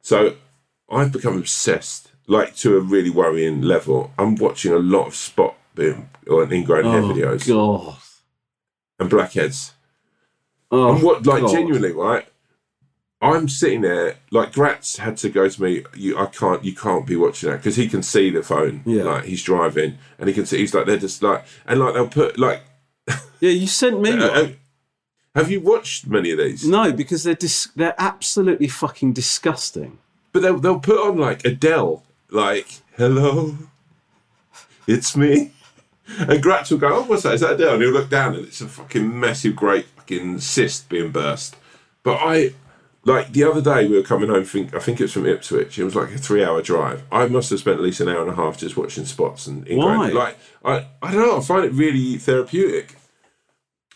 So 0.00 0.34
I've 0.90 1.12
become 1.12 1.38
obsessed, 1.38 2.10
like 2.26 2.56
to 2.56 2.76
a 2.76 2.80
really 2.80 3.10
worrying 3.10 3.62
level. 3.62 4.10
I'm 4.18 4.34
watching 4.36 4.72
a 4.72 4.78
lot 4.78 5.06
of 5.06 5.14
spot 5.14 5.54
being 5.74 6.08
or 6.26 6.52
ingrown 6.52 6.84
hair 6.84 7.00
Oh, 7.02 7.08
videos 7.14 7.46
God. 7.46 7.96
and 8.98 9.08
blackheads. 9.08 9.72
Oh, 10.70 10.94
And 10.94 11.02
what, 11.02 11.24
like, 11.26 11.42
God. 11.42 11.52
genuinely, 11.52 11.92
right? 11.92 12.26
I'm 13.22 13.48
sitting 13.48 13.82
there, 13.82 14.16
like, 14.32 14.52
Gratz 14.52 14.96
had 14.96 15.16
to 15.18 15.30
go 15.30 15.48
to 15.48 15.62
me. 15.62 15.84
You, 15.94 16.18
I 16.18 16.26
can't, 16.26 16.64
you 16.64 16.74
can't 16.74 17.06
be 17.06 17.14
watching 17.14 17.50
that 17.50 17.58
because 17.58 17.76
he 17.76 17.88
can 17.88 18.02
see 18.02 18.30
the 18.30 18.42
phone. 18.42 18.82
Yeah. 18.84 19.04
Like 19.04 19.24
he's 19.24 19.44
driving, 19.44 19.98
and 20.18 20.28
he 20.28 20.34
can 20.34 20.44
see. 20.44 20.58
He's 20.58 20.74
like, 20.74 20.86
they're 20.86 20.96
just 20.98 21.22
like, 21.22 21.44
and 21.64 21.78
like 21.80 21.94
they'll 21.94 22.08
put 22.08 22.38
like. 22.38 22.62
Yeah, 23.40 23.50
you 23.50 23.66
sent 23.66 24.00
me 24.00 24.12
uh, 24.12 24.30
one. 24.30 24.56
have 25.34 25.50
you 25.50 25.60
watched 25.60 26.06
many 26.06 26.30
of 26.30 26.38
these? 26.38 26.64
No, 26.64 26.92
because 26.92 27.24
they're 27.24 27.34
dis- 27.34 27.70
they're 27.74 27.96
absolutely 27.98 28.68
fucking 28.68 29.14
disgusting. 29.14 29.98
But 30.32 30.42
they'll 30.42 30.60
they'll 30.60 30.78
put 30.78 31.04
on 31.04 31.18
like 31.18 31.44
Adele, 31.44 32.04
like 32.30 32.82
"Hello, 32.96 33.58
it's 34.86 35.16
me," 35.16 35.50
and 36.18 36.40
Gratz 36.40 36.70
will 36.70 36.78
go, 36.78 36.98
"Oh, 36.98 37.02
what's 37.02 37.24
that? 37.24 37.34
Is 37.34 37.40
that 37.40 37.54
Adele?" 37.54 37.74
And 37.74 37.82
he'll 37.82 37.92
look 37.92 38.10
down, 38.10 38.36
and 38.36 38.46
it's 38.46 38.60
a 38.60 38.68
fucking 38.68 39.18
massive, 39.18 39.56
great 39.56 39.86
fucking 39.96 40.38
cyst 40.38 40.88
being 40.88 41.10
burst. 41.10 41.56
But 42.04 42.18
I, 42.20 42.54
like 43.04 43.32
the 43.32 43.42
other 43.44 43.60
day, 43.60 43.88
we 43.88 43.96
were 43.96 44.02
coming 44.02 44.28
home. 44.28 44.44
Think 44.44 44.74
I 44.74 44.78
think 44.78 45.00
it 45.00 45.04
was 45.04 45.12
from 45.12 45.26
Ipswich. 45.26 45.78
It 45.78 45.84
was 45.84 45.96
like 45.96 46.12
a 46.12 46.18
three-hour 46.18 46.62
drive. 46.62 47.02
I 47.10 47.26
must 47.26 47.50
have 47.50 47.58
spent 47.58 47.78
at 47.78 47.82
least 47.82 48.00
an 48.00 48.08
hour 48.08 48.22
and 48.22 48.30
a 48.30 48.34
half 48.34 48.58
just 48.58 48.76
watching 48.76 49.04
spots 49.06 49.46
and 49.46 49.66
Why? 49.68 50.10
Like 50.10 50.38
I, 50.64 50.86
I 51.02 51.12
don't 51.12 51.26
know. 51.26 51.38
I 51.38 51.40
find 51.40 51.64
it 51.64 51.72
really 51.72 52.16
therapeutic. 52.18 52.94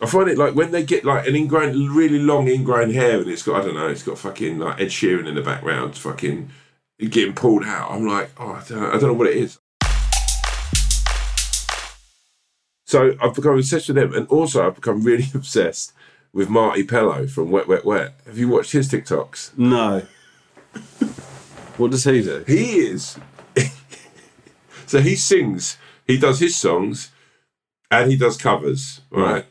I 0.01 0.07
find 0.07 0.29
it 0.29 0.37
like 0.37 0.55
when 0.55 0.73
they 0.73 0.85
get 0.85 1.05
like 1.05 1.27
an 1.27 1.37
ingrown, 1.37 1.95
really 1.95 2.19
long 2.19 2.49
ingrown 2.49 2.93
hair, 2.93 3.21
and 3.21 3.31
it's 3.31 3.45
got 3.45 3.61
I 3.61 3.65
don't 3.65 3.75
know, 3.75 3.89
it's 3.89 4.03
got 4.03 4.19
fucking 4.19 4.59
like 4.59 4.81
Ed 4.81 4.89
Sheeran 4.89 5.29
in 5.29 5.37
the 5.37 5.43
background, 5.43 5.97
fucking 5.97 6.51
getting 6.99 7.35
pulled 7.35 7.65
out. 7.65 7.93
I'm 7.93 8.07
like, 8.07 8.31
oh, 8.39 8.53
I 8.53 8.65
don't 8.69 8.81
know, 8.81 8.89
I 8.89 8.93
don't 8.93 9.03
know 9.03 9.13
what 9.13 9.29
it 9.29 9.37
is. 9.37 9.59
So 12.87 13.17
I've 13.21 13.35
become 13.35 13.55
obsessed 13.55 13.89
with 13.89 13.99
him, 13.99 14.15
and 14.15 14.27
also 14.29 14.67
I've 14.67 14.75
become 14.75 15.03
really 15.03 15.29
obsessed 15.35 15.93
with 16.37 16.51
Marti 16.51 16.85
Pellow 16.85 17.27
from 17.31 17.51
Wet 17.51 17.67
Wet 17.67 17.87
Wet. 17.87 18.13
Have 18.27 18.37
you 18.37 18.49
watched 18.49 18.73
his 18.73 18.91
TikToks? 18.93 19.57
No. 19.57 20.03
what 21.79 21.91
does 21.91 22.05
he 22.05 22.23
do? 22.23 22.45
He 22.47 22.81
is. 22.81 23.19
so 24.87 25.01
he 25.01 25.17
sings, 25.17 25.79
he 26.07 26.19
does 26.19 26.39
his 26.39 26.55
songs, 26.55 27.11
and 27.91 28.11
he 28.11 28.19
does 28.19 28.37
covers, 28.37 29.01
right? 29.11 29.47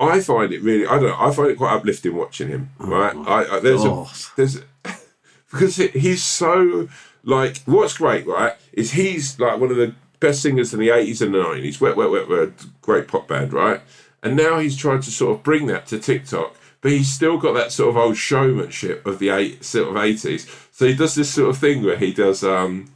I 0.00 0.20
find 0.20 0.52
it 0.52 0.62
really, 0.62 0.84
I 0.84 0.98
don't 0.98 1.10
know, 1.10 1.16
I 1.16 1.32
find 1.32 1.50
it 1.52 1.58
quite 1.58 1.74
uplifting 1.76 2.16
watching 2.16 2.48
him, 2.48 2.70
oh 2.80 2.88
right? 2.88 3.14
I, 3.14 3.56
I 3.56 3.60
there's 3.60 3.84
God. 3.84 4.08
a, 4.08 4.36
there's, 4.36 4.60
because 5.52 5.76
he- 5.76 5.86
he's 5.88 6.24
so 6.24 6.88
like, 7.22 7.58
what's 7.66 7.96
great, 7.98 8.26
right? 8.26 8.54
Is 8.72 8.90
he's 8.90 9.38
like 9.38 9.60
one 9.60 9.70
of 9.70 9.76
the 9.76 9.94
best 10.18 10.42
singers 10.42 10.74
in 10.74 10.80
the 10.80 10.90
eighties 10.90 11.22
and 11.22 11.32
the 11.32 11.40
nineties. 11.40 11.80
Wet, 11.80 11.96
wet, 11.96 12.10
wet, 12.10 12.28
wet, 12.28 12.48
great 12.82 13.06
pop 13.06 13.28
band, 13.28 13.52
right? 13.52 13.80
And 14.24 14.36
now 14.36 14.58
he's 14.58 14.76
trying 14.76 15.02
to 15.02 15.10
sort 15.10 15.36
of 15.36 15.42
bring 15.42 15.66
that 15.66 15.86
to 15.88 15.98
TikTok, 15.98 16.56
but 16.80 16.90
he's 16.90 17.12
still 17.12 17.36
got 17.36 17.52
that 17.52 17.70
sort 17.70 17.90
of 17.90 17.96
old 17.98 18.16
showmanship 18.16 19.06
of 19.06 19.18
the 19.18 19.28
eight 19.28 19.62
sort 19.64 19.88
of 19.88 20.02
eighties. 20.02 20.50
So 20.72 20.86
he 20.86 20.94
does 20.94 21.14
this 21.14 21.32
sort 21.32 21.50
of 21.50 21.58
thing 21.58 21.84
where 21.84 21.98
he 21.98 22.12
does, 22.12 22.42
um, 22.42 22.90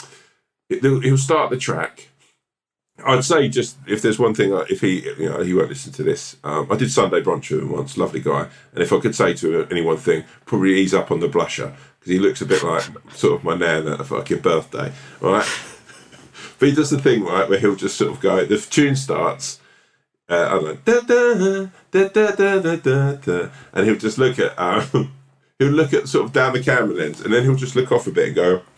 he'll 0.71 1.01
he'll 1.01 1.19
start 1.19 1.51
the 1.51 1.59
track. 1.59 2.09
I'd 3.05 3.25
say 3.25 3.49
just 3.49 3.77
if 3.87 4.03
there's 4.03 4.19
one 4.19 4.35
thing, 4.35 4.53
uh, 4.53 4.65
if 4.69 4.81
he, 4.81 5.03
you 5.19 5.29
know, 5.29 5.43
he 5.43 5.55
won't 5.55 5.69
listen 5.69 5.93
to 5.93 6.03
this. 6.03 6.37
Um, 6.43 6.67
I 6.71 6.77
did 6.77 6.91
Sunday 6.91 7.21
brunch 7.21 7.51
with 7.51 7.61
him 7.61 7.71
once, 7.71 7.97
lovely 7.97 8.21
guy. 8.21 8.49
And 8.73 8.83
if 8.83 8.93
I 8.93 8.99
could 8.99 9.15
say 9.15 9.35
to 9.35 9.61
him 9.61 9.69
any 9.71 9.83
one 9.83 9.99
thing, 9.99 10.25
probably 10.47 10.75
ease 10.81 10.95
up 10.95 11.13
on 11.13 11.21
the 11.21 11.29
blusher 11.29 11.75
because 12.01 12.11
he 12.11 12.19
looks 12.19 12.41
a 12.41 12.47
bit 12.47 12.63
like 12.65 12.85
sort 13.13 13.35
of 13.35 13.45
my 13.45 13.55
nan 13.55 13.87
at 13.87 14.01
a 14.01 14.05
fucking 14.05 14.41
birthday, 14.41 14.93
right? 15.21 15.47
but 16.59 16.69
he 16.69 16.75
does 16.75 16.91
the 16.91 16.99
thing 16.99 17.25
right 17.25 17.49
where 17.49 17.59
he'll 17.59 17.77
just 17.77 17.97
sort 17.97 18.13
of 18.13 18.21
go. 18.21 18.45
The 18.45 18.59
tune 18.59 18.97
starts. 18.97 19.61
Uh, 20.29 20.49
I'm 20.51 20.65
like 20.65 20.85
da 20.85 21.01
da 21.01 21.69
da 21.91 22.09
da 22.09 22.31
da 22.33 22.59
da 22.77 23.13
da, 23.15 23.49
and 23.73 23.87
he'll 23.87 23.97
just 23.97 24.19
look 24.19 24.39
at 24.39 24.59
um, 24.59 25.13
he'll 25.59 25.69
look 25.69 25.95
at 25.95 26.07
sort 26.07 26.27
of 26.27 26.33
down 26.33 26.53
the 26.53 26.63
camera 26.63 26.95
lens, 26.95 27.23
and 27.23 27.33
then 27.33 27.45
he'll 27.45 27.55
just 27.55 27.75
look 27.75 27.91
off 27.91 28.07
a 28.07 28.11
bit 28.11 28.29
and 28.29 28.37
go. 28.37 28.63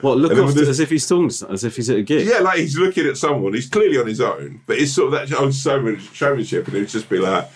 What 0.00 0.16
look 0.16 0.32
off 0.32 0.54
just, 0.54 0.70
as 0.70 0.80
if 0.80 0.88
he's 0.88 1.06
talking, 1.06 1.26
as 1.26 1.62
if 1.62 1.76
he's 1.76 1.90
at 1.90 1.98
a 1.98 2.02
gig. 2.02 2.26
Yeah, 2.26 2.38
like 2.38 2.58
he's 2.58 2.78
looking 2.78 3.06
at 3.06 3.18
someone. 3.18 3.52
He's 3.52 3.68
clearly 3.68 3.98
on 3.98 4.06
his 4.06 4.22
own, 4.22 4.62
but 4.66 4.78
it's 4.78 4.92
sort 4.92 5.12
of 5.12 5.28
that 5.28 5.38
old 5.38 5.52
so 5.52 5.94
championship 6.14 6.66
and 6.68 6.76
he'll 6.76 6.86
just 6.86 7.10
be 7.10 7.18
like, 7.18 7.46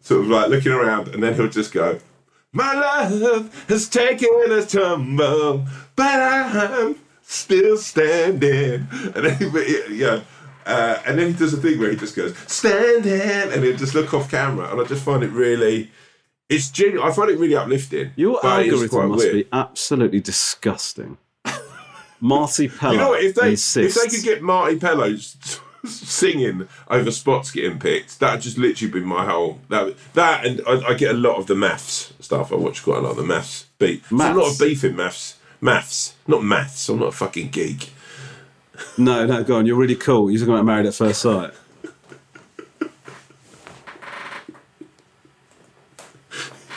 sort 0.00 0.20
of 0.20 0.28
like 0.28 0.48
looking 0.48 0.70
around, 0.70 1.08
and 1.08 1.20
then 1.20 1.34
he'll 1.34 1.48
just 1.48 1.72
go, 1.72 1.98
"My 2.52 2.72
love 2.72 3.64
has 3.68 3.88
taken 3.88 4.28
a 4.48 4.64
tumble, 4.64 5.66
but 5.96 6.20
I'm 6.22 6.94
still 7.22 7.76
standing." 7.78 8.86
And 9.16 9.26
then, 9.26 9.52
yeah 9.90 10.20
uh, 10.68 11.02
and 11.06 11.18
then 11.18 11.28
he 11.28 11.32
does 11.32 11.54
a 11.54 11.56
thing 11.56 11.78
where 11.78 11.90
he 11.90 11.96
just 11.96 12.14
goes, 12.14 12.36
"Standing," 12.46 13.52
and 13.52 13.64
he'll 13.64 13.76
just 13.76 13.94
look 13.94 14.12
off 14.12 14.30
camera, 14.30 14.70
and 14.70 14.80
I 14.80 14.84
just 14.84 15.02
find 15.02 15.24
it 15.24 15.30
really, 15.30 15.90
it's 16.50 16.70
genuine. 16.70 17.08
I 17.08 17.12
find 17.12 17.30
it 17.30 17.38
really 17.38 17.56
uplifting. 17.56 18.10
Your 18.16 18.44
algorithm 18.44 19.08
must 19.08 19.24
weird. 19.24 19.34
be 19.34 19.48
absolutely 19.50 20.20
disgusting. 20.20 21.16
Marti 22.20 22.68
Pellow. 22.68 22.92
You 22.92 22.98
know 22.98 23.08
what? 23.10 23.22
If 23.24 23.34
they 23.34 23.52
if 23.52 23.94
they 23.94 24.08
could 24.08 24.22
get 24.22 24.42
Marti 24.42 24.78
Pellow 24.78 25.16
singing 25.86 26.68
over 26.88 27.10
spots 27.12 27.50
getting 27.50 27.78
picked, 27.78 28.20
that'd 28.20 28.42
just 28.42 28.58
literally 28.58 28.92
be 28.92 29.00
my 29.00 29.24
whole 29.24 29.60
that 29.70 29.94
that 30.12 30.44
and 30.44 30.60
I, 30.66 30.88
I 30.88 30.94
get 30.94 31.12
a 31.12 31.18
lot 31.18 31.36
of 31.36 31.46
the 31.46 31.54
maths 31.54 32.12
stuff. 32.20 32.52
I 32.52 32.56
watch 32.56 32.82
quite 32.82 32.98
a 32.98 33.00
lot 33.00 33.12
of 33.12 33.16
the 33.16 33.24
maths 33.24 33.64
beat. 33.78 34.02
There's 34.10 34.36
a 34.36 34.38
lot 34.38 34.52
of 34.52 34.58
beef 34.58 34.84
in 34.84 34.96
maths. 34.96 35.36
Maths, 35.60 36.14
not 36.26 36.44
maths. 36.44 36.88
I'm 36.88 36.98
not 36.98 37.08
a 37.08 37.12
fucking 37.12 37.48
geek. 37.48 37.90
No, 38.96 39.26
no, 39.26 39.42
go 39.44 39.56
on. 39.56 39.66
You're 39.66 39.76
really 39.76 39.96
cool. 39.96 40.30
You're 40.30 40.40
talking 40.40 40.54
about 40.54 40.64
married 40.64 40.86
at 40.86 40.94
first 40.94 41.22
sight. 41.22 41.52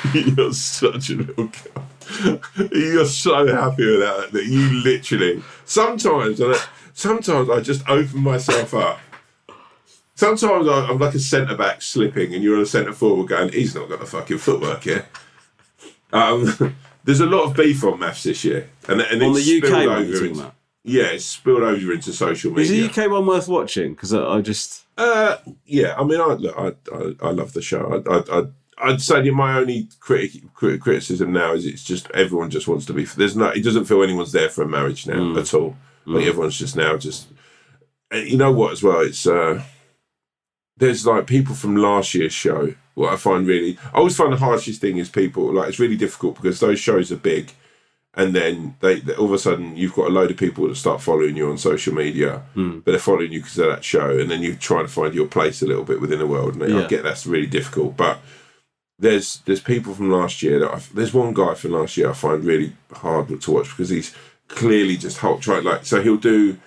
You're 0.14 0.54
such 0.54 1.10
a 1.12 1.16
little 1.16 1.48
girl. 1.48 2.40
You're 2.72 3.06
so 3.06 3.48
happy 3.48 3.86
with 3.86 4.00
that 4.00 4.30
that 4.32 4.46
you 4.46 4.84
literally 4.84 5.42
sometimes 5.66 6.42
I- 6.42 6.60
sometimes 6.94 7.50
I 7.50 7.62
just 7.62 7.88
open 7.88 8.20
myself 8.22 8.74
up. 8.74 9.00
Sometimes 10.16 10.68
I- 10.68 10.88
I'm 10.88 10.98
like 11.00 11.14
a 11.16 11.20
centre 11.20 11.56
back 11.56 11.82
slipping, 11.82 12.34
and 12.34 12.44
you're 12.44 12.56
on 12.58 12.64
a 12.64 12.66
centre 12.66 12.94
forward 12.94 13.28
going, 13.30 13.50
"He's 13.52 13.76
not 13.76 13.90
got 13.90 14.00
the 14.00 14.06
fucking 14.06 14.40
footwork 14.40 14.84
here." 14.84 15.06
Um, 16.12 16.76
there's 17.04 17.22
a 17.22 17.26
lot 17.26 17.44
of 17.46 17.56
beef 17.56 17.84
on 17.84 18.00
maths 18.00 18.24
this 18.24 18.44
year, 18.44 18.70
and, 18.88 19.02
and 19.02 19.22
On 19.24 19.36
it's 19.36 19.46
the 19.46 19.58
UK 19.62 19.72
one 19.72 19.82
over 19.90 20.04
you're 20.04 20.14
talking 20.14 20.30
into- 20.32 20.42
about. 20.42 20.56
Yeah, 20.84 21.12
it's 21.12 21.26
spilled 21.26 21.62
over 21.62 21.94
into 21.94 22.12
social 22.12 22.52
media. 22.52 22.64
Is 22.64 22.94
the 22.94 23.04
UK 23.04 23.12
one 23.12 23.28
worth 23.28 23.48
watching? 23.48 23.94
Because 23.94 24.14
I, 24.14 24.24
I 24.24 24.42
just. 24.42 24.86
Uh, 24.98 25.38
yeah, 25.66 25.96
I 25.98 26.04
mean, 26.04 26.20
I 26.20 26.34
look, 26.34 26.58
I, 26.58 26.96
I, 26.96 27.16
I 27.28 27.32
love 27.32 27.54
the 27.54 27.62
show. 27.62 28.04
I, 28.08 28.12
I, 28.12 28.40
I, 28.40 28.46
I'd 28.82 29.02
say 29.02 29.30
my 29.30 29.58
only 29.58 29.88
critic, 30.00 30.42
crit, 30.54 30.82
criticism 30.82 31.32
now 31.32 31.54
is 31.54 31.66
it's 31.66 31.84
just 31.84 32.10
everyone 32.12 32.50
just 32.50 32.68
wants 32.68 32.86
to 32.88 32.94
be. 32.94 33.06
There's 33.06 33.36
no, 33.36 33.50
it 33.50 33.64
doesn't 33.64 33.86
feel 33.86 34.02
anyone's 34.02 34.32
there 34.32 34.50
for 34.50 34.64
a 34.64 34.68
marriage 34.68 35.06
now 35.06 35.38
at 35.38 35.54
all. 35.54 35.76
Like 36.06 36.26
everyone's 36.26 36.58
just 36.58 36.76
now 36.76 36.98
just. 36.98 37.28
You 38.12 38.38
know 38.38 38.52
what? 38.52 38.74
As 38.74 38.84
well, 38.84 39.02
it's 39.02 39.26
uh, 39.28 39.64
there's 40.78 41.06
like 41.06 41.28
people 41.28 41.54
from 41.56 41.76
last 41.76 42.14
year's 42.14 42.34
show. 42.34 42.74
What 42.96 43.14
I 43.14 43.16
find 43.16 43.48
really, 43.48 43.78
I 43.94 44.00
always 44.00 44.18
find 44.18 44.34
the 44.34 44.38
hardest 44.38 44.82
thing 44.82 44.98
is 44.98 45.10
people 45.10 45.54
like 45.54 45.70
it's 45.70 45.80
really 45.80 45.96
difficult 45.96 46.36
because 46.36 46.60
those 46.60 46.80
shows 46.80 47.12
are 47.12 47.18
big, 47.18 47.54
and 48.14 48.36
then 48.36 48.76
they, 48.82 49.00
they- 49.00 49.16
all 49.16 49.26
of 49.26 49.32
a 49.34 49.38
sudden 49.40 49.78
you've 49.78 49.94
got 49.96 50.08
a 50.08 50.14
load 50.14 50.32
of 50.32 50.38
people 50.38 50.68
that 50.68 50.76
start 50.76 51.02
following 51.02 51.36
you 51.38 51.50
on 51.50 51.58
social 51.58 51.94
media, 51.94 52.44
but 52.56 52.86
they're 52.92 53.00
following 53.00 53.32
you 53.32 53.40
because 53.40 53.58
of 53.60 53.68
that 53.70 53.84
show, 53.84 54.18
and 54.20 54.30
then 54.30 54.42
you 54.42 54.56
try 54.56 54.82
to 54.82 54.88
find 54.88 55.14
your 55.14 55.28
place 55.28 55.62
a 55.62 55.66
little 55.68 55.84
bit 55.86 56.02
within 56.02 56.20
the 56.20 56.28
world. 56.28 56.54
And 56.56 56.64
I 56.64 56.88
get 56.88 57.04
that's 57.04 57.26
really 57.26 57.48
difficult, 57.48 57.96
but 57.96 58.20
there's 59.00 59.38
there's 59.46 59.62
people 59.62 59.94
from 59.96 60.12
last 60.12 60.44
year 60.44 60.60
that 60.60 60.72
I, 60.72 60.82
there's 60.94 61.14
one 61.14 61.34
guy 61.34 61.54
from 61.56 61.72
last 61.72 61.98
year 61.98 62.10
I 62.10 62.14
find 62.14 62.44
really 62.44 62.74
hard 62.94 63.42
to 63.42 63.52
watch 63.52 63.70
because 63.70 63.90
he's 63.90 64.14
clearly 64.48 64.98
just 64.98 65.20
whole 65.20 65.40
try 65.40 65.60
like 65.60 65.86
so 65.86 66.02
he'll 66.02 66.18
do 66.18 66.58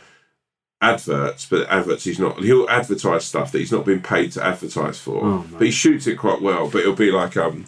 adverts, 0.80 1.46
but 1.46 1.68
adverts 1.68 2.04
he's 2.04 2.18
not. 2.18 2.40
He'll 2.42 2.68
advertise 2.68 3.24
stuff 3.24 3.52
that 3.52 3.58
he's 3.58 3.72
not 3.72 3.84
been 3.84 4.00
paid 4.02 4.32
to 4.32 4.44
advertise 4.44 4.98
for, 4.98 5.24
Oh, 5.24 5.46
but 5.52 5.62
he 5.62 5.70
shoots 5.70 6.06
it 6.06 6.16
quite 6.16 6.42
well. 6.42 6.68
But 6.68 6.80
it'll 6.82 6.94
be 6.94 7.10
like 7.10 7.36
um. 7.36 7.66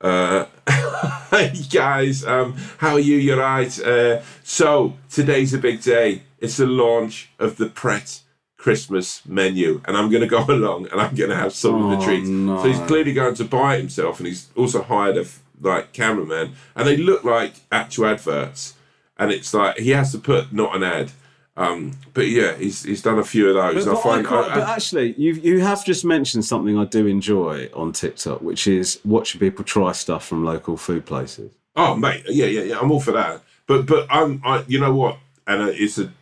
Uh, 0.00 0.44
hey 1.30 1.52
guys, 1.70 2.24
um, 2.24 2.54
how 2.78 2.92
are 2.94 3.00
you? 3.00 3.16
You're 3.16 3.38
right. 3.38 3.78
Uh, 3.80 4.20
so 4.42 4.94
today's 5.10 5.54
a 5.54 5.58
big 5.58 5.82
day. 5.82 6.22
It's 6.38 6.58
the 6.58 6.66
launch 6.66 7.30
of 7.38 7.56
the 7.56 7.66
Pret 7.66 8.20
Christmas 8.58 9.24
menu, 9.26 9.80
and 9.86 9.96
I'm 9.96 10.10
going 10.10 10.20
to 10.22 10.26
go 10.28 10.44
along 10.48 10.88
and 10.92 11.00
I'm 11.00 11.14
going 11.14 11.30
to 11.30 11.36
have 11.36 11.52
some 11.54 11.82
of 11.84 11.90
the 11.98 12.04
Oh, 12.04 12.06
treats. 12.06 12.28
no. 12.28 12.62
So 12.62 12.68
he's 12.68 12.80
clearly 12.86 13.12
going 13.14 13.34
to 13.36 13.44
buy 13.44 13.76
it 13.76 13.78
himself, 13.80 14.18
and 14.20 14.26
he's 14.26 14.48
also 14.54 14.82
hired 14.82 15.16
a 15.16 15.20
f- 15.22 15.40
like 15.60 15.92
cameraman, 15.94 16.52
and 16.74 16.86
they 16.86 16.96
look 16.98 17.24
like 17.24 17.54
actual 17.72 18.06
adverts. 18.06 18.74
And 19.18 19.32
it's 19.32 19.54
like 19.54 19.78
he 19.78 19.90
has 19.90 20.12
to 20.12 20.18
put 20.18 20.52
not 20.52 20.76
an 20.76 20.82
ad. 20.82 21.12
Um, 21.58 21.92
but 22.12 22.28
yeah, 22.28 22.54
he's 22.56 22.82
he's 22.82 23.00
done 23.02 23.18
a 23.18 23.24
few 23.24 23.48
of 23.48 23.54
those. 23.54 23.84
But, 23.86 23.92
but 23.94 23.98
I 23.98 24.02
find 24.02 24.26
quite- 24.26 24.50
I- 24.50 24.54
but 24.56 24.68
actually, 24.68 25.14
you 25.16 25.32
you 25.34 25.60
have 25.60 25.84
just 25.84 26.04
mentioned 26.04 26.44
something 26.44 26.78
I 26.78 26.84
do 26.84 27.06
enjoy 27.06 27.70
on 27.74 27.92
TikTok, 27.92 28.42
which 28.42 28.66
is 28.66 29.00
watching 29.04 29.38
people 29.40 29.64
try 29.64 29.92
stuff 29.92 30.26
from 30.26 30.44
local 30.44 30.76
food 30.76 31.06
places. 31.06 31.52
Oh, 31.74 31.94
mate, 31.94 32.24
yeah, 32.28 32.46
yeah, 32.46 32.62
yeah. 32.62 32.78
I'm 32.78 32.90
all 32.90 33.00
for 33.00 33.12
that. 33.12 33.42
But 33.66 33.86
but 33.86 34.06
I'm, 34.10 34.40
I, 34.44 34.64
you 34.68 34.78
know 34.80 34.94
what? 34.94 35.18
And 35.46 35.62
uh, 35.62 35.72
it's 35.72 35.98
a 35.98 36.12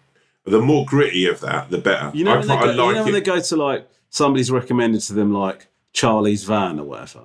the 0.44 0.60
more 0.60 0.84
gritty 0.84 1.26
of 1.26 1.40
that, 1.40 1.70
the 1.70 1.78
better. 1.78 2.10
You 2.16 2.24
know, 2.24 2.34
I, 2.34 2.38
when 2.38 2.48
they, 2.48 2.54
I 2.54 2.60
go, 2.60 2.70
you 2.70 2.76
like 2.82 2.94
know 2.96 3.04
when 3.04 3.12
they 3.12 3.20
go 3.20 3.40
to 3.40 3.56
like 3.56 3.88
somebody's 4.10 4.50
recommended 4.52 5.00
to 5.02 5.14
them 5.14 5.32
like 5.32 5.66
Charlie's 5.92 6.44
Van 6.44 6.78
or 6.78 6.84
whatever, 6.84 7.22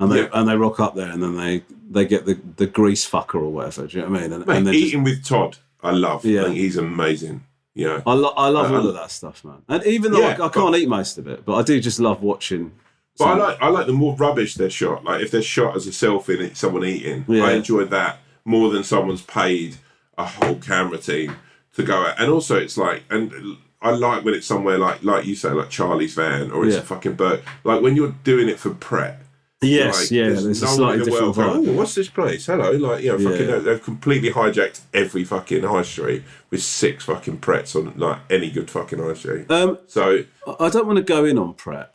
and 0.00 0.12
they 0.12 0.22
Yeah. 0.22 0.28
and 0.34 0.46
they 0.48 0.56
rock 0.56 0.80
up 0.80 0.94
there 0.96 1.10
and 1.10 1.22
then 1.22 1.36
they 1.36 1.62
they 1.90 2.04
get 2.04 2.26
the 2.26 2.38
the 2.56 2.66
grease 2.66 3.08
fucker 3.08 3.36
or 3.36 3.48
whatever. 3.50 3.86
Do 3.86 3.96
you 3.96 4.02
know 4.04 4.10
what 4.10 4.18
I 4.18 4.22
mean? 4.22 4.32
And, 4.34 4.46
Mate, 4.46 4.56
and 4.58 4.66
they're 4.66 4.74
just- 4.74 4.84
eating 4.86 5.04
with 5.04 5.24
Todd, 5.24 5.56
I 5.82 5.90
love. 5.92 6.24
Yeah. 6.24 6.42
I 6.42 6.44
think 6.44 6.56
he's 6.56 6.76
amazing. 6.76 7.44
Yeah. 7.74 8.02
I, 8.06 8.12
lo- 8.14 8.34
I 8.36 8.48
love 8.48 8.72
Uh, 8.72 8.76
all 8.80 8.88
of 8.88 8.94
that 8.94 9.10
stuff, 9.10 9.44
man. 9.44 9.62
And 9.68 9.84
even 9.84 10.12
though 10.12 10.20
Yeah, 10.20 10.36
I, 10.40 10.46
I 10.46 10.48
can't 10.48 10.74
eat 10.76 10.88
most 10.88 11.18
of 11.18 11.26
it, 11.28 11.44
but 11.44 11.54
I 11.54 11.62
do 11.62 11.80
just 11.80 12.00
love 12.00 12.22
watching. 12.22 12.72
but 13.18 13.24
I 13.26 13.34
like 13.36 13.58
I 13.62 13.68
like 13.68 13.86
the 13.86 13.92
more 13.92 14.16
rubbish 14.16 14.54
they're 14.54 14.70
shot. 14.70 15.04
Like 15.04 15.22
if 15.22 15.30
they're 15.30 15.42
shot 15.42 15.76
as 15.76 15.86
a 15.86 15.90
selfie 15.90 16.34
and 16.34 16.42
it's 16.42 16.58
someone 16.60 16.84
eating, 16.84 17.24
Yeah. 17.28 17.44
I 17.44 17.52
enjoy 17.52 17.84
that 17.84 18.18
more 18.44 18.70
than 18.70 18.82
someone's 18.84 19.22
paid 19.22 19.76
a 20.16 20.24
whole 20.24 20.56
camera 20.56 20.98
team 20.98 21.36
to 21.76 21.82
go 21.84 21.94
out. 22.06 22.20
And 22.20 22.30
also, 22.30 22.56
it's 22.58 22.76
like 22.76 23.04
and. 23.10 23.32
I 23.80 23.92
like 23.92 24.24
when 24.24 24.34
it's 24.34 24.44
somewhere 24.48 24.76
like, 24.76 25.04
like 25.04 25.24
you 25.24 25.36
say, 25.36 25.50
like 25.50 25.70
Charlie's 25.70 26.12
van, 26.14 26.50
or 26.50 26.66
it's 26.66 26.74
Yeah. 26.74 26.80
a 26.80 26.84
fucking 26.84 27.12
bird. 27.14 27.44
Like 27.62 27.80
when 27.80 27.94
you're 27.94 28.16
doing 28.24 28.48
it 28.48 28.58
for 28.58 28.70
Pret, 28.70 29.20
yes, 29.62 30.02
Like, 30.02 30.10
yeah, 30.10 30.28
there's, 30.30 30.62
a 30.62 30.64
no 30.64 30.70
one 30.70 30.76
slightly 30.76 30.92
in 30.94 30.98
the 31.00 31.04
different 31.06 31.36
world 31.36 31.36
vibe. 31.36 31.54
going, 31.64 31.68
oh, 31.68 31.72
what's 31.78 31.94
this 31.94 32.08
place? 32.08 32.46
Hello, 32.46 32.70
like 32.72 33.02
you 33.02 33.16
know, 33.16 33.30
fucking, 33.30 33.48
Yeah. 33.48 33.56
they've 33.58 33.82
completely 33.82 34.30
hijacked 34.30 34.80
every 34.94 35.24
fucking 35.24 35.62
high 35.64 35.82
street 35.82 36.22
with 36.50 36.62
six 36.62 37.04
fucking 37.04 37.38
prets 37.38 37.74
on 37.74 37.92
like 37.96 38.18
any 38.30 38.50
good 38.50 38.70
fucking 38.70 38.98
high 38.98 39.14
street. 39.14 39.50
Um, 39.50 39.78
So 39.86 40.24
I- 40.60 40.68
don't 40.70 40.86
want 40.86 40.98
to 40.98 41.02
go 41.04 41.24
in 41.24 41.38
on 41.38 41.54
Pret, 41.54 41.94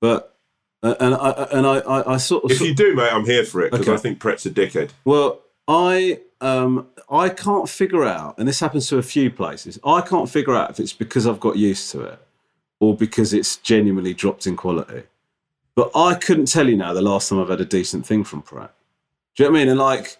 but 0.00 0.32
uh, 0.82 0.94
and 1.00 1.14
I 1.14 1.30
and 1.52 1.66
I, 1.66 1.78
I, 1.78 2.14
I 2.14 2.16
sort 2.18 2.44
of 2.44 2.50
if 2.50 2.60
you 2.60 2.74
do, 2.74 2.94
mate, 2.94 3.10
I'm 3.12 3.24
here 3.24 3.44
for 3.44 3.62
it 3.62 3.70
because 3.72 3.88
Okay. 3.88 3.94
I 3.94 3.98
think 3.98 4.18
Pret's 4.20 4.46
a 4.46 4.50
dickhead. 4.50 4.90
Well, 5.04 5.40
I 5.68 6.20
um 6.40 6.88
I 7.10 7.28
can't 7.30 7.68
figure 7.68 8.04
out, 8.04 8.36
and 8.38 8.46
this 8.48 8.60
happens 8.60 8.88
to 8.88 8.98
a 8.98 9.02
few 9.02 9.30
places. 9.30 9.78
I 9.84 10.00
can't 10.00 10.28
figure 10.28 10.54
out 10.54 10.70
if 10.70 10.80
it's 10.80 10.92
because 10.92 11.26
I've 11.26 11.40
got 11.40 11.56
used 11.56 11.90
to 11.92 12.02
it 12.02 12.18
or 12.80 12.94
because 12.96 13.32
it's 13.32 13.56
genuinely 13.56 14.12
dropped 14.12 14.46
in 14.46 14.54
quality. 14.56 15.04
But 15.76 15.90
I 15.94 16.14
couldn't 16.14 16.46
tell 16.46 16.68
you 16.68 16.76
now 16.76 16.92
the 16.94 17.02
last 17.02 17.28
time 17.28 17.38
I've 17.38 17.50
had 17.50 17.60
a 17.60 17.64
decent 17.66 18.06
thing 18.06 18.24
from 18.24 18.40
Pret. 18.42 18.72
Do 19.36 19.42
you 19.44 19.48
know 19.48 19.52
what 19.52 19.58
I 19.58 19.60
mean? 19.60 19.68
And 19.70 19.78
like, 19.78 20.16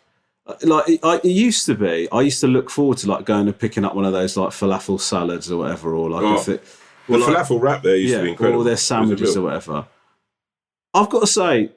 like 0.62 0.88
it, 0.90 1.00
I, 1.02 1.16
it 1.16 1.24
used 1.24 1.64
to 1.66 1.74
be, 1.74 2.06
I 2.12 2.20
used 2.20 2.40
to 2.42 2.46
look 2.46 2.68
forward 2.70 2.98
to 2.98 3.08
like 3.08 3.24
going 3.24 3.46
and 3.48 3.58
picking 3.58 3.84
up 3.84 3.94
one 3.94 4.04
of 4.04 4.12
those 4.12 4.36
like 4.36 4.50
falafel 4.50 5.00
salads 5.00 5.50
or 5.50 5.58
whatever, 5.58 5.94
or 5.94 6.10
like 6.10 6.22
Oh, 6.22 6.36
if 6.38 6.48
it, 6.50 6.64
The 7.08 7.18
like- 7.18 7.34
falafel 7.34 7.60
wrap 7.60 7.82
there 7.82 7.96
used 7.96 8.14
to 8.14 8.22
be 8.22 8.30
incredible. 8.32 8.60
or 8.60 8.64
their 8.64 8.72
It 8.72 8.74
was 8.74 8.82
a 8.82 8.84
sandwiches 8.84 9.36
or 9.36 9.42
whatever. 9.44 9.86
I've 10.92 11.08
got 11.08 11.20
to 11.20 11.26
say, 11.26 11.72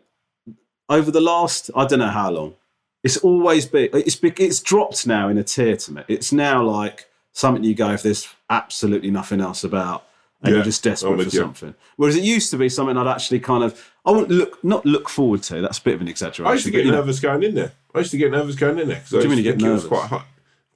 over 0.89 1.09
the 1.11 1.21
last 1.21 1.71
I 1.75 1.86
don't 1.86 1.99
know 1.99 2.07
how 2.09 2.32
long, 2.32 2.55
it's 3.03 3.15
always 3.17 3.65
been 3.65 3.89
it's 3.93 4.19
it's 4.21 4.59
dropped 4.59 5.07
now 5.07 5.30
in 5.30 5.38
a 5.38 5.43
tier 5.43 5.77
to 5.77 5.93
me. 5.93 6.03
It's 6.09 6.34
now 6.34 6.61
like 6.63 7.05
something 7.32 7.63
you 7.63 7.75
go 7.75 7.91
if 7.93 8.03
there's 8.03 8.27
absolutely 8.49 9.09
nothing 9.11 9.39
else 9.39 9.63
about, 9.63 10.03
and 10.41 10.49
Yeah, 10.51 10.55
you're 10.57 10.63
just 10.63 10.83
desperate 10.83 11.17
for 11.17 11.23
you. 11.23 11.29
something. 11.29 11.75
Whereas 11.97 12.15
it 12.15 12.23
used 12.23 12.49
to 12.51 12.57
be 12.57 12.69
something 12.69 12.95
I'd 12.97 13.07
actually 13.07 13.39
kind 13.39 13.63
of 13.63 13.91
I 14.05 14.11
wouldn't 14.11 14.31
look 14.31 14.63
not 14.63 14.85
look 14.85 15.09
forward 15.09 15.43
to. 15.43 15.61
That's 15.61 15.79
a 15.79 15.81
bit 15.83 15.95
of 15.95 16.01
an 16.01 16.07
exaggeration. 16.07 16.49
I 16.49 16.53
used 16.53 16.65
to 16.65 16.71
get 16.71 16.85
you 16.85 16.91
know, 16.91 16.97
nervous 16.99 17.19
going 17.19 17.43
in 17.43 17.55
there. 17.55 17.73
I 17.93 17.99
used 17.99 18.11
to 18.11 18.17
get 18.17 18.31
nervous 18.31 18.55
going 18.55 18.79
in 18.79 18.87
there 18.87 18.97
because 18.97 19.13
I 19.13 19.17
do 19.21 19.23
you 19.27 19.29
used 19.29 19.29
mean 19.29 19.37
to 19.37 19.43
get 19.43 19.51
think 19.57 19.67
it 19.67 19.71
was 19.73 19.83
nervous? 19.83 19.97
quite 19.99 20.07
high. 20.09 20.25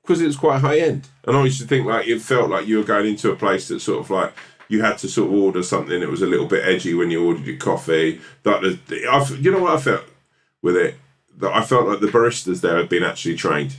Because 0.01 0.21
it 0.21 0.25
was 0.25 0.35
quite 0.35 0.59
high 0.59 0.79
end, 0.79 1.07
and 1.23 1.37
I 1.37 1.43
used 1.45 1.61
to 1.61 1.67
think 1.67 1.85
like 1.85 2.07
it 2.07 2.19
felt 2.21 2.49
like 2.49 2.67
you 2.67 2.77
were 2.77 2.83
going 2.83 3.05
into 3.07 3.31
a 3.31 3.35
place 3.37 3.69
that 3.69 3.79
sort 3.79 4.01
of 4.01 4.09
like 4.09 4.33
you 4.67 4.81
had 4.81 4.97
to 4.97 5.07
sort 5.07 5.29
of 5.29 5.33
order 5.35 5.63
something 5.63 5.99
that 6.01 6.09
was 6.09 6.21
a 6.21 6.25
little 6.27 6.45
bit 6.47 6.65
edgy 6.67 6.93
when 6.93 7.09
you 7.09 7.25
ordered 7.25 7.45
your 7.45 7.55
coffee. 7.57 8.19
The 8.43 9.07
I, 9.09 9.23
you 9.39 9.51
know 9.51 9.59
what 9.59 9.77
I 9.77 9.79
felt 9.81 10.03
with 10.61 10.75
it 10.75 10.95
that 11.37 11.53
I 11.55 11.63
felt 11.63 11.87
like 11.87 11.99
the 12.01 12.07
baristas 12.07 12.61
there 12.61 12.75
had 12.77 12.89
been 12.89 13.03
actually 13.03 13.35
trained. 13.35 13.75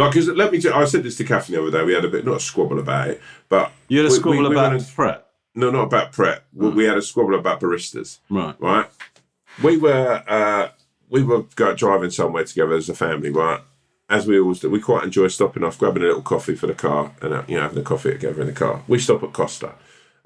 Like, 0.00 0.12
because 0.12 0.28
let 0.28 0.52
me, 0.52 0.60
I 0.72 0.84
said 0.84 1.02
this 1.02 1.16
to 1.18 1.24
Catherine 1.24 1.56
the 1.56 1.62
other 1.68 1.78
day. 1.78 1.84
We 1.84 1.94
had 1.94 2.04
a 2.04 2.08
bit 2.08 2.24
not 2.24 2.36
a 2.36 2.40
squabble 2.40 2.78
about 2.78 3.08
it, 3.08 3.20
but 3.48 3.72
you 3.88 3.98
had 3.98 4.06
a 4.06 4.10
we- 4.10 4.14
squabble 4.16 4.48
we- 4.48 4.54
about 4.56 4.82
Pret, 4.94 5.26
no, 5.54 5.70
not 5.70 5.84
about 5.84 6.12
prep. 6.12 6.44
We, 6.52 6.68
we 6.70 6.84
had 6.84 6.96
a 6.96 7.02
squabble 7.02 7.34
about 7.38 7.60
baristas 7.60 8.18
right? 8.30 8.54
right? 8.60 8.86
We 9.62 9.76
were 9.76 10.22
uh, 10.28 10.68
we 11.08 11.22
were 11.22 11.42
go, 11.56 11.74
driving 11.74 12.10
somewhere 12.10 12.44
together 12.44 12.74
as 12.74 12.88
a 12.88 12.94
family, 12.94 13.30
right? 13.30 13.60
As 14.08 14.26
we 14.26 14.40
always 14.40 14.60
do, 14.60 14.70
we 14.70 14.80
quite 14.80 15.04
enjoy 15.04 15.28
stopping 15.28 15.62
off, 15.64 15.78
grabbing 15.78 16.02
a 16.02 16.06
little 16.06 16.22
coffee 16.22 16.54
for 16.56 16.66
the 16.66 16.74
car, 16.74 17.12
and 17.22 17.32
uh, 17.34 17.42
you 17.48 17.56
know 17.56 17.62
having 17.62 17.78
a 17.78 17.82
coffee 17.82 18.10
together 18.12 18.40
in 18.40 18.46
the 18.48 18.52
car. 18.52 18.82
We 18.88 18.98
stop 18.98 19.22
at 19.22 19.32
Costa. 19.32 19.74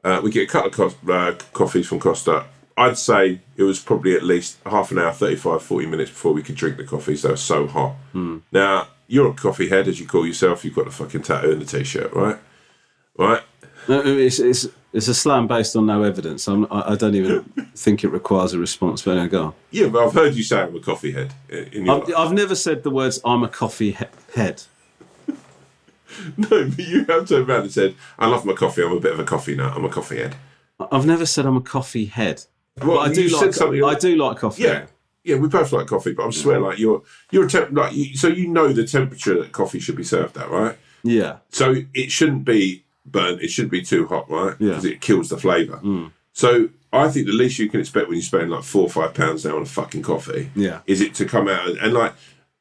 Uh, 0.03 0.20
we 0.22 0.31
get 0.31 0.43
a 0.49 0.53
couple 0.53 0.85
of 0.85 1.01
co- 1.07 1.12
uh, 1.12 1.33
coffees 1.53 1.87
from 1.89 2.01
Costa. 2.01 2.45
I'd 2.77 2.99
say 2.99 3.41
it 3.57 3.62
was 3.62 3.79
probably 3.79 4.14
at 4.16 4.22
least 4.25 4.59
half 4.66 4.91
an 4.91 4.99
hour, 4.99 5.12
35, 5.12 5.62
40 5.62 5.87
minutes 5.87 6.11
before 6.11 6.33
we 6.33 6.43
could 6.43 6.57
drink 6.57 6.77
the 6.77 6.85
coffees. 6.85 7.22
They 7.22 7.31
were 7.31 7.37
so 7.37 7.66
hot. 7.68 7.95
Now, 8.53 8.89
you're 9.07 9.30
a 9.30 9.34
coffee 9.34 9.68
head, 9.68 9.88
as 9.88 10.00
you 10.00 10.07
call 10.07 10.26
yourself. 10.26 10.64
You've 10.64 10.74
got 10.74 10.86
the 10.86 10.90
fucking 10.90 11.22
tattoo 11.22 11.52
and 11.52 11.62
the 11.62 11.66
t-shirt, 11.66 12.12
right? 12.12 12.36
Right? 13.18 13.42
No, 13.88 14.00
it's, 14.05 14.38
it's, 14.38 14.66
it's 14.92 15.09
a 15.09 15.14
slam 15.14 15.46
based 15.46 15.76
on 15.76 15.86
no 15.86 16.02
evidence. 16.05 16.46
I'm, 16.48 16.64
I, 16.70 16.92
I 16.92 16.96
don't 16.96 17.14
even 17.14 17.42
think 17.76 18.02
it 18.05 18.09
requires 18.09 18.52
a 18.55 18.59
response. 18.59 19.02
But 19.02 19.12
anyway, 19.12 19.28
go 19.28 19.42
on. 19.44 19.55
Yeah, 19.70 19.88
but 19.88 20.07
I've 20.07 20.14
heard 20.14 20.34
you 20.34 20.42
say 20.42 20.61
I'm 20.62 20.74
a 20.74 20.80
coffee 20.80 21.12
head. 21.12 21.34
In 21.48 21.64
in 21.72 21.86
your 21.86 22.02
I've, 22.02 22.14
I've 22.16 22.32
never 22.32 22.55
said 22.55 22.82
the 22.82 22.90
words 22.90 23.20
"I'm 23.24 23.42
a 23.42 23.48
coffee 23.48 23.92
he- 23.92 24.05
head." 24.34 24.62
No, 26.36 26.46
but 26.68 26.78
you 26.78 27.05
have 27.07 27.28
turned 27.28 27.48
around 27.50 27.62
and 27.62 27.72
said, 27.72 27.96
I 28.20 28.28
love 28.28 28.44
my 28.44 28.52
coffee. 28.52 28.82
I'm 28.84 28.92
a 28.92 29.00
bit 29.00 29.12
of 29.12 29.18
a 29.18 29.24
coffee 29.24 29.57
nut. 29.57 29.72
I'm 29.74 29.84
a 29.84 29.88
coffee 29.88 30.18
head. 30.18 30.36
I've 30.92 31.07
never 31.07 31.26
said 31.26 31.44
I'm 31.44 31.57
a 31.57 31.61
coffee 31.61 32.05
head. 32.07 32.44
Well, 32.78 32.98
But 32.98 33.11
I 33.11 33.12
do 33.12 33.28
like. 33.28 33.61
I 33.96 33.98
do 33.98 34.16
like 34.16 34.38
coffee. 34.38 34.62
Yeah. 34.62 34.86
Yeah, 35.25 35.37
we 35.37 35.49
both 35.49 35.72
like 35.72 35.87
coffee, 35.87 36.12
but 36.12 36.27
I 36.27 36.31
swear, 36.31 36.57
mm-hmm. 36.57 36.66
like 36.66 36.79
you're, 36.79 37.03
you're 37.31 37.47
a 37.47 37.49
temp, 37.49 37.72
like 37.72 37.95
you, 37.95 38.16
so 38.16 38.29
you 38.29 38.47
know 38.47 38.72
the 38.72 38.87
temperature 38.87 39.41
that 39.41 39.53
coffee 39.53 39.81
should 39.81 39.97
be 39.97 40.05
served 40.05 40.37
at, 40.37 40.51
right? 40.51 40.77
Yeah. 41.03 41.39
So 41.49 41.77
it 41.95 42.11
shouldn't 42.11 42.45
be 42.45 42.85
burnt. 43.07 43.43
It 43.43 43.49
shouldn't 43.49 43.72
be 43.72 43.83
too 43.83 44.07
hot, 44.07 44.31
right? 44.31 44.55
Yeah. 44.59 44.68
Because 44.68 44.85
it 44.85 45.01
kills 45.01 45.31
the 45.31 45.39
flavour. 45.39 45.79
Mm. 45.79 46.12
So 46.33 46.68
I 46.93 47.09
think 47.09 47.27
the 47.27 47.33
least 47.33 47.59
you 47.59 47.68
can 47.68 47.81
expect 47.81 48.09
when 48.09 48.16
you 48.16 48.22
spend 48.22 48.51
like 48.51 48.64
four 48.64 48.83
or 48.83 48.91
five 48.91 49.14
pounds 49.14 49.45
now 49.45 49.57
on 49.57 49.62
a 49.62 49.66
fucking 49.66 50.03
coffee, 50.03 50.51
Yeah. 50.55 50.81
is 50.87 51.01
it 51.01 51.14
to 51.16 51.25
come 51.25 51.49
out 51.49 51.68
and, 51.68 51.79
and 51.79 51.93
like. 51.93 52.12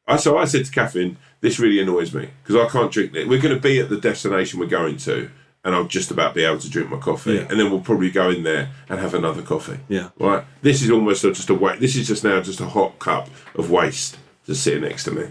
I, 0.05 0.17
so 0.17 0.37
I 0.37 0.43
said 0.43 0.65
to 0.65 0.71
Catherine, 0.71 1.15
this 1.39 1.59
really 1.59 1.79
annoys 1.79 2.13
me 2.13 2.27
because 2.43 2.57
I 2.57 2.69
can't 2.69 2.91
drink 2.91 3.15
it. 3.15 3.25
We're 3.25 3.41
going 3.41 3.55
to 3.55 3.61
be 3.61 3.79
at 3.79 3.87
the 3.87 3.97
destination 3.97 4.59
we're 4.59 4.65
going 4.65 4.97
to, 4.97 5.31
and 5.63 5.73
I'll 5.73 5.85
just 5.85 6.11
about 6.11 6.33
be 6.35 6.43
able 6.43 6.59
to 6.59 6.69
drink 6.69 6.89
my 6.89 6.97
coffee, 6.97 7.33
Yeah. 7.35 7.47
and 7.49 7.59
then 7.59 7.71
we'll 7.71 7.79
probably 7.81 8.11
go 8.11 8.29
in 8.29 8.43
there 8.43 8.69
and 8.89 8.99
have 8.99 9.13
another 9.13 9.41
coffee. 9.41 9.79
Yeah. 9.87 10.09
Right. 10.19 10.43
This 10.61 10.81
is 10.81 10.89
almost 10.91 11.21
just 11.23 11.49
a 11.49 11.53
wait. 11.53 11.79
This 11.79 11.95
is 11.95 12.07
just 12.07 12.23
now 12.23 12.41
just 12.41 12.59
a 12.59 12.65
hot 12.67 12.99
cup 12.99 13.29
of 13.55 13.71
waste 13.71 14.17
just 14.45 14.61
sitting 14.63 14.81
next 14.83 15.05
to 15.05 15.11
me 15.11 15.27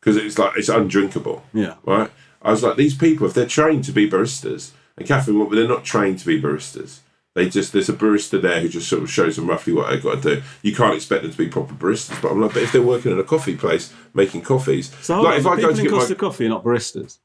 because 0.00 0.16
it's 0.16 0.38
like 0.38 0.52
it's 0.56 0.68
undrinkable. 0.68 1.44
Yeah. 1.52 1.74
Right. 1.84 2.10
I 2.42 2.50
was 2.50 2.62
like, 2.62 2.76
these 2.76 2.96
people, 2.96 3.26
if 3.26 3.34
they're 3.34 3.46
trained 3.46 3.84
to 3.84 3.92
be 3.92 4.08
baristas, 4.08 4.70
and 4.96 5.06
Catherine, 5.06 5.38
well, 5.38 5.48
they're 5.48 5.66
not 5.68 5.84
trained 5.84 6.18
to 6.20 6.26
be 6.26 6.40
baristas. 6.40 7.00
They 7.34 7.48
just 7.50 7.72
there's 7.74 7.88
a 7.90 7.92
barista 7.92 8.40
there 8.40 8.60
who 8.62 8.68
just 8.68 8.88
sort 8.88 9.02
of 9.02 9.10
shows 9.10 9.36
them 9.36 9.46
roughly 9.46 9.74
what 9.74 9.90
they've 9.90 10.02
got 10.02 10.22
to 10.22 10.36
do. 10.36 10.42
You 10.62 10.74
can't 10.74 10.94
expect 10.94 11.22
them 11.22 11.32
to 11.32 11.36
be 11.36 11.48
proper 11.48 11.74
baristas. 11.74 12.20
But 12.22 12.30
I'm 12.32 12.40
like, 12.40 12.54
but 12.54 12.62
if 12.62 12.72
they're 12.72 12.80
working 12.82 13.12
in 13.12 13.18
a 13.18 13.24
coffee 13.24 13.56
place 13.56 13.92
making 14.14 14.40
coffees, 14.42 14.90
So 15.02 15.20
like 15.20 15.40
if 15.40 15.46
I 15.46 15.60
go 15.60 15.72
to 15.72 15.82
get 15.82 15.90
my, 15.92 16.14
Coffee 16.14 16.46
are 16.46 16.48
not 16.48 16.64
baristas. 16.64 17.18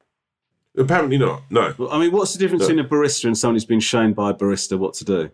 Apparently 0.81 1.17
not. 1.17 1.43
No. 1.49 1.73
Well, 1.77 1.91
I 1.91 1.99
mean, 1.99 2.11
what's 2.11 2.33
the 2.33 2.39
difference 2.39 2.61
No. 2.63 2.67
between 2.67 2.85
a 2.85 2.89
barista 2.89 3.25
and 3.25 3.37
someone 3.37 3.55
who's 3.55 3.65
been 3.65 3.79
shown 3.79 4.13
by 4.13 4.31
a 4.31 4.33
barista 4.33 4.77
what 4.77 4.93
to 4.95 5.05
do? 5.05 5.31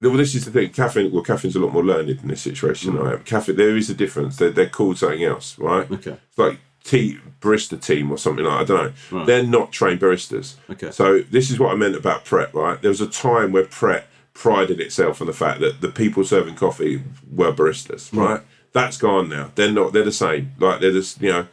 Well, 0.00 0.12
this 0.12 0.34
is 0.34 0.44
the 0.44 0.50
thing. 0.52 0.70
Catherine, 0.70 1.10
well, 1.10 1.22
Catherine's 1.24 1.56
a 1.56 1.60
lot 1.60 1.72
more 1.72 1.84
learned 1.84 2.08
in 2.10 2.28
this 2.28 2.42
situation. 2.42 2.92
Mm. 2.92 2.98
than 2.98 3.06
I 3.06 3.12
am. 3.14 3.22
Catherine, 3.24 3.56
there 3.56 3.76
is 3.76 3.90
a 3.90 3.94
difference. 3.94 4.36
They're, 4.36 4.50
they're 4.50 4.68
called 4.68 4.98
something 4.98 5.24
else, 5.24 5.58
right? 5.58 5.90
Okay. 5.90 6.16
It's 6.28 6.38
like 6.38 6.60
tea 6.84 7.18
barista 7.40 7.80
team 7.80 8.10
or 8.10 8.16
something 8.18 8.44
like 8.44 8.60
I 8.60 8.64
don't 8.64 8.84
know. 9.12 9.18
Right. 9.18 9.26
They're 9.26 9.42
not 9.42 9.72
trained 9.72 10.00
baristas. 10.00 10.54
Okay. 10.70 10.90
So 10.90 11.20
this 11.20 11.50
is 11.50 11.58
what 11.58 11.72
I 11.72 11.74
meant 11.74 11.96
about 11.96 12.24
Pret, 12.24 12.54
right? 12.54 12.80
There 12.80 12.90
was 12.90 13.00
a 13.00 13.08
time 13.08 13.52
where 13.52 13.64
Pret 13.64 14.06
prided 14.34 14.80
itself 14.80 15.20
on 15.20 15.26
the 15.26 15.32
fact 15.32 15.58
that 15.60 15.80
the 15.80 15.88
people 15.88 16.22
serving 16.24 16.54
coffee 16.54 17.02
were 17.30 17.52
baristas, 17.52 18.16
right? 18.16 18.40
That's 18.72 18.96
gone 18.96 19.28
now. 19.28 19.50
They're 19.56 19.72
not. 19.72 19.92
They're 19.92 20.04
the 20.04 20.12
same. 20.12 20.52
Like 20.60 20.80
they're 20.80 20.92
just 20.92 21.20
you 21.20 21.32
know, 21.32 21.46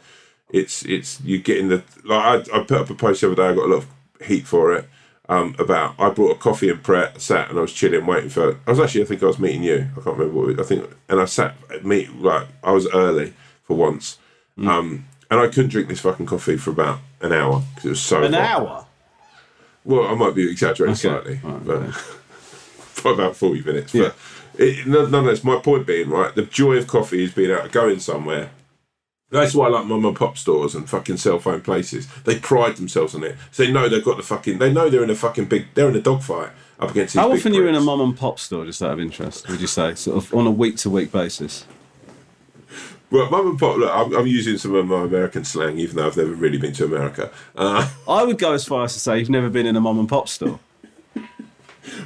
it's 0.50 0.84
it's 0.84 1.20
you 1.22 1.38
getting 1.38 1.68
the 1.68 1.82
like 2.04 2.48
I, 2.50 2.58
I 2.58 2.60
put 2.64 2.80
up 2.80 2.90
a 2.90 2.94
post 2.94 3.20
the 3.20 3.26
other 3.28 3.36
day. 3.36 3.48
I 3.48 3.54
got 3.54 3.64
a 3.66 3.72
lot 3.74 3.82
of 3.84 4.26
heat 4.26 4.46
for 4.46 4.72
it. 4.74 4.88
um, 5.28 5.56
about 5.58 5.94
I 5.98 6.10
brought 6.10 6.36
a 6.36 6.38
coffee 6.38 6.70
and 6.70 6.80
Pret, 6.82 7.20
sat 7.20 7.50
and 7.50 7.58
I 7.58 7.62
was 7.62 7.72
chilling, 7.72 8.06
waiting 8.06 8.30
for. 8.30 8.58
I 8.66 8.70
was 8.70 8.78
actually, 8.80 9.02
I 9.02 9.06
think 9.06 9.22
I 9.22 9.26
was 9.26 9.38
meeting 9.40 9.64
you. 9.64 9.88
I 9.92 10.00
can't 10.00 10.16
remember 10.16 10.34
what 10.34 10.46
we, 10.46 10.58
I 10.58 10.62
think, 10.62 10.88
and 11.08 11.20
I 11.20 11.24
sat 11.24 11.56
at 11.72 11.84
meet 11.84 12.14
like 12.16 12.46
I 12.62 12.70
was 12.72 12.86
early 12.94 13.32
for 13.64 13.76
once, 13.76 14.18
Mm. 14.56 14.68
um, 14.68 15.04
and 15.30 15.40
I 15.40 15.48
couldn't 15.48 15.68
drink 15.70 15.88
this 15.88 16.00
fucking 16.00 16.26
coffee 16.26 16.56
for 16.56 16.70
about 16.70 17.00
an 17.20 17.32
hour 17.32 17.62
because 17.74 17.84
it 17.84 17.88
was 17.90 18.00
so 18.00 18.22
An 18.22 18.32
hot. 18.32 18.42
hour. 18.42 18.86
Well, 19.84 20.06
I 20.06 20.14
might 20.14 20.34
be 20.36 20.48
exaggerating 20.50 20.92
Okay. 20.94 21.00
slightly, 21.00 21.40
Right, 21.42 21.64
but 21.66 21.92
for 21.94 23.12
about 23.12 23.36
forty 23.36 23.62
minutes. 23.62 23.92
Yeah. 23.94 24.12
But 24.52 24.60
it, 24.62 24.86
none- 24.86 25.10
nonetheless, 25.10 25.42
my 25.44 25.56
point 25.58 25.86
being, 25.88 26.08
right, 26.08 26.32
the 26.34 26.42
joy 26.42 26.76
of 26.76 26.86
coffee 26.86 27.24
is 27.24 27.32
being 27.32 27.50
able 27.50 27.62
to 27.64 27.68
go 27.68 27.88
in 27.88 27.98
somewhere. 28.00 28.50
That's 29.40 29.54
why 29.54 29.66
I 29.66 29.70
like 29.70 29.86
mum 29.86 30.04
and 30.04 30.16
pop 30.16 30.36
stores 30.38 30.74
and 30.74 30.88
fucking 30.88 31.16
cell 31.18 31.38
phone 31.38 31.60
places. 31.60 32.06
They 32.24 32.38
pride 32.38 32.76
themselves 32.76 33.14
on 33.14 33.24
it. 33.24 33.36
So 33.50 33.64
they 33.64 33.72
know 33.72 33.88
they've 33.88 34.04
got 34.04 34.16
the 34.16 34.22
fucking. 34.22 34.58
They 34.58 34.72
know 34.72 34.88
they're 34.90 35.04
in 35.04 35.10
a 35.10 35.14
fucking 35.14 35.46
big. 35.46 35.66
They're 35.74 35.88
in 35.88 35.96
a 35.96 36.00
dogfight 36.00 36.50
up 36.80 36.90
against. 36.90 37.14
These 37.14 37.20
How 37.20 37.32
often 37.32 37.52
are 37.52 37.56
you 37.56 37.66
in 37.66 37.74
a 37.74 37.80
mum 37.80 38.00
and 38.00 38.16
pop 38.16 38.38
store, 38.38 38.64
just 38.64 38.82
out 38.82 38.92
of 38.92 39.00
interest, 39.00 39.48
would 39.48 39.60
you 39.60 39.66
say? 39.66 39.94
Sort 39.94 40.16
of 40.16 40.34
on 40.34 40.46
a 40.46 40.50
week 40.50 40.76
to 40.78 40.90
week 40.90 41.12
basis? 41.12 41.64
Well, 43.10 43.30
mum 43.30 43.50
and 43.50 43.58
pop. 43.58 43.76
Look, 43.76 43.90
I'm, 43.92 44.14
I'm 44.16 44.26
using 44.26 44.58
some 44.58 44.74
of 44.74 44.86
my 44.86 45.04
American 45.04 45.44
slang, 45.44 45.78
even 45.78 45.96
though 45.96 46.06
I've 46.08 46.16
never 46.16 46.32
really 46.34 46.58
been 46.58 46.72
to 46.74 46.84
America. 46.84 47.30
Uh, 47.54 47.88
I 48.08 48.24
would 48.24 48.38
go 48.38 48.52
as 48.52 48.64
far 48.64 48.84
as 48.84 48.94
to 48.94 49.00
say 49.00 49.18
you've 49.18 49.30
never 49.30 49.48
been 49.48 49.66
in 49.66 49.76
a 49.76 49.80
mum 49.80 49.98
and 50.00 50.08
pop 50.08 50.28
store. 50.28 50.58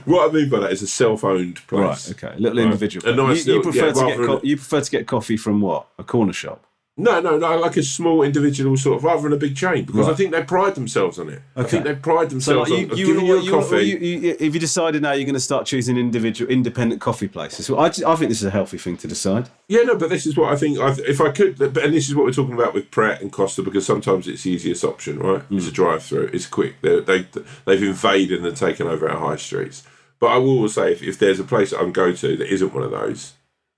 what 0.05 0.29
I 0.29 0.33
mean 0.33 0.51
by 0.51 0.61
that 0.61 0.73
is 0.73 0.83
a 0.83 0.87
self-owned 0.87 1.67
place. 1.67 2.09
Right, 2.09 2.11
okay. 2.11 2.37
A 2.37 2.39
little 2.41 2.59
Right. 2.59 2.65
individual. 2.67 3.09
A 3.09 3.17
nice 3.17 3.47
you, 3.47 3.55
you 3.55 3.63
prefer 3.63 3.87
yeah, 3.87 3.93
to 3.93 4.07
get 4.07 4.17
co- 4.19 4.41
you 4.43 4.57
prefer 4.57 4.81
to 4.83 4.91
get 4.91 5.07
coffee 5.07 5.39
from 5.39 5.63
what? 5.63 5.87
A 5.99 6.05
corner 6.05 6.35
shop. 6.35 6.67
No, 6.97 7.19
no, 7.19 7.39
no, 7.39 7.57
like 7.59 7.79
a 7.79 7.83
small 7.83 8.23
individual 8.23 8.77
sort 8.77 8.99
of, 8.99 9.05
rather 9.05 9.23
than 9.23 9.33
a 9.33 9.37
big 9.37 9.57
chain, 9.57 9.85
because 9.85 10.07
I 10.07 10.13
think 10.13 10.33
they 10.33 10.43
pride 10.43 10.75
themselves 10.75 11.19
on 11.19 11.31
it. 11.31 11.41
I 11.57 11.63
think 11.63 11.85
they 11.85 11.95
pride 11.95 12.25
So 12.27 12.31
themselves 12.31 12.71
like, 12.71 12.79
on 12.79 12.85
you, 12.85 12.91
on 12.93 12.99
you, 12.99 13.07
giving 13.07 13.27
you, 13.27 13.41
you, 13.41 13.49
a 13.49 13.51
coffee. 13.63 13.85
you, 13.87 14.37
if 14.39 14.53
you 14.53 14.61
decided 14.61 15.01
now 15.01 15.13
you're 15.13 15.25
going 15.25 15.33
to 15.33 15.41
start 15.41 15.65
choosing 15.65 15.97
individual 15.97 16.51
independent 16.51 17.01
coffee 17.01 17.29
places, 17.29 17.71
well, 17.71 17.81
I, 17.81 17.87
I 17.87 18.17
think 18.17 18.29
this 18.29 18.41
is 18.43 18.45
a 18.45 18.51
healthy 18.51 18.77
thing 18.77 18.99
to 18.99 19.09
decide. 19.09 19.49
yeah, 19.69 19.83
no, 19.83 19.97
but 19.97 20.11
this 20.11 20.27
is 20.27 20.37
what 20.37 20.53
I 20.53 20.57
think. 20.57 20.79
I, 20.79 20.91
if 21.09 21.23
I 21.23 21.31
could, 21.31 21.57
but 21.57 21.75
and 21.79 21.95
this 21.95 22.09
is 22.09 22.15
what 22.15 22.27
we're 22.27 22.33
talking 22.33 22.55
about 22.55 22.75
with 22.75 22.91
Pret 22.91 23.23
and 23.23 23.33
Costa, 23.33 23.63
because 23.63 23.87
sometimes 23.87 24.29
it's 24.29 24.43
the 24.43 24.51
easiest 24.51 24.85
option, 24.85 25.21
right? 25.21 25.43
It's 25.51 25.65
Mm. 25.67 25.69
a 25.69 25.73
drive-through. 25.73 26.31
It's 26.35 26.47
quick. 26.47 26.83
They're, 26.83 27.01
they 27.01 27.27
they've 27.65 27.83
invaded 27.83 28.45
and 28.45 28.55
taken 28.55 28.87
over 28.87 29.09
our 29.09 29.19
high 29.19 29.37
streets. 29.37 29.85
But 30.19 30.27
I 30.27 30.37
will 30.37 30.69
say, 30.69 30.93
if, 30.93 31.03
if 31.03 31.19
there's 31.19 31.41
a 31.41 31.45
place 31.45 31.71
that 31.71 31.79
I 31.79 31.83
can 31.85 31.93
go 31.93 32.13
to 32.13 32.37
that 32.37 32.53
isn't 32.53 32.75
one 32.75 32.83
of 32.83 32.91
those, 32.91 33.33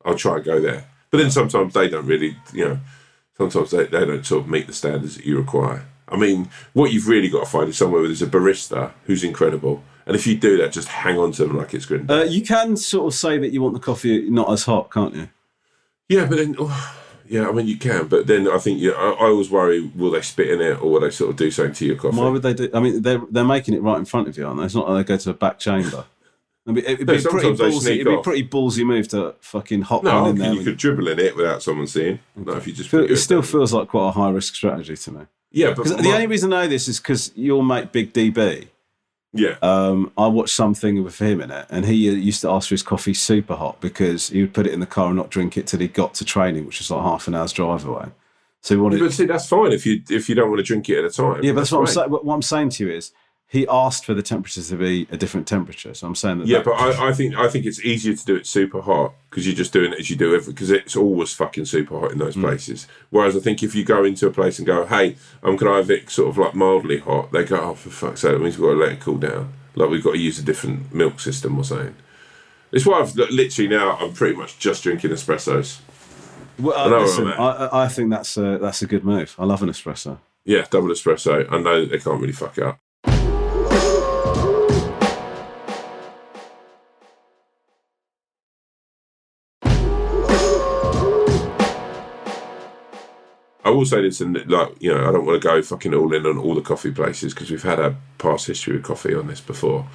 I'll 0.05 0.17
try 0.17 0.37
and 0.37 0.45
go 0.45 0.61
there. 0.61 0.87
But 1.13 1.19
then 1.19 1.31
sometimes 1.31 1.73
they 1.75 1.89
don't 1.89 2.07
really, 2.07 2.37
you 2.53 2.65
know, 2.65 2.79
sometimes 3.51 3.71
they, 3.71 3.85
they 3.87 4.07
don't 4.07 4.25
sort 4.25 4.45
of 4.45 4.49
meet 4.49 4.67
the 4.67 4.73
standards 4.73 5.17
that 5.17 5.25
you 5.25 5.39
require. 5.39 5.87
I 6.09 6.17
mean, 6.17 6.51
what 6.73 6.93
you've 6.93 7.09
really 7.09 7.29
got 7.29 7.45
to 7.45 7.51
find 7.51 7.69
is 7.69 7.79
somewhere 7.79 8.01
where 8.01 8.09
there's 8.09 8.23
a 8.23 8.27
barista 8.27 8.93
who's 9.07 9.25
incredible. 9.25 9.83
And 10.05 10.15
if 10.15 10.27
you 10.27 10.37
do 10.37 10.59
that, 10.59 10.73
just 10.73 10.89
hang 10.89 11.19
on 11.19 11.33
to 11.33 11.47
them 11.47 11.57
like 11.57 11.73
it's 11.75 11.87
good. 11.87 12.11
Uh, 12.11 12.25
you 12.25 12.43
can 12.43 12.77
sort 12.77 13.07
of 13.07 13.15
say 13.15 13.39
that 13.39 13.53
you 13.53 13.63
want 13.63 13.75
the 13.75 13.81
coffee 13.81 14.29
not 14.29 14.51
as 14.51 14.65
hot, 14.65 14.91
can't 14.91 15.15
you? 15.15 15.29
yeah, 16.09 16.27
but 16.27 16.37
then, 16.37 16.57
oh, 16.59 16.97
yeah, 17.27 17.49
I 17.49 17.53
mean, 17.53 17.67
you 17.67 17.79
can. 17.79 18.09
But 18.09 18.27
then 18.27 18.49
I 18.49 18.59
think, 18.59 18.83
I, 18.83 18.89
I 18.91 19.27
always 19.27 19.51
worry, 19.51 19.81
will 19.81 20.11
they 20.11 20.21
spit 20.21 20.51
in 20.51 20.61
it 20.61 20.83
or 20.83 20.91
will 20.91 21.01
they 21.01 21.11
sort 21.11 21.31
of 21.31 21.37
do 21.37 21.51
something 21.51 21.75
to 21.75 21.87
your 21.87 21.97
coffee? 21.97 22.19
Why 22.19 22.29
would 22.29 22.43
they 22.43 22.53
do? 22.53 22.69
I 22.75 22.81
mean, 22.81 23.01
they're 23.03 23.23
they're 23.31 23.45
making 23.45 23.75
it 23.75 23.83
right 23.83 23.99
in 23.99 24.05
front 24.05 24.29
of 24.29 24.37
you, 24.37 24.47
aren't 24.47 24.59
they? 24.59 24.67
It's 24.67 24.75
not 24.75 24.89
like 24.89 25.07
they 25.07 25.15
go 25.15 25.17
to 25.19 25.31
a 25.31 25.35
back 25.35 25.59
chamber. 25.59 26.05
I 26.67 26.71
mean, 26.73 26.85
it'd 26.85 26.99
be 27.07 27.21
pretty 27.21 27.49
ballsy. 27.55 27.91
It'd 27.97 28.07
be 28.07 28.15
a 28.15 28.21
pretty 28.23 28.47
ballsy 28.49 28.87
move 28.87 29.09
to 29.09 29.35
fucking 29.41 29.83
hop 29.83 30.05
no, 30.05 30.23
one 30.23 30.31
in 30.31 30.37
there. 30.39 30.53
you 30.53 30.63
could 30.63 30.77
dribble 30.77 31.09
in 31.09 31.19
it 31.19 31.35
without 31.35 31.63
someone 31.63 31.87
seeing. 31.89 32.21
No, 32.37 32.53
if 32.53 32.67
you 32.69 32.73
just 32.73 32.91
put 32.91 33.11
it 33.11 33.17
still 33.17 33.43
feels 33.43 33.73
like 33.73 33.89
quite 33.89 34.09
a 34.09 34.13
high 34.13 34.31
risk 34.31 34.55
strategy 34.55 34.97
to 34.97 35.11
me. 35.11 35.21
yeah, 35.51 35.69
but 35.75 35.85
Because 35.85 35.97
the 35.97 36.03
my- 36.05 36.15
only 36.15 36.27
reason 36.29 36.53
I 36.53 36.63
know 36.63 36.69
this 36.69 36.87
is 36.87 37.01
because 37.01 37.33
your 37.35 37.65
mate 37.65 37.91
Big 37.91 38.13
DB. 38.13 38.69
yeah, 39.33 39.57
Um, 39.61 40.13
I 40.17 40.29
watched 40.29 40.55
something 40.55 41.03
with 41.03 41.19
him 41.19 41.41
in 41.41 41.51
it, 41.51 41.67
and 41.69 41.85
he 41.85 42.09
uh, 42.09 42.13
used 42.13 42.43
to 42.43 42.51
ask 42.51 42.69
for 42.69 42.75
his 42.75 42.83
coffee 42.85 43.15
super 43.15 43.57
hot 43.57 43.81
because 43.81 44.29
he 44.29 44.41
would 44.43 44.55
put 44.55 44.67
it 44.69 44.73
in 44.73 44.79
the 44.79 44.87
car 44.87 45.09
and 45.09 45.17
not 45.17 45.31
drink 45.31 45.57
it 45.57 45.67
till 45.67 45.81
he 45.81 45.89
got 45.89 46.15
to 46.15 46.25
training, 46.25 46.65
which 46.67 46.79
was 46.79 46.91
like 46.93 47.03
half 47.03 47.27
an 47.27 47.35
hour's 47.35 47.53
drive 47.53 47.85
away. 47.85 48.07
So 48.61 48.77
he 48.77 48.81
wanted. 48.81 49.01
but 49.01 49.13
see, 49.13 49.25
that's 49.27 49.49
fine 49.49 49.73
if 49.73 49.85
you 49.85 50.01
if 50.09 50.29
you 50.29 50.37
don't 50.37 50.49
want 50.49 50.61
to 50.61 50.63
drink 50.63 50.89
it 50.89 50.99
at 50.99 51.07
a 51.07 51.11
time. 51.11 51.43
yeah, 51.43 51.51
but 51.51 51.63
that's 51.63 51.73
what 51.73 51.81
I'm 51.81 51.87
saying. 51.89 52.11
What 52.11 52.33
I'm 52.33 52.43
saying 52.43 52.69
to 52.71 52.85
you 52.87 52.93
is, 52.93 53.11
he 53.53 53.67
asked 53.69 54.07
for 54.07 54.15
the 54.15 54.23
temperature 54.23 54.63
to 54.63 54.77
be 54.77 55.07
a 55.11 55.17
different 55.19 55.47
temperature. 55.47 55.93
So 55.93 56.07
I'm 56.07 56.15
saying 56.15 56.39
that. 56.39 56.47
Yeah, 56.49 56.59
that- 56.59 56.65
but 56.65 56.73
I, 56.81 57.09
I 57.09 57.13
think 57.13 57.35
I 57.37 57.49
think 57.49 57.67
it's 57.67 57.85
easier 57.85 58.15
to 58.17 58.25
do 58.25 58.35
it 58.35 58.47
super 58.47 58.81
hot 58.81 59.13
because 59.29 59.47
you're 59.47 59.55
just 59.55 59.75
doing 59.75 59.93
it 59.93 59.99
as 60.01 60.09
you 60.09 60.17
do 60.17 60.35
every 60.35 60.55
because 60.55 60.71
it's 60.71 60.97
always 60.97 61.35
fucking 61.35 61.67
super 61.67 62.01
hot 62.01 62.13
in 62.13 62.19
those 62.19 62.35
Mm. 62.35 62.41
places. 62.43 62.87
Whereas 63.11 63.37
I 63.37 63.41
think 63.41 63.63
if 63.63 63.75
you 63.75 63.85
go 63.85 64.05
into 64.05 64.27
a 64.27 64.31
place 64.31 64.59
and 64.59 64.67
go, 64.67 64.87
hey, 64.87 65.17
um, 65.43 65.59
can 65.59 65.69
I 65.69 65.77
have 65.77 65.91
it 65.91 66.09
sort 66.09 66.31
of 66.31 66.39
like 66.39 66.55
mildly 66.55 66.99
hot? 67.01 67.31
They 67.33 67.45
go, 67.45 67.61
oh, 67.61 67.75
for 67.75 67.91
fuck's 67.91 68.23
sake, 68.23 68.33
that 68.33 68.39
means 68.41 68.57
we've 68.59 68.69
got 68.69 68.75
to 68.75 68.81
let 68.81 68.93
it 68.93 69.01
cool 69.01 69.19
down. 69.19 69.53
Like 69.75 69.91
we've 69.91 70.03
got 70.03 70.13
to 70.13 70.19
use 70.19 70.39
a 70.39 70.43
different 70.43 70.93
milk 70.95 71.21
system 71.21 71.59
or 71.59 71.65
something. 71.65 71.95
It's 72.73 72.87
why 72.87 73.01
I've 73.01 73.15
literally 73.15 73.69
now 73.69 73.99
I'm 73.99 74.15
pretty 74.15 74.35
much 74.35 74.59
just 74.59 74.83
drinking 74.83 75.11
espressos. 75.11 75.81
Well, 76.59 76.75
uh, 76.79 76.97
I 76.97 77.03
listen, 77.03 77.27
I 77.27 77.31
mean. 77.31 77.39
I, 77.39 77.51
I- 77.67 77.85
I 77.85 77.89
think 77.89 78.09
that's 78.11 78.37
a, 78.39 78.57
that's 78.59 78.81
a 78.81 78.87
good 78.87 79.05
move. 79.05 79.35
I 79.39 79.45
love 79.45 79.63
an 79.63 79.69
espresso. 79.69 80.19
Yeah, 80.45 80.65
double 80.71 80.89
espresso. 80.89 81.47
I 81.53 81.59
know 81.59 81.85
they 81.85 81.99
can't 81.99 82.21
really 82.21 82.33
fuck 82.33 82.57
it 82.59 82.65
up. 82.65 82.79
Will 93.73 93.87
say 93.87 94.03
this, 94.03 94.21
and 94.21 94.35
like 94.49 94.71
you 94.81 94.93
know, 94.93 95.09
I 95.09 95.13
don't 95.13 95.27
want 95.27 95.41
to 95.43 95.49
go 95.49 95.61
fucking 95.63 95.95
all 95.95 96.13
in 96.15 96.27
on 96.27 96.39
all 96.39 96.55
the 96.55 96.61
coffee 96.63 96.93
places 96.93 97.35
because 97.35 97.51
we've 97.51 97.63
had 97.63 97.79
a 97.81 97.97
past 98.19 98.47
history 98.47 98.75
with 98.75 98.85
coffee 98.85 99.15
on 99.15 99.27
this 99.27 99.41
before, 99.41 99.87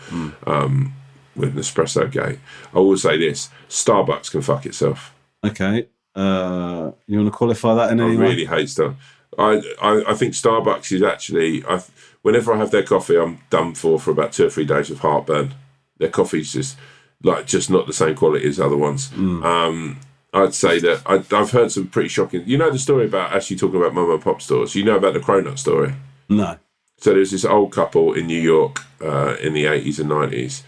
um, 0.46 0.94
with 1.36 1.56
Nespresso 1.56 2.10
Gate. 2.12 2.40
I 2.74 2.80
will 2.80 2.98
say 2.98 3.18
this: 3.18 3.50
Starbucks 3.70 4.32
can 4.32 4.42
fuck 4.42 4.66
itself. 4.66 5.14
Okay. 5.44 5.88
Uh, 6.16 6.92
you 7.06 7.18
want 7.20 7.32
to 7.32 7.38
qualify 7.38 7.76
that 7.76 7.92
in 7.92 8.00
I 8.02 8.06
any 8.06 8.18
way? 8.18 8.30
really 8.30 8.46
hate 8.46 8.70
Star. 8.70 8.96
I, 9.38 9.62
I 9.82 10.04
I 10.08 10.14
think 10.16 10.34
Starbucks 10.34 10.92
is 10.92 11.04
actually. 11.04 11.64
I 11.66 11.82
whenever 12.24 12.54
I 12.54 12.58
have 12.58 12.72
their 12.72 12.84
coffee, 12.84 13.18
I'm 13.18 13.40
done 13.50 13.74
for 13.76 14.00
for 14.00 14.12
about 14.12 14.32
two 14.34 14.48
or 14.48 14.50
three 14.50 14.66
days 14.66 14.90
of 14.90 15.00
heartburn. 15.00 15.54
Their 16.00 16.10
coffee's 16.10 16.54
just 16.54 16.78
like 17.24 17.46
just 17.46 17.70
not 17.70 17.88
the 17.88 17.94
same 17.94 18.16
quality 18.16 18.48
as 18.48 18.60
other 18.60 18.78
ones. 18.78 19.12
Um, 19.16 20.00
I'd 20.34 20.54
say 20.54 20.80
that 20.80 21.02
I, 21.06 21.16
I've 21.36 21.52
heard 21.52 21.72
some 21.72 21.88
pretty 21.88 22.10
shocking. 22.10 22.44
You 22.46 22.58
know 22.58 22.70
the 22.70 22.80
story 22.80 23.06
about 23.06 23.34
actually 23.34 23.58
talking 23.58 23.80
about 23.80 23.94
mom 23.94 24.12
and 24.12 24.22
pop 24.22 24.42
stores. 24.42 24.76
You 24.76 24.84
know 24.84 24.98
about 24.98 25.14
the 25.14 25.20
Cronut 25.20 25.58
story. 25.58 25.94
No. 26.30 26.58
So 26.98 27.14
there's 27.14 27.32
this 27.32 27.46
old 27.46 27.72
couple 27.72 28.14
in 28.14 28.28
New 28.28 28.42
York 28.42 28.82
uh, 29.02 29.36
in 29.42 29.54
the 29.54 29.66
80s 29.66 30.00
and 30.00 30.10
90s 30.10 30.64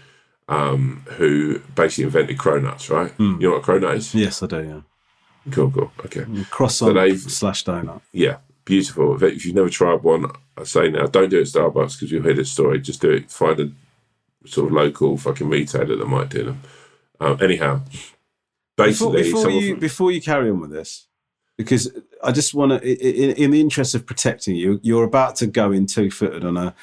um, 0.48 1.04
who 1.16 1.58
basically 1.74 2.04
invented 2.04 2.38
cronuts, 2.38 2.88
right? 2.90 3.12
You 3.18 3.36
know 3.38 3.50
what 3.52 3.68
a 3.68 3.72
cronut 3.72 3.96
is? 3.96 4.14
Yes, 4.14 4.42
I 4.42 4.46
do. 4.46 4.62
Yeah. 4.62 5.52
Cool, 5.52 5.70
cool. 5.70 5.92
Okay. 6.04 6.24
Croissant 6.50 6.94
they've- 6.94 7.18
slash 7.30 7.64
donut. 7.64 8.00
Yeah, 8.12 8.38
beautiful. 8.64 9.22
If, 9.22 9.44
you've 9.44 9.54
never 9.54 9.68
tried 9.70 10.02
one, 10.02 10.30
I 10.56 10.64
say 10.64 10.88
now, 10.90 11.06
don't 11.06 11.28
do 11.30 11.38
it 11.38 11.42
at 11.42 11.46
Starbucks 11.46 11.94
because 11.98 12.12
you'll 12.12 12.22
hear 12.22 12.34
this 12.34 12.50
story. 12.52 12.80
Just 12.80 13.00
do 13.00 13.10
it. 13.10 13.30
Find 13.30 13.58
a 13.60 14.48
sort 14.48 14.68
of 14.68 14.72
local 14.72 15.16
fucking 15.16 15.48
retailer 15.48 15.96
that 15.96 16.06
might 16.06 16.28
do 16.28 16.44
them. 16.44 16.62
Um, 17.20 17.38
anyhow, 17.42 17.82
basically, 18.86 19.22
before 19.22 19.42
someone 19.42 19.62
you 19.62 19.70
from- 19.74 19.80
before 19.80 20.12
you 20.12 20.20
carry 20.20 20.50
on 20.50 20.60
with 20.60 20.70
this, 20.70 21.06
because 21.56 21.90
I 22.22 22.32
just 22.32 22.54
want 22.54 22.72
to, 22.72 22.78
in, 22.82 23.36
in 23.36 23.50
the 23.50 23.60
interest 23.60 23.94
of 23.94 24.06
protecting 24.06 24.56
you, 24.56 24.80
you're 24.82 25.04
about 25.04 25.36
to 25.36 25.46
go 25.46 25.72
in 25.72 25.86
two 25.86 26.10
footed 26.10 26.44
on 26.44 26.56
a 26.56 26.74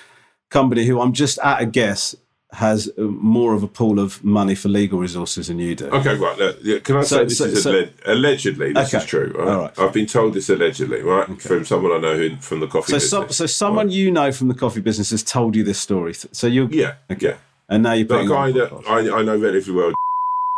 company 0.49 0.85
who 0.85 1.01
I'm 1.01 1.13
just 1.13 1.39
at 1.39 1.61
a 1.61 1.65
guess 1.65 2.15
has 2.53 2.89
uh, 2.97 3.01
more 3.01 3.53
of 3.53 3.61
a 3.61 3.67
pool 3.67 3.99
of 3.99 4.23
money 4.23 4.55
for 4.55 4.69
legal 4.69 4.97
resources 4.99 5.47
than 5.49 5.59
you 5.59 5.75
do. 5.75 5.87
Okay, 5.87 6.15
right. 6.15 6.37
Look, 6.37 6.83
can 6.85 6.95
I 6.95 7.01
So- 7.01 7.17
say 7.17 7.23
this 7.25 7.37
so- 7.39 7.43
is 7.45 7.63
so- 7.63 7.73
alle- 7.73 7.89
allegedly? 8.05 8.71
This 8.71 8.87
Okay, 8.93 9.03
is 9.03 9.09
true. 9.09 9.33
Right? 9.37 9.47
all 9.47 9.61
right. 9.63 9.79
I've 9.79 9.91
been 9.91 10.05
told 10.05 10.33
this 10.33 10.49
allegedly, 10.49 11.01
right, 11.01 11.41
from 11.41 11.65
someone 11.65 11.91
I 11.91 11.97
know 11.99 12.15
who, 12.17 12.37
from 12.37 12.61
the 12.61 12.67
coffee 12.67 12.91
So, 12.91 12.95
business. 12.95 13.09
some, 13.09 13.29
so 13.31 13.45
someone 13.47 13.89
you 13.91 14.11
know 14.11 14.31
from 14.31 14.47
the 14.47 14.53
coffee 14.53 14.79
business 14.79 15.09
has 15.09 15.23
told 15.23 15.57
you 15.57 15.63
this 15.65 15.77
story. 15.79 16.13
So 16.13 16.47
you, 16.47 16.69
yeah, 16.71 16.93
Okay. 17.11 17.27
yeah. 17.27 17.35
and 17.67 17.83
now 17.83 17.91
you're 17.93 18.05
it 18.05 18.27
guy 18.29 18.51
that. 18.53 18.71
I, 18.87 18.99
I 19.19 19.23
know 19.23 19.35
relatively 19.37 19.73
well, 19.73 19.91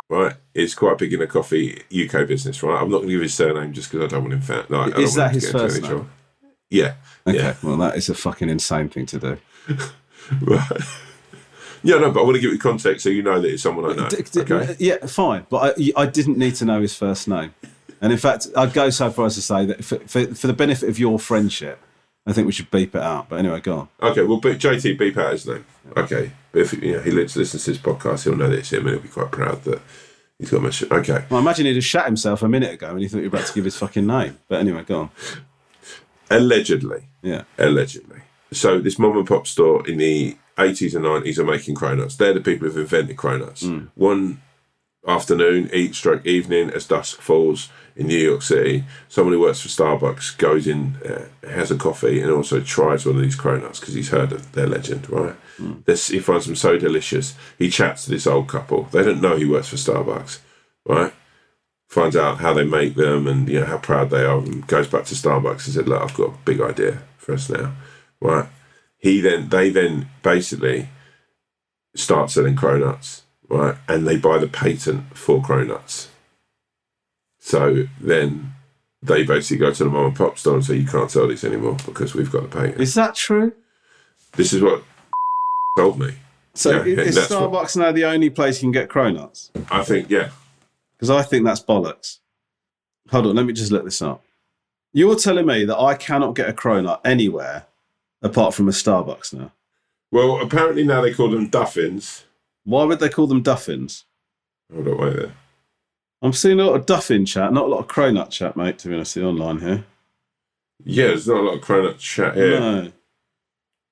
right, 0.09 0.35
is 0.53 0.75
quite 0.75 0.97
big 0.97 1.13
in 1.13 1.19
the 1.19 1.27
coffee 1.27 1.83
UK 1.91 2.27
business, 2.27 2.61
right. 2.63 2.81
I'm 2.81 2.89
not 2.89 2.97
going 2.97 3.07
to 3.09 3.13
give 3.13 3.21
his 3.21 3.33
surname 3.33 3.71
just 3.73 3.91
because 3.91 4.05
I 4.05 4.07
don't 4.09 4.23
want 4.23 4.33
him 4.33 4.41
fat. 4.41 4.69
Like, 4.69 4.97
Is 4.97 5.15
that 5.15 5.33
want 5.33 5.35
him 5.35 5.39
to 5.41 5.45
his 5.47 5.51
first 5.51 5.81
name? 5.83 6.09
Yeah. 6.69 6.93
Okay, 7.27 7.37
Yeah. 7.37 7.55
well 7.63 7.77
that 7.77 7.95
is 7.95 8.09
a 8.09 8.15
fucking 8.15 8.49
insane 8.49 8.89
thing 8.89 9.05
to 9.07 9.19
do. 9.19 9.37
Right. 10.41 10.61
yeah, 11.81 11.97
no, 11.97 12.11
but 12.11 12.19
I 12.19 12.23
want 12.23 12.35
to 12.35 12.41
give 12.41 12.51
you 12.51 12.59
context 12.59 13.03
so 13.03 13.09
you 13.09 13.23
know 13.23 13.41
that 13.41 13.51
it's 13.51 13.63
someone 13.63 13.89
I 13.91 13.95
know. 13.95 14.09
D- 14.09 14.21
d- 14.21 14.41
Okay. 14.41 14.75
Yeah, 14.77 14.97
fine, 15.07 15.47
but 15.49 15.75
I, 15.79 15.91
I 15.95 16.05
didn't 16.05 16.37
need 16.37 16.53
to 16.55 16.65
know 16.65 16.81
his 16.81 16.95
first 16.95 17.27
name, 17.27 17.55
and 17.99 18.11
in 18.11 18.17
fact, 18.19 18.45
I'd 18.55 18.73
go 18.73 18.91
so 18.91 19.09
far 19.09 19.25
as 19.25 19.35
to 19.35 19.41
say 19.41 19.65
that 19.65 19.83
for, 19.83 19.97
for, 20.01 20.27
for 20.35 20.45
the 20.47 20.53
benefit 20.53 20.87
of 20.89 20.99
your 20.99 21.17
friendship, 21.17 21.79
I 22.25 22.33
think 22.33 22.45
we 22.45 22.51
should 22.53 22.69
beep 22.69 22.93
it 22.95 23.01
out. 23.01 23.29
But 23.29 23.39
anyway, 23.39 23.59
go 23.61 23.77
on. 23.79 23.87
Okay, 24.11 24.23
well, 24.23 24.39
but 24.39 24.57
JT 24.59 24.97
beep 24.99 25.17
out 25.17 25.31
his 25.31 25.47
name. 25.47 25.65
Okay, 25.97 26.31
but 26.51 26.61
if 26.61 26.73
you 26.73 26.93
know, 26.93 26.99
he 27.01 27.11
listens 27.11 27.51
to 27.51 27.57
this 27.71 27.77
podcast, 27.79 28.23
he'll 28.25 28.35
know 28.35 28.49
that 28.49 28.59
it's 28.59 28.71
him, 28.71 28.85
and 28.85 28.95
he'll 28.95 28.99
be 29.03 29.09
quite 29.09 29.31
proud 29.31 29.63
that 29.63 29.81
he's 30.37 30.51
got 30.51 30.61
my 30.61 30.69
shit. 30.69 30.91
Okay, 30.91 31.25
Well, 31.29 31.39
I 31.39 31.41
imagine 31.41 31.65
he'd 31.65 31.75
have 31.75 31.83
shat 31.83 32.05
himself 32.05 32.43
a 32.43 32.47
minute 32.49 32.73
ago, 32.73 32.89
and 32.91 32.99
he 32.99 33.07
thought 33.07 33.17
you 33.23 33.29
were 33.29 33.37
about 33.37 33.47
to 33.47 33.53
give 33.53 33.65
his 33.65 33.77
fucking 33.77 34.05
name. 34.05 34.37
But 34.47 34.59
anyway, 34.59 34.83
go 34.83 34.99
on. 35.01 35.09
allegedly, 36.29 37.03
Yeah, 37.21 37.43
allegedly. 37.57 38.21
So 38.51 38.79
this 38.79 38.97
mom 38.99 39.17
and 39.17 39.27
pop 39.27 39.47
store 39.47 39.87
in 39.87 39.97
the 39.97 40.35
80s 40.57 40.95
and 40.95 41.05
90s 41.05 41.37
are 41.37 41.45
making 41.45 41.75
cronuts. 41.75 42.17
They're 42.17 42.33
the 42.33 42.41
people 42.41 42.67
who've 42.67 42.77
invented 42.77 43.15
cronuts. 43.15 43.65
Hmm. 43.67 43.85
One 43.95 44.41
afternoon, 45.07 45.69
eat 45.73 45.95
stroke 45.95 46.25
evening, 46.25 46.69
as 46.69 46.87
dusk 46.87 47.21
falls 47.21 47.69
in 47.95 48.07
New 48.07 48.17
York 48.17 48.41
City, 48.41 48.85
someone 49.07 49.33
who 49.33 49.39
works 49.41 49.61
for 49.61 49.67
Starbucks 49.67 50.37
goes 50.37 50.67
in, 50.67 50.95
uh, 51.05 51.25
has 51.47 51.71
a 51.71 51.75
coffee, 51.75 52.21
and 52.21 52.31
also 52.31 52.61
tries 52.61 53.05
one 53.05 53.15
of 53.15 53.21
these 53.21 53.35
cronuts 53.35 53.79
because 53.79 53.93
he's 53.93 54.09
heard 54.09 54.31
of 54.31 54.51
their 54.53 54.67
legend, 54.67 55.09
right? 55.09 55.35
This, 55.85 56.07
he 56.07 56.19
finds 56.19 56.45
them 56.45 56.55
so 56.55 56.77
delicious. 56.77 57.35
He 57.57 57.69
chats 57.69 58.05
to 58.05 58.11
this 58.11 58.27
old 58.27 58.47
couple. 58.47 58.83
They 58.83 59.03
don't 59.03 59.21
know 59.21 59.35
he 59.35 59.45
works 59.45 59.67
for 59.67 59.75
Starbucks, 59.75 60.39
right? 60.85 61.13
Finds 61.87 62.15
out 62.15 62.39
how 62.39 62.53
they 62.53 62.63
make 62.63 62.95
them 62.95 63.27
and 63.27 63.49
you 63.49 63.59
know 63.59 63.65
how 63.65 63.77
proud 63.79 64.09
they 64.09 64.23
are, 64.23 64.37
and 64.37 64.65
goes 64.67 64.87
back 64.87 65.05
to 65.05 65.15
Starbucks 65.15 65.65
and 65.65 65.73
said, 65.73 65.87
"Look, 65.89 66.01
I've 66.01 66.13
got 66.13 66.29
a 66.29 66.37
big 66.45 66.61
idea 66.61 67.01
for 67.17 67.33
us 67.33 67.49
now, 67.49 67.73
right?" 68.21 68.47
He 68.97 69.21
then, 69.21 69.49
they 69.49 69.69
then 69.69 70.09
basically 70.21 70.89
start 71.95 72.29
selling 72.29 72.55
cronuts, 72.55 73.21
right? 73.49 73.75
And 73.87 74.07
they 74.07 74.17
buy 74.17 74.37
the 74.37 74.47
patent 74.47 75.17
for 75.17 75.41
cronuts. 75.41 76.07
So 77.39 77.85
then 77.99 78.53
they 79.01 79.23
basically 79.23 79.57
go 79.65 79.73
to 79.73 79.83
the 79.83 79.89
mom 79.89 80.07
and 80.07 80.15
pop 80.15 80.37
store 80.37 80.55
and 80.55 80.65
say, 80.65 80.75
"You 80.75 80.87
can't 80.87 81.09
sell 81.09 81.27
these 81.27 81.43
anymore 81.43 81.77
because 81.85 82.13
we've 82.13 82.31
got 82.31 82.43
the 82.43 82.49
patent." 82.57 82.81
Is 82.81 82.93
that 82.95 83.15
true? 83.15 83.53
This 84.33 84.53
is 84.53 84.61
what 84.61 84.83
told 85.77 85.99
me. 85.99 86.13
So 86.53 86.83
Yeah, 86.83 87.03
is 87.03 87.15
that's 87.15 87.29
what- 87.29 87.51
Starbucks 87.51 87.77
now 87.77 87.91
the 87.91 88.05
only 88.05 88.29
place 88.29 88.57
you 88.61 88.65
can 88.67 88.71
get 88.71 88.89
cronuts? 88.89 89.49
I 89.71 89.83
think, 89.83 90.09
yeah, 90.09 90.29
Because 90.97 91.09
I 91.09 91.21
think 91.21 91.45
that's 91.45 91.61
bollocks. 91.61 92.17
Hold 93.11 93.27
on, 93.27 93.35
let 93.35 93.45
me 93.45 93.53
just 93.53 93.71
look 93.71 93.85
this 93.85 94.01
up. 94.01 94.23
You're 94.91 95.15
telling 95.15 95.45
me 95.45 95.63
that 95.65 95.77
I 95.79 95.93
cannot 95.93 96.35
get 96.35 96.49
a 96.49 96.53
cronut 96.53 96.99
anywhere 97.05 97.65
apart 98.21 98.53
from 98.53 98.67
a 98.67 98.71
Starbucks 98.71 99.33
now. 99.33 99.51
Well, 100.11 100.41
apparently 100.41 100.83
now 100.83 101.01
they 101.01 101.13
call 101.13 101.29
them 101.29 101.49
duffins. 101.49 102.23
Why 102.69 102.83
would 102.83 102.99
they 102.99 103.09
call 103.09 103.25
them 103.25 103.41
duffins? 103.41 104.03
Hold 104.71 104.87
on, 104.89 104.97
wait 104.99 105.15
there. 105.15 105.31
I'm 106.21 106.33
seeing 106.33 106.59
a 106.59 106.65
lot 106.65 106.75
of 106.75 106.85
duffin 106.85 107.25
chat, 107.25 107.51
not 107.51 107.65
a 107.65 107.67
lot 107.67 107.79
of 107.79 107.87
cronut 107.87 108.29
chat, 108.29 108.55
mate, 108.55 108.77
to 108.79 108.89
be 108.89 108.93
honest, 108.93 109.17
online 109.17 109.59
here. 109.59 109.85
Yeah, 110.83 111.07
there's 111.07 111.27
not 111.27 111.37
a 111.37 111.41
lot 111.41 111.55
of 111.55 111.61
cronut 111.61 111.97
chat 111.97 112.35
here. 112.35 112.59
No. 112.59 112.91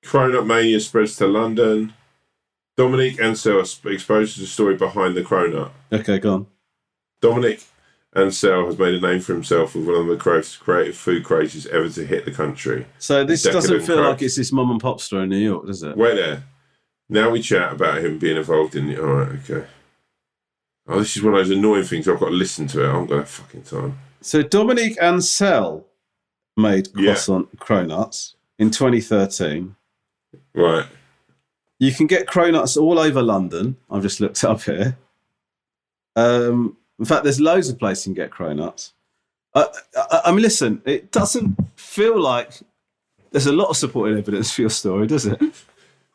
Cronut 0.04 0.46
mania 0.46 0.78
spreads 0.78 1.16
to 1.16 1.26
London. 1.26 1.92
Dominique 2.76 3.20
Ansel 3.20 3.58
exposes 3.60 4.36
the 4.36 4.46
story 4.46 4.76
behind 4.76 5.16
the 5.16 5.22
cronut. 5.22 5.72
Okay, 5.92 6.20
go 6.20 6.34
on. 6.34 6.46
Dominique 7.20 7.64
Ansel 8.14 8.66
has 8.66 8.78
made 8.78 8.94
a 8.94 9.00
name 9.00 9.18
for 9.20 9.32
himself 9.32 9.74
with 9.74 9.86
one 9.86 9.96
of 9.96 10.06
the 10.06 10.30
most 10.30 10.60
creative 10.60 10.96
food 10.96 11.24
crazes 11.24 11.66
ever 11.66 11.88
to 11.88 12.06
hit 12.06 12.24
the 12.24 12.30
country. 12.30 12.86
So 13.00 13.24
this 13.24 13.42
Decadent 13.42 13.62
doesn't 13.64 13.86
feel 13.86 13.96
crack. 13.96 14.08
like 14.10 14.22
it's 14.22 14.36
this 14.36 14.52
mum 14.52 14.70
and 14.70 14.80
pop 14.80 15.00
store 15.00 15.24
in 15.24 15.30
New 15.30 15.38
York, 15.38 15.66
does 15.66 15.82
it? 15.82 15.96
Wait 15.96 16.14
there. 16.14 16.44
Now 17.08 17.30
we 17.30 17.40
chat 17.42 17.72
about 17.72 17.98
him 18.04 18.18
being 18.18 18.36
involved 18.36 18.74
in 18.76 18.86
the. 18.88 19.02
Alright, 19.02 19.38
okay. 19.50 19.66
Oh, 20.86 20.98
this 20.98 21.16
is 21.16 21.22
one 21.22 21.34
of 21.34 21.40
those 21.40 21.56
annoying 21.56 21.84
things. 21.84 22.08
I've 22.08 22.18
got 22.20 22.26
to 22.30 22.34
listen 22.34 22.66
to 22.68 22.82
it. 22.82 22.88
I 22.88 22.92
haven't 22.92 23.06
got 23.08 23.16
that 23.18 23.28
fucking 23.28 23.62
time. 23.62 23.98
So 24.20 24.42
Dominique 24.42 24.96
Ansel 25.00 25.86
made 26.56 26.88
Yeah. 26.96 27.12
croissant 27.12 27.56
cronuts 27.58 28.34
in 28.58 28.70
2013. 28.70 29.76
Right. 30.54 30.86
You 31.78 31.92
can 31.92 32.06
get 32.06 32.26
cronuts 32.26 32.80
all 32.80 32.98
over 32.98 33.22
London. 33.22 33.76
I've 33.90 34.02
just 34.02 34.20
looked 34.20 34.42
up 34.44 34.62
here. 34.62 34.96
Um, 36.16 36.76
in 36.98 37.04
fact, 37.04 37.22
there's 37.24 37.40
loads 37.40 37.68
of 37.68 37.78
places 37.78 38.06
you 38.06 38.14
can 38.14 38.24
get 38.24 38.30
cronuts. 38.30 38.92
Uh, 39.54 39.66
I, 39.96 40.20
I 40.26 40.30
mean, 40.32 40.42
listen, 40.42 40.82
it 40.84 41.12
doesn't 41.12 41.56
feel 41.76 42.18
like 42.20 42.52
there's 43.30 43.46
a 43.46 43.52
lot 43.52 43.68
of 43.68 43.76
supporting 43.76 44.18
evidence 44.18 44.52
for 44.52 44.62
your 44.62 44.70
story, 44.70 45.06
does 45.06 45.26
it? 45.26 45.40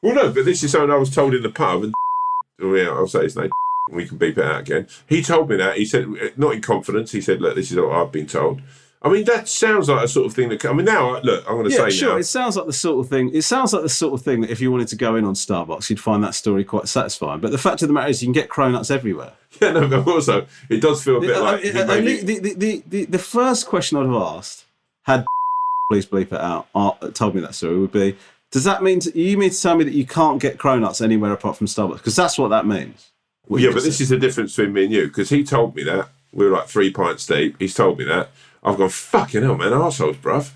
Well, 0.04 0.14
no, 0.16 0.32
but 0.32 0.46
this 0.46 0.62
is 0.64 0.72
something 0.72 0.92
I 0.92 0.98
was 0.98 1.10
told 1.14 1.34
in 1.34 1.42
the 1.42 1.50
pub. 1.50 1.84
And 1.86 1.94
oh, 2.62 2.76
yeah, 2.76 2.90
I'll 2.90 3.08
say 3.08 3.24
his 3.24 3.36
name. 3.36 3.50
We 3.90 4.08
can 4.08 4.18
beep 4.18 4.38
it 4.38 4.46
out 4.46 4.62
again. 4.62 4.88
He 5.08 5.22
told 5.24 5.50
me 5.50 5.58
that. 5.58 5.78
He 5.78 5.86
said, 5.86 6.08
not 6.38 6.54
in 6.54 6.62
confidence. 6.62 7.12
He 7.12 7.20
said, 7.22 7.42
"Look, 7.42 7.56
this 7.56 7.72
is 7.72 7.78
what 7.78 7.92
I've 7.92 8.12
been 8.12 8.28
told." 8.28 8.62
I 9.02 9.10
mean, 9.10 9.26
that 9.26 9.50
sounds 9.50 9.90
like 9.90 10.06
a 10.06 10.08
sort 10.08 10.26
of 10.28 10.34
thing 10.34 10.48
that. 10.50 10.64
I 10.64 10.72
mean, 10.72 10.86
now 10.86 11.20
look, 11.20 11.44
I'm 11.46 11.56
going 11.58 11.66
to 11.70 11.72
Yeah, 11.72 11.86
say 11.86 11.90
sure. 11.90 12.10
now. 12.12 12.18
It 12.18 12.24
sounds 12.24 12.56
like 12.56 12.66
the 12.66 12.72
sort 12.74 13.04
of 13.04 13.10
thing. 13.10 13.32
It 13.34 13.42
sounds 13.42 13.74
like 13.74 13.82
the 13.84 13.90
sort 13.90 14.14
of 14.14 14.22
thing 14.22 14.40
that 14.42 14.50
if 14.52 14.62
you 14.62 14.72
wanted 14.72 14.88
to 14.90 14.96
go 14.96 15.18
in 15.18 15.26
on 15.26 15.34
Starbucks, 15.34 15.90
you'd 15.90 16.00
find 16.00 16.24
that 16.24 16.34
story 16.36 16.64
quite 16.64 16.88
satisfying. 16.88 17.42
But 17.42 17.52
the 17.52 17.58
fact 17.58 17.82
of 17.82 17.90
the 17.90 17.94
matter 17.94 18.08
is, 18.10 18.22
you 18.22 18.28
can 18.28 18.34
get 18.34 18.50
cronuts 18.50 18.90
everywhere. 18.92 19.34
Yeah, 19.62 19.72
no, 19.72 19.88
but 19.88 20.08
also 20.08 20.48
it 20.70 20.82
does 20.82 21.04
feel 21.04 21.18
a 21.18 21.22
bit 21.22 21.36
Uh, 21.36 21.44
like. 21.44 21.64
uh, 21.66 21.80
uh, 21.80 21.86
the, 22.02 22.22
the, 22.24 22.54
the, 22.56 22.84
the, 22.88 23.06
the 23.06 23.20
first 23.20 23.68
question 23.68 23.98
I'd 24.00 24.08
have 24.08 24.16
asked 24.16 24.66
had 25.04 25.26
please 25.92 26.08
bleep 26.08 26.32
it 26.32 26.42
out 26.42 26.68
uh, 26.74 26.92
told 27.14 27.36
me 27.36 27.42
that 27.42 27.54
story 27.54 27.78
would 27.78 27.92
be 27.92 28.18
does 28.54 28.64
that 28.64 28.82
mean 28.84 29.00
to, 29.02 29.20
you 29.20 29.38
mean 29.38 29.50
to 29.50 29.60
tell 29.62 29.76
me 29.76 29.84
that 29.84 29.94
you 29.94 30.06
can't 30.06 30.40
get 30.40 30.58
cronuts 30.58 31.02
anywhere 31.02 31.34
apart 31.34 31.58
from 31.58 31.68
Starbucks 31.68 31.98
because 31.98 32.16
that's 32.16 32.38
what 32.38 32.50
that 32.50 32.66
means 32.66 33.10
What 33.48 33.62
yeah, 33.62 33.72
but 33.74 33.84
this 33.84 34.00
is 34.00 34.10
the 34.10 34.18
difference 34.18 34.56
between 34.56 34.74
me 34.74 34.84
and 34.86 34.94
you 34.94 35.08
because 35.08 35.30
he 35.30 35.44
told 35.44 35.76
me 35.76 35.84
that 35.84 36.08
we 36.32 36.46
were 36.46 36.52
like 36.52 36.68
three 36.68 36.92
pints 36.92 37.26
deep. 37.26 37.56
He's 37.60 37.74
told 37.76 37.98
me 38.00 38.06
that 38.06 38.30
I've 38.64 38.78
gone 38.78 38.90
fucking 38.90 39.44
hell, 39.44 39.58
man, 39.58 39.72
arseholes, 39.72 40.16
bruv. 40.16 40.52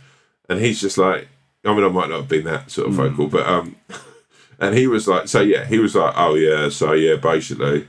And 0.50 0.60
he's 0.62 0.80
just 0.80 0.98
like, 0.98 1.28
I 1.66 1.74
mean, 1.76 1.84
I 1.84 1.90
might 1.90 2.10
not 2.10 2.22
have 2.22 2.30
been 2.30 2.46
that 2.46 2.72
sort 2.72 2.88
of 2.88 2.94
Hmm. 2.96 3.02
vocal, 3.02 3.28
but 3.28 3.46
um, 3.46 3.76
and 4.60 4.76
he 4.76 4.88
was 4.88 5.08
like, 5.08 5.28
so 5.28 5.42
yeah, 5.42 5.66
he 5.66 5.78
was 5.80 5.94
like, 5.96 6.14
oh 6.16 6.36
yeah, 6.36 6.70
so 6.70 6.94
yeah, 6.94 7.16
basically, 7.18 7.88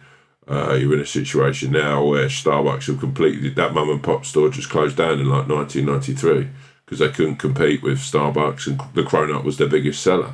uh, 0.49 0.75
you're 0.75 0.95
in 0.95 1.01
a 1.01 1.07
situation 1.07 1.71
now 1.73 2.03
where 2.05 2.27
Starbucks 2.27 2.87
have 2.89 2.99
completely 2.99 3.51
that 3.51 3.73
mum 3.75 3.91
and 3.91 4.03
pop 4.03 4.25
store 4.27 4.49
just 4.51 4.71
closed 4.71 4.97
down 4.97 5.21
in 5.21 5.29
like 5.29 5.47
1993 5.49 6.49
because 6.89 7.01
they 7.01 7.11
couldn't 7.11 7.37
compete 7.37 7.83
with 7.83 7.99
Starbucks 7.99 8.67
and 8.67 8.81
the 8.95 9.03
Cronut 9.03 9.45
was 9.45 9.59
their 9.59 9.69
biggest 9.69 10.03
seller. 10.03 10.33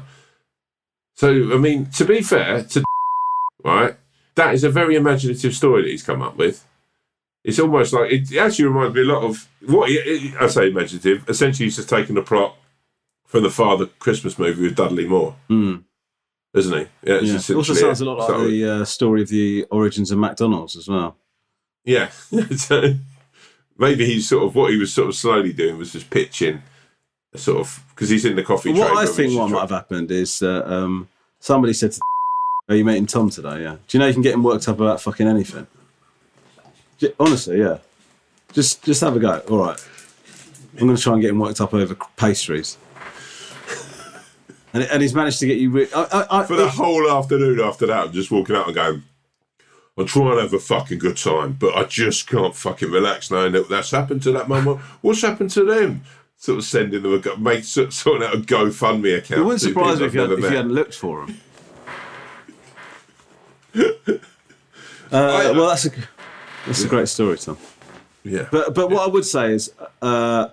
So 1.16 1.28
I 1.52 1.58
mean, 1.58 1.86
to 1.96 2.04
be 2.04 2.22
fair 2.22 2.62
to 2.62 2.84
right, 3.64 3.96
that 4.36 4.54
is 4.54 4.62
a 4.62 4.70
very 4.70 4.94
imaginative 4.94 5.54
story 5.54 5.82
that 5.82 5.90
he's 5.90 6.02
come 6.04 6.22
up 6.22 6.36
with. 6.36 6.64
It's 7.42 7.58
almost 7.58 7.92
like 7.92 8.10
it 8.12 8.36
actually 8.36 8.66
reminds 8.66 8.94
me 8.94 9.02
a 9.02 9.04
lot 9.04 9.22
of 9.24 9.48
what 9.66 9.90
he, 9.90 10.32
I 10.40 10.46
say 10.46 10.68
imaginative. 10.68 11.28
Essentially, 11.28 11.66
he's 11.66 11.76
just 11.76 11.88
taken 11.88 12.16
a 12.16 12.22
plot 12.22 12.56
from 13.26 13.42
the 13.42 13.50
Father 13.50 13.86
Christmas 13.98 14.38
movie 14.38 14.62
with 14.62 14.76
Dudley 14.76 15.06
Moore, 15.06 15.34
Hmm. 15.48 15.76
isn't 16.54 16.72
he? 16.72 16.86
Yeah, 17.02 17.18
it's 17.20 17.48
yeah. 17.48 17.54
it 17.54 17.58
also 17.58 17.74
sounds 17.74 18.00
a 18.00 18.04
lot 18.04 18.18
like 18.18 18.28
So- 18.28 18.48
the 18.48 18.64
uh, 18.70 18.84
story 18.84 19.22
of 19.22 19.28
the 19.28 19.64
origins 19.70 20.10
of 20.12 20.18
McDonald's 20.18 20.76
as 20.76 20.86
well 20.88 21.16
Yeah. 21.84 22.08
so 22.56 22.94
maybe 23.78 24.04
he's 24.06 24.28
sort 24.28 24.44
of 24.44 24.54
what 24.54 24.72
he 24.72 24.78
was 24.78 24.92
sort 24.92 25.08
of 25.08 25.14
slowly 25.14 25.52
doing 25.52 25.78
was 25.78 25.92
just 25.92 26.10
pitching, 26.10 26.62
a 27.32 27.38
sort 27.38 27.60
of 27.60 27.84
because 27.90 28.08
he's 28.08 28.24
in 28.24 28.36
the 28.36 28.42
coffee. 28.42 28.72
what 28.72 28.88
trade, 28.88 28.98
I 28.98 29.06
think 29.06 29.38
what 29.38 29.50
might 29.50 29.60
have 29.60 29.70
happened 29.70 30.10
is 30.10 30.38
that 30.40 30.72
um, 30.72 31.08
somebody 31.40 31.72
said 31.72 31.92
to 31.92 32.00
are 32.68 32.76
you 32.76 32.84
meeting 32.84 33.06
Tom 33.06 33.30
today 33.30 33.62
yeah 33.62 33.76
do 33.86 33.96
you 33.96 34.00
know 34.00 34.06
you 34.06 34.12
can 34.12 34.22
get 34.22 34.34
him 34.34 34.42
worked 34.42 34.68
up 34.68 34.80
about 34.80 35.00
fucking 35.00 35.28
anything 35.28 35.66
honestly 37.20 37.58
yeah 37.58 37.78
just 38.52 38.82
just 38.82 39.02
have 39.02 39.14
a 39.14 39.20
go 39.20 39.38
all 39.50 39.58
right 39.58 39.88
I'm 40.74 40.86
going 40.86 40.96
to 40.96 41.02
try 41.02 41.12
and 41.12 41.22
get 41.22 41.30
him 41.30 41.38
worked 41.38 41.60
up 41.60 41.72
over 41.74 41.96
pastries. 42.16 42.76
And, 44.72 44.82
and 44.82 45.00
he's 45.00 45.14
managed 45.14 45.38
to 45.38 45.46
get 45.46 45.58
you. 45.58 45.70
Re- 45.70 45.88
I, 45.94 46.02
I, 46.02 46.40
I, 46.40 46.46
for 46.46 46.56
the 46.56 46.68
whole 46.68 47.08
afternoon 47.08 47.60
after 47.60 47.86
that, 47.86 48.06
I'm 48.06 48.12
just 48.12 48.32
walking 48.32 48.56
out 48.56 48.66
and 48.66 48.74
going, 48.74 49.04
I'm 49.96 50.06
trying 50.06 50.36
to 50.36 50.42
have 50.42 50.52
a 50.52 50.58
fucking 50.58 50.98
good 50.98 51.16
time, 51.16 51.52
but 51.52 51.74
I 51.76 51.84
just 51.84 52.28
can't 52.28 52.54
fucking 52.54 52.90
relax 52.90 53.30
knowing 53.30 53.52
that 53.52 53.68
that's 53.68 53.92
happened 53.92 54.22
to 54.24 54.32
that 54.32 54.48
mum. 54.48 54.64
What's 55.02 55.22
happened 55.22 55.50
to 55.50 55.64
them? 55.64 56.02
Sort 56.36 56.58
of 56.58 56.64
sending 56.64 57.02
them 57.02 57.14
a 57.14 57.18
go- 57.18 57.36
make 57.36 57.62
sort 57.64 57.94
out 58.22 58.34
a 58.34 58.38
GoFundMe 58.38 59.18
account. 59.18 59.40
it 59.40 59.44
wouldn't 59.44 59.60
surprise 59.60 60.00
me 60.00 60.06
if 60.06 60.14
you, 60.14 60.20
had, 60.20 60.32
if 60.32 60.38
you 60.40 60.46
hadn't 60.46 60.72
looked 60.72 60.94
for 60.96 61.26
them. 61.26 61.40
uh, 65.12 65.52
well, 65.54 65.68
that's 65.68 65.86
a 65.86 65.90
that's 66.66 66.82
a 66.82 66.88
great 66.88 67.08
story, 67.08 67.38
Tom. 67.38 67.56
Yeah, 68.24 68.48
But 68.50 68.74
but 68.74 68.90
what 68.90 69.08
I 69.08 69.12
would 69.12 69.24
say 69.24 69.52
is, 69.52 69.72
uh, 70.02 70.48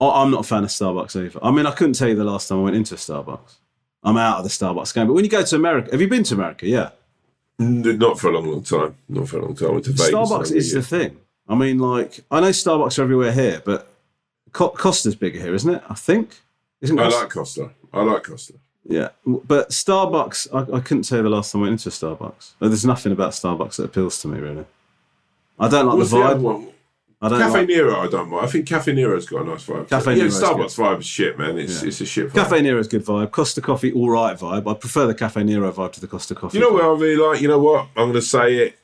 I'm 0.00 0.30
not 0.30 0.40
a 0.40 0.44
fan 0.44 0.64
of 0.64 0.70
Starbucks 0.70 1.16
either. 1.16 1.38
I 1.42 1.50
mean, 1.52 1.64
I 1.66 1.70
couldn't 1.70 1.94
tell 1.94 2.08
you 2.08 2.16
the 2.16 2.24
last 2.24 2.48
time 2.48 2.58
I 2.58 2.62
went 2.62 2.76
into 2.76 2.94
a 2.94 2.98
Starbucks. 2.98 3.54
I'm 4.02 4.16
out 4.16 4.38
of 4.38 4.44
the 4.44 4.50
Starbucks 4.50 4.92
game. 4.94 5.06
But 5.06 5.14
when 5.14 5.24
you 5.24 5.30
go 5.30 5.42
to 5.42 5.56
America, 5.56 5.90
have 5.92 6.00
you 6.00 6.08
been 6.08 6.24
to 6.24 6.34
America? 6.34 6.66
Yeah. 6.66 6.90
Not 7.58 8.18
for 8.18 8.28
a 8.30 8.32
long, 8.32 8.46
long 8.50 8.62
time. 8.62 8.96
Not 9.08 9.28
for 9.28 9.38
a 9.38 9.42
long 9.42 9.54
time. 9.54 9.68
I 9.68 9.72
went 9.72 9.84
to 9.84 9.90
Vegas. 9.92 10.10
Starbucks 10.10 10.52
is 10.52 10.72
the 10.72 10.82
thing. 10.82 11.16
I 11.48 11.54
mean, 11.54 11.78
like 11.78 12.20
I 12.30 12.40
know 12.40 12.48
Starbucks 12.50 12.98
are 12.98 13.02
everywhere 13.02 13.32
here, 13.32 13.62
but 13.64 13.88
Co- 14.52 14.70
Costa's 14.70 15.14
bigger 15.14 15.38
here, 15.40 15.54
isn't 15.54 15.74
it? 15.74 15.82
I 15.88 15.94
think. 15.94 16.40
Isn't 16.80 16.98
I 16.98 17.08
like 17.08 17.30
Costa. 17.30 17.70
I 17.92 18.02
like 18.02 18.24
Costa. 18.24 18.54
Yeah, 18.86 19.08
but 19.24 19.70
Starbucks, 19.70 20.48
I, 20.52 20.76
I 20.76 20.80
couldn't 20.80 21.04
tell 21.04 21.18
you 21.18 21.22
the 21.24 21.30
last 21.30 21.52
time 21.52 21.62
I 21.62 21.68
went 21.68 21.72
into 21.72 21.88
a 21.88 21.92
Starbucks. 21.92 22.52
There's 22.60 22.84
nothing 22.84 23.12
about 23.12 23.32
Starbucks 23.32 23.76
that 23.76 23.84
appeals 23.84 24.20
to 24.20 24.28
me, 24.28 24.38
really. 24.40 24.66
I 25.58 25.68
don't 25.68 25.86
like 25.86 25.96
What's 25.96 26.10
the 26.10 26.18
the 26.18 26.22
vibe. 26.24 26.40
one? 26.40 26.68
I 27.24 27.28
don't 27.30 27.38
Cafe 27.40 27.58
like 27.60 27.68
Nero, 27.68 27.96
I 28.00 28.06
don't 28.06 28.28
mind. 28.28 28.44
I 28.44 28.48
think 28.48 28.66
Cafe 28.66 28.92
Nero's 28.92 29.26
got 29.26 29.42
a 29.42 29.44
nice 29.48 29.64
vibe. 29.66 29.88
Cafe 29.88 30.12
yeah, 30.12 30.18
Nero's 30.18 30.42
Starbucks 30.42 30.76
vibe 30.78 30.98
is 31.00 31.06
shit, 31.06 31.38
man. 31.38 31.58
It's 31.58 31.80
Yeah. 31.82 31.88
it's 31.88 32.00
a 32.02 32.06
shit 32.06 32.28
vibe. 32.28 32.34
Cafe 32.34 32.60
Nero's 32.60 32.86
good 32.88 33.04
vibe. 33.04 33.30
Costa 33.30 33.62
Coffee, 33.62 33.92
all 33.92 34.10
right 34.10 34.38
vibe. 34.38 34.70
I 34.70 34.74
prefer 34.74 35.06
the 35.06 35.14
Cafe 35.14 35.42
Nero 35.42 35.72
vibe 35.72 35.92
to 35.92 36.00
the 36.00 36.06
Costa 36.06 36.34
Coffee. 36.34 36.58
You 36.58 36.64
know 36.64 36.70
vibe. 36.72 36.74
what 36.74 36.84
I 36.84 37.00
really 37.00 37.16
like? 37.16 37.40
You 37.40 37.48
know 37.48 37.58
what? 37.58 37.86
I'm 37.96 38.10
going 38.10 38.12
to 38.14 38.22
say 38.22 38.56
it. 38.56 38.78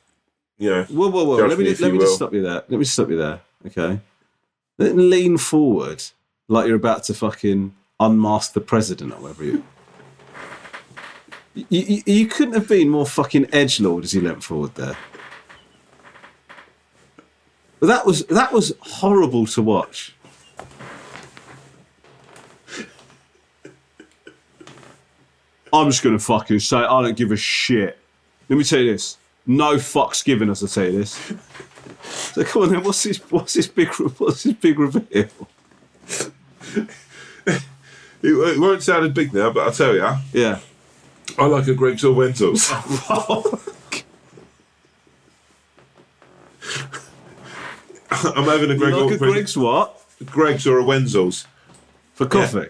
You 0.57 0.69
know, 0.69 0.83
Whoa, 0.85 1.09
whoa, 1.09 1.23
whoa! 1.23 1.47
Let 1.47 1.57
me 1.57 1.63
me 1.65 1.75
let 1.75 1.91
me 1.91 1.99
just 1.99 2.15
stop 2.15 2.33
you 2.33 2.41
there. 2.41 2.63
Let 2.67 2.71
me 2.71 2.85
stop 2.85 3.09
you 3.09 3.17
there. 3.17 3.41
Okay. 3.65 3.99
Then 4.77 5.09
lean 5.09 5.37
forward 5.37 6.03
like 6.47 6.67
you're 6.67 6.75
about 6.75 7.03
to 7.05 7.13
fucking 7.13 7.73
unmask 7.99 8.53
the 8.53 8.61
president 8.61 9.13
or 9.13 9.21
whatever 9.21 9.43
you. 9.43 9.63
You, 11.53 11.65
you, 11.69 12.03
you 12.05 12.27
couldn't 12.27 12.53
have 12.53 12.67
been 12.67 12.89
more 12.89 13.05
fucking 13.05 13.47
edge 13.53 13.79
lord 13.79 14.03
as 14.03 14.13
you 14.13 14.21
leant 14.21 14.43
forward 14.43 14.75
there. 14.75 14.97
But 17.81 17.87
that 17.87 18.05
was 18.05 18.23
that 18.27 18.53
was 18.53 18.73
horrible 18.79 19.47
to 19.47 19.61
watch. 19.63 20.13
I'm 25.73 25.89
just 25.89 26.03
gonna 26.03 26.19
fucking 26.19 26.59
say 26.59 26.77
I 26.77 27.01
don't 27.01 27.17
give 27.17 27.31
a 27.31 27.35
shit. 27.35 27.97
Let 28.49 28.57
me 28.57 28.63
tell 28.63 28.79
you 28.79 28.91
this: 28.91 29.17
no 29.47 29.77
fucks 29.77 30.23
given. 30.23 30.51
As 30.51 30.63
I 30.63 30.67
tell 30.67 30.91
you 30.91 30.99
this. 30.99 31.33
So 32.03 32.43
come 32.43 32.61
on 32.63 32.69
then, 32.71 32.83
what's 32.83 33.01
this? 33.01 33.17
What's 33.31 33.55
this 33.55 33.65
big? 33.67 33.89
What's 33.95 34.43
this 34.43 34.53
big 34.53 34.77
reveal? 34.77 35.27
It, 38.23 38.33
it 38.33 38.59
won't 38.59 38.83
sound 38.83 39.05
as 39.07 39.13
big 39.13 39.33
now, 39.33 39.49
but 39.51 39.61
I'll 39.61 39.71
tell 39.71 39.95
you, 39.95 40.07
Yeah. 40.31 40.59
I 41.39 41.47
like 41.47 41.65
a 41.67 41.73
Greggs 41.73 42.03
or 42.03 42.13
I'm 48.35 48.43
having 48.43 48.69
a 48.71 48.75
Greg 48.75 48.93
like 48.93 49.11
or 49.11 49.13
a 49.13 49.17
Greggs 49.17 49.57
what 49.57 49.97
Greggs 50.25 50.67
or 50.67 50.79
a 50.79 50.83
Wenzel's. 50.83 51.47
for 52.13 52.25
coffee? 52.25 52.67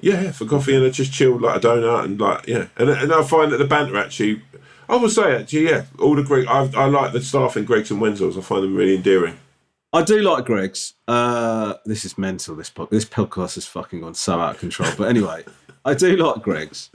Yeah, 0.00 0.22
yeah, 0.22 0.32
for 0.32 0.46
coffee 0.46 0.76
and 0.76 0.84
I 0.84 0.90
just 0.90 1.12
chilled 1.12 1.42
like 1.42 1.56
a 1.56 1.66
donut 1.66 2.04
and 2.04 2.20
like 2.20 2.46
yeah, 2.46 2.68
and 2.76 2.88
and 2.90 3.12
I 3.12 3.22
find 3.24 3.50
that 3.52 3.58
the 3.58 3.64
banter 3.64 3.96
actually, 3.96 4.42
I 4.88 4.96
will 4.96 5.08
say 5.08 5.36
actually 5.36 5.68
yeah, 5.68 5.84
all 5.98 6.14
the 6.14 6.22
Greg 6.22 6.46
I 6.46 6.70
I 6.76 6.86
like 6.86 7.12
the 7.12 7.22
staff 7.22 7.56
in 7.56 7.64
Greggs 7.64 7.90
and 7.90 8.00
Wenzel's. 8.00 8.38
I 8.38 8.40
find 8.40 8.62
them 8.62 8.76
really 8.76 8.94
endearing. 8.94 9.38
I 9.92 10.02
do 10.02 10.20
like 10.22 10.44
Greggs. 10.44 10.94
Uh, 11.06 11.74
this 11.84 12.04
is 12.04 12.18
mental. 12.18 12.56
This 12.56 12.70
pod, 12.70 12.90
this 12.90 13.04
podcast 13.04 13.54
has 13.54 13.66
fucking 13.66 14.00
gone 14.00 14.14
so 14.14 14.40
out 14.40 14.54
of 14.54 14.60
control. 14.60 14.90
But 14.96 15.08
anyway, 15.08 15.44
I 15.84 15.94
do 15.94 16.16
like 16.16 16.42
Greggs, 16.42 16.90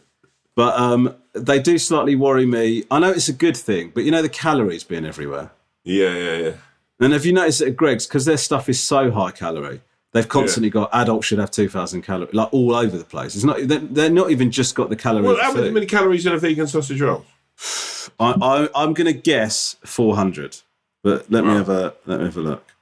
but 0.56 0.78
um, 0.80 1.16
they 1.34 1.60
do 1.60 1.78
slightly 1.78 2.16
worry 2.16 2.46
me. 2.46 2.84
I 2.92 3.00
know 3.00 3.12
it's 3.12 3.30
a 3.30 3.34
good 3.34 3.58
thing, 3.58 3.92
but 3.94 4.04
you 4.04 4.12
know 4.12 4.22
the 4.22 4.30
calories 4.30 4.84
being 4.84 5.06
everywhere. 5.06 5.52
Yeah, 5.84 6.16
yeah, 6.16 6.38
yeah. 6.38 6.52
And 7.00 7.14
have 7.14 7.26
you 7.26 7.34
noticed 7.34 7.62
at 7.62 7.76
Greggs 7.76 8.06
because 8.06 8.26
their 8.26 8.38
stuff 8.38 8.68
is 8.68 8.80
so 8.82 9.12
high 9.12 9.32
calorie? 9.32 9.82
They've 10.12 10.28
constantly 10.28 10.72
got 10.72 10.90
adults 10.92 11.28
should 11.28 11.38
have 11.38 11.52
two 11.52 11.70
thousand 11.70 12.02
calories, 12.02 12.34
like 12.34 12.52
all 12.52 12.76
over 12.76 12.98
the 12.98 13.06
place. 13.06 13.36
It's 13.36 13.44
not. 13.44 13.68
They're, 13.68 13.80
they're 13.80 14.10
not 14.10 14.32
even 14.32 14.50
just 14.50 14.74
got 14.74 14.90
the 14.90 14.96
calories. 14.96 15.28
Well, 15.28 15.38
how 15.38 15.54
many 15.54 15.86
calories 15.86 16.26
in 16.26 16.34
a 16.34 16.38
vegan 16.38 16.68
sausage 16.68 17.00
roll? 17.00 17.26
I, 18.20 18.34
I, 18.42 18.70
I'm 18.76 18.94
going 18.94 19.06
to 19.06 19.14
guess 19.14 19.76
four 19.86 20.16
hundred, 20.16 20.58
but 21.04 21.30
let 21.30 21.46
me 21.46 21.54
have 21.54 21.70
a 21.70 21.94
let 22.08 22.20
me 22.20 22.26
have 22.26 22.38
a 22.38 22.42
look. 22.42 22.74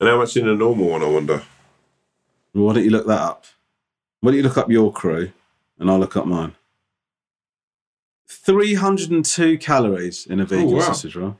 And 0.00 0.10
how 0.10 0.18
much 0.18 0.36
in 0.36 0.46
a 0.46 0.54
normal 0.54 0.88
one? 0.88 1.02
I 1.02 1.06
wonder. 1.06 1.42
Why 2.52 2.74
don't 2.74 2.84
you 2.84 2.90
look 2.90 3.06
that 3.06 3.20
up? 3.20 3.46
Why 4.20 4.30
don't 4.30 4.38
you 4.38 4.42
look 4.42 4.58
up 4.58 4.70
your 4.70 4.92
crew 4.92 5.32
and 5.78 5.90
I'll 5.90 5.98
look 5.98 6.16
up 6.16 6.26
mine? 6.26 6.54
302 8.28 9.58
calories 9.58 10.26
in 10.26 10.40
a 10.40 10.44
vegan 10.44 10.68
oh, 10.68 10.76
wow. 10.76 10.80
sausage 10.80 11.16
roll. 11.16 11.38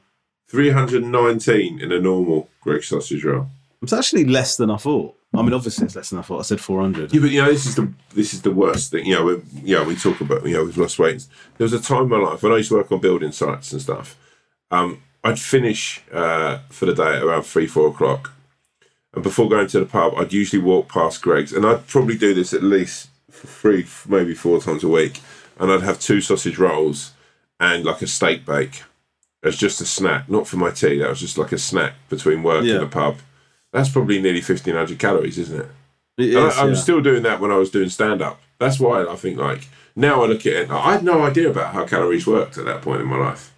Three 0.49 0.71
hundred 0.71 1.03
nineteen 1.05 1.81
in 1.81 1.91
a 1.93 1.99
normal 1.99 2.49
Greggs 2.61 2.89
sausage 2.89 3.25
roll. 3.25 3.49
It's 3.83 3.93
actually 3.93 4.25
less 4.25 4.57
than 4.57 4.71
I 4.71 4.77
thought. 4.77 5.17
I 5.35 5.43
mean, 5.43 5.53
obviously 5.53 5.85
it's 5.85 5.97
less 5.97 6.11
than 6.11 6.19
I 6.19 6.23
thought. 6.23 6.39
I 6.39 6.43
said 6.43 6.61
400. 6.61 7.13
Yeah, 7.13 7.21
but 7.21 7.31
you 7.31 7.43
know, 7.43 7.53
this 7.53 7.67
is 7.67 7.75
the 7.75 7.93
this 8.15 8.33
is 8.33 8.43
the 8.43 8.51
worst 8.51 8.91
thing. 8.91 9.07
You 9.07 9.17
know, 9.17 9.25
we, 9.25 9.33
you 9.63 9.77
know, 9.77 9.85
we 9.85 9.97
talk 9.97 10.21
about 10.21 10.47
you 10.47 10.55
know 10.55 10.65
we've 10.65 10.79
lost 10.79 10.99
weight. 10.99 11.27
There 11.59 11.65
was 11.65 11.73
a 11.73 11.81
time 11.81 12.05
in 12.05 12.09
my 12.09 12.19
life 12.19 12.43
when 12.43 12.53
I 12.53 12.57
used 12.57 12.71
to 12.71 12.77
work 12.77 12.91
on 12.91 13.01
building 13.01 13.33
sites 13.33 13.73
and 13.73 13.83
stuff. 13.83 14.17
Um, 14.71 15.03
I'd 15.23 15.39
finish 15.39 16.03
uh, 16.13 16.59
for 16.71 16.87
the 16.87 16.95
day 16.95 17.17
at 17.17 17.23
around 17.23 17.43
three 17.43 17.67
four 17.67 17.89
o'clock, 17.89 18.33
and 19.13 19.23
before 19.23 19.49
going 19.49 19.67
to 19.69 19.81
the 19.81 19.87
pub, 19.87 20.15
I'd 20.17 20.33
usually 20.33 20.63
walk 20.63 20.89
past 20.89 21.23
Greggs, 21.23 21.53
and 21.53 21.67
I'd 21.67 21.87
probably 21.87 22.17
do 22.17 22.33
this 22.33 22.55
at 22.55 22.63
least 22.63 23.11
three, 23.31 23.87
maybe 24.09 24.35
four 24.35 24.61
times 24.61 24.85
a 24.85 24.89
week, 24.89 25.21
and 25.59 25.71
I'd 25.71 25.83
have 25.83 26.01
two 26.01 26.21
sausage 26.21 26.59
rolls 26.59 27.13
and 27.61 27.85
like 27.85 28.03
a 28.03 28.07
steak 28.07 28.47
bake 28.47 28.85
as 29.47 29.57
just 29.57 29.81
a 29.81 29.87
snack, 29.87 30.29
not 30.29 30.47
for 30.47 30.57
my 30.57 30.71
tea. 30.71 30.99
That 30.99 31.09
was 31.09 31.21
just 31.21 31.39
like 31.39 31.53
a 31.53 31.59
snack 31.59 31.95
between 32.09 32.43
work 32.43 32.65
Yeah. 32.65 32.75
and 32.75 32.83
the 32.83 32.89
pub. 32.89 33.17
That's 33.73 33.89
probably 33.89 34.21
nearly 34.21 34.41
fifteen 34.41 34.75
hundred 34.75 34.99
calories, 34.99 35.39
isn't 35.39 35.61
it? 35.61 35.69
It 36.19 36.29
is, 36.31 36.37
I, 36.59 36.65
was 36.65 36.79
yeah. 36.79 36.83
still 36.83 37.01
doing 37.03 37.23
that 37.25 37.41
when 37.41 37.51
I 37.51 37.57
was 37.57 37.71
doing 37.71 37.91
stand 37.91 38.23
up. 38.23 38.41
That's 38.59 38.81
why 38.81 39.05
I 39.05 39.17
think 39.17 39.39
like 39.39 39.69
now 39.95 40.23
I 40.23 40.27
look 40.27 40.47
at 40.47 40.53
it. 40.53 40.71
I 40.71 40.93
had 40.93 41.05
no 41.05 41.23
idea 41.23 41.51
about 41.51 41.75
how 41.75 41.85
calories 41.85 42.27
worked 42.27 42.57
at 42.59 42.65
that 42.65 42.81
point 42.83 43.03
in 43.03 43.07
my 43.07 43.19
life. 43.19 43.53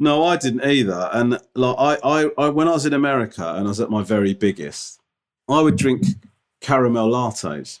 No, 0.00 0.24
I 0.24 0.36
didn't 0.36 0.64
either. 0.64 1.10
And 1.12 1.38
like 1.54 1.76
I, 1.78 1.98
I, 2.02 2.30
I, 2.38 2.48
when 2.48 2.66
I 2.66 2.72
was 2.72 2.86
in 2.86 2.92
America 2.94 3.46
and 3.54 3.66
I 3.66 3.68
was 3.68 3.78
at 3.80 3.90
my 3.90 4.02
very 4.02 4.34
biggest, 4.34 5.00
I 5.48 5.60
would 5.60 5.76
drink 5.76 6.02
caramel 6.60 7.10
lattes 7.10 7.80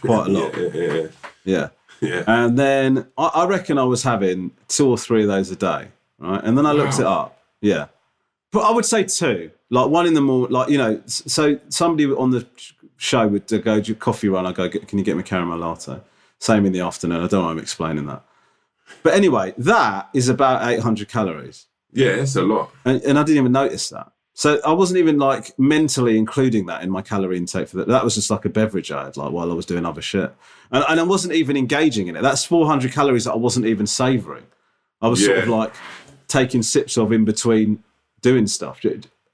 quite 0.00 0.26
a 0.26 0.30
lot. 0.30 0.56
Yeah, 0.56 0.68
yeah, 0.74 0.92
yeah. 0.92 1.06
Yeah. 1.44 1.68
yeah. 2.00 2.24
And 2.26 2.58
then 2.58 3.06
I, 3.16 3.26
I 3.34 3.46
reckon 3.46 3.78
I 3.78 3.84
was 3.84 4.02
having 4.02 4.50
two 4.68 4.88
or 4.90 4.98
three 4.98 5.22
of 5.22 5.28
those 5.28 5.50
a 5.50 5.56
day, 5.56 5.88
right? 6.18 6.42
And 6.44 6.56
then 6.56 6.66
I 6.66 6.72
looked 6.72 6.94
Wow. 6.94 7.00
it 7.00 7.06
up. 7.06 7.42
Yeah, 7.60 7.86
but 8.52 8.60
I 8.60 8.70
would 8.70 8.84
say 8.84 9.04
two, 9.04 9.50
like 9.70 9.88
one 9.88 10.06
in 10.06 10.14
the 10.14 10.20
morning, 10.20 10.52
like 10.52 10.68
you 10.68 10.78
know. 10.78 11.00
So 11.06 11.58
somebody 11.68 12.06
on 12.12 12.30
the 12.30 12.46
show 12.96 13.26
would 13.26 13.46
go, 13.64 13.80
"Do 13.80 13.94
coffee 13.94 14.28
run?" 14.28 14.46
I 14.46 14.52
go, 14.52 14.68
"Can 14.68 14.98
you 14.98 15.04
get 15.04 15.16
me 15.16 15.22
caramel 15.22 15.58
latte?" 15.58 16.00
Same 16.38 16.66
in 16.66 16.72
the 16.72 16.80
afternoon. 16.80 17.18
I 17.18 17.20
don't 17.28 17.32
know. 17.40 17.44
why 17.46 17.50
I'm 17.52 17.58
explaining 17.58 18.06
that, 18.06 18.22
but 19.02 19.14
anyway, 19.14 19.54
that 19.58 20.08
is 20.12 20.28
about 20.28 20.68
800 20.70 21.08
calories, 21.08 21.66
yeah, 21.92 22.08
it's 22.10 22.36
a 22.36 22.42
lot. 22.42 22.70
and, 22.84 23.00
and 23.02 23.18
I 23.18 23.22
didn't 23.22 23.38
even 23.38 23.52
notice 23.52 23.88
that. 23.88 24.12
So 24.34 24.60
I 24.66 24.72
wasn't 24.72 24.98
even 24.98 25.18
like 25.18 25.58
mentally 25.58 26.18
including 26.18 26.66
that 26.66 26.82
in 26.82 26.90
my 26.90 27.00
calorie 27.00 27.38
intake 27.38 27.68
for 27.68 27.78
that. 27.78 27.88
That 27.88 28.04
was 28.04 28.16
just 28.16 28.30
like 28.30 28.44
a 28.44 28.50
beverage 28.50 28.92
I 28.92 29.04
had, 29.04 29.16
like 29.16 29.32
while 29.32 29.50
I 29.50 29.54
was 29.54 29.64
doing 29.64 29.86
other 29.86 30.02
shit, 30.02 30.30
and, 30.70 30.84
and 30.90 31.00
I 31.00 31.04
wasn't 31.04 31.32
even 31.32 31.56
engaging 31.56 32.08
in 32.08 32.16
it. 32.16 32.22
That's 32.22 32.44
400 32.44 32.92
calories 32.92 33.24
that 33.24 33.32
I 33.32 33.36
wasn't 33.36 33.64
even 33.64 33.86
savoring. 33.86 34.44
I 35.00 35.08
was 35.08 35.24
sort 35.24 35.38
of 35.38 35.48
like 35.48 35.72
taking 36.28 36.62
sips 36.62 36.96
of 36.96 37.12
in 37.12 37.24
between 37.24 37.82
doing 38.22 38.46
stuff. 38.46 38.80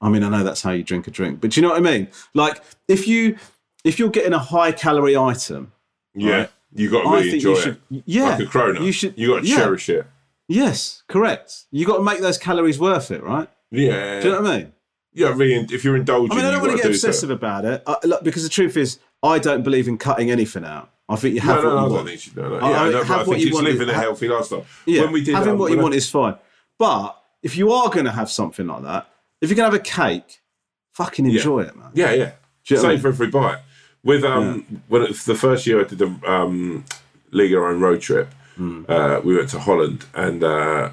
I 0.01 0.09
mean, 0.09 0.22
I 0.24 0.28
know 0.28 0.43
that's 0.45 0.62
how 0.62 0.72
you 0.72 0.82
drink 0.82 1.07
a 1.07 1.11
drink, 1.11 1.40
but 1.40 1.51
do 1.53 1.61
you 1.61 1.62
know 1.66 1.72
what 1.72 1.78
I 1.78 1.90
mean? 1.90 2.09
Like 2.34 2.62
if 2.88 3.07
you 3.07 3.36
if 3.84 3.99
you're 3.99 4.11
getting 4.11 4.32
a 4.32 4.38
high 4.38 4.72
calorie 4.72 5.16
item, 5.16 5.72
Yeah, 6.14 6.36
Right. 6.36 6.51
you 6.74 6.90
got 6.90 7.03
to 7.03 7.09
I 7.09 7.12
really 7.14 7.22
think 7.30 7.34
enjoy 7.45 7.51
you 7.51 7.57
it. 7.57 7.62
should. 7.62 7.76
Yeah, 8.07 8.22
like 8.30 8.40
a 8.40 8.45
cronut. 8.45 8.84
You 8.84 8.93
should. 8.93 9.14
You 9.18 9.28
got 9.34 9.40
to 9.43 9.47
yeah, 9.49 9.57
cherish 9.57 9.88
it. 9.88 10.07
Yes, 10.49 11.03
correct. 11.09 11.64
You 11.70 11.86
got 11.86 11.97
to 11.99 12.03
make 12.03 12.20
those 12.20 12.36
calories 12.38 12.78
worth 12.78 13.11
it, 13.11 13.22
right? 13.22 13.49
Yeah, 13.70 14.20
Do 14.20 14.28
you 14.28 14.34
know 14.34 14.43
what 14.43 14.51
I 14.53 14.57
mean? 14.59 14.72
yeah. 15.14 15.28
Really, 15.28 15.55
if 15.72 15.82
you're 15.84 15.97
indulging, 15.97 16.32
I 16.32 16.36
mean, 16.36 16.45
I 16.45 16.51
don't 16.51 16.61
want 16.61 16.72
to 16.72 16.76
get 16.78 16.86
do 16.88 16.95
so. 16.95 17.09
obsessive 17.09 17.30
about 17.30 17.64
it 17.64 17.82
I, 17.86 17.97
look, 18.05 18.22
because 18.22 18.43
the 18.43 18.49
truth 18.51 18.76
is, 18.76 18.99
I 19.22 19.38
don't 19.38 19.62
believe 19.62 19.88
in 19.88 19.97
cutting 19.99 20.30
anything 20.30 20.64
out. 20.64 20.90
I 21.09 21.16
think 21.16 21.34
you 21.34 21.40
have 21.40 21.62
no, 21.62 21.68
what 21.68 21.74
no, 21.74 21.78
I 21.78 21.82
you 21.82 21.88
don't 21.88 21.93
want. 21.97 22.09
think 22.09 22.26
you. 22.36 22.43
No, 22.43 22.49
no. 22.49 22.55
Yeah, 22.59 22.64
I 22.64 22.68
I, 22.80 22.82
mean, 22.84 22.93
know, 22.93 22.99
but 22.99 23.07
have 23.07 23.16
I 23.16 23.22
what 23.24 23.36
think 23.38 23.49
you 23.49 23.55
want. 23.55 23.66
living 23.66 23.88
a 23.88 23.95
healthy 23.95 24.28
lifestyle. 24.28 24.66
Yeah, 24.86 25.03
When 25.03 25.12
we 25.12 25.24
did 25.24 25.34
having 25.34 25.53
um, 25.55 25.59
what 25.59 25.72
you 25.72 25.78
I- 25.78 25.82
want 25.82 25.95
is 25.95 26.09
fine. 26.11 26.34
But 26.83 27.16
if 27.45 27.57
you 27.57 27.70
are 27.72 27.89
going 27.91 28.07
to 28.07 28.11
have 28.11 28.28
something 28.28 28.66
like 28.66 28.83
that, 28.83 29.07
if 29.41 29.49
you're 29.49 29.57
going 29.57 29.70
to 29.70 29.76
have 29.76 29.80
a 29.87 29.91
cake, 30.18 30.41
fucking 30.95 31.26
enjoy 31.26 31.61
it, 31.61 31.76
man. 31.76 31.91
Yeah, 31.95 32.11
yeah. 32.11 32.16
You 32.16 32.24
know 32.24 32.26
what 32.26 32.70
I 32.72 32.76
Same 32.83 32.89
mean? 32.91 33.01
for 33.03 33.09
every 33.09 33.26
bite. 33.28 33.59
With 34.03 34.24
um, 34.24 34.83
when 34.89 35.03
it, 35.03 35.14
the 35.18 35.37
first 35.37 35.64
year 35.64 35.80
I 35.80 35.85
did 35.85 35.99
the 35.99 36.11
um, 36.28 36.85
League 37.30 37.55
Our 37.55 37.68
Own 37.68 37.80
road 37.80 38.01
trip, 38.01 38.28
Hmm. 38.57 38.83
uh, 38.89 39.20
we 39.24 39.37
went 39.37 39.49
to 39.51 39.61
Holland 39.61 40.05
and 40.12 40.43
uh, 40.45 40.91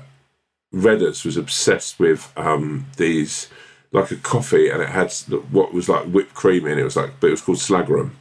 Redders 0.74 1.26
was 1.26 1.36
obsessed 1.38 2.00
with 2.00 2.32
um, 2.38 2.86
these 2.98 3.48
like 3.92 4.12
a 4.12 4.16
coffee 4.16 4.70
and 4.70 4.82
it 4.84 4.90
had 4.90 5.12
what 5.52 5.74
was 5.74 5.90
like 5.90 6.06
whipped 6.06 6.36
cream 6.36 6.68
in 6.68 6.78
it. 6.80 6.84
Was 6.84 6.96
like, 6.96 7.14
but 7.20 7.28
it 7.28 7.32
was 7.32 7.42
called 7.42 7.58
Slagroom 7.58 8.12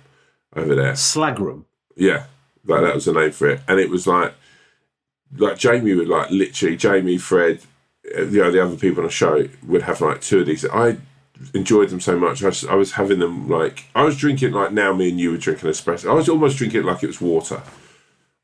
over 0.56 0.74
there. 0.74 0.94
Slagroom. 0.94 1.64
Yeah, 1.96 2.24
like 2.64 2.80
that 2.82 2.94
was 2.94 3.04
the 3.04 3.12
name 3.12 3.30
for 3.32 3.46
it, 3.50 3.60
and 3.68 3.78
it 3.78 3.90
was 3.90 4.06
like, 4.06 4.32
like 5.36 5.58
Jamie 5.58 5.94
would 5.94 6.08
like 6.08 6.30
literally 6.30 6.76
Jamie, 6.76 7.18
Fred, 7.18 7.60
uh, 8.16 8.22
you 8.22 8.40
know, 8.42 8.50
the 8.50 8.62
other 8.62 8.76
people 8.76 9.00
on 9.02 9.06
the 9.06 9.12
show 9.12 9.48
would 9.66 9.82
have 9.82 10.00
like 10.00 10.20
two 10.20 10.40
of 10.40 10.46
these. 10.46 10.64
I 10.66 10.96
enjoyed 11.54 11.90
them 11.90 12.00
so 12.00 12.18
much. 12.18 12.42
I 12.42 12.46
was, 12.46 12.64
I 12.66 12.74
was 12.74 12.92
having 12.92 13.18
them 13.20 13.48
like 13.48 13.84
I 13.94 14.02
was 14.04 14.16
drinking 14.16 14.52
like 14.52 14.72
now 14.72 14.92
me 14.94 15.10
and 15.10 15.20
you 15.20 15.30
were 15.32 15.36
drinking 15.38 15.68
espresso. 15.70 16.10
I 16.10 16.14
was 16.14 16.28
almost 16.28 16.56
drinking 16.58 16.80
it 16.80 16.86
like 16.86 17.02
it 17.02 17.08
was 17.08 17.20
water. 17.20 17.62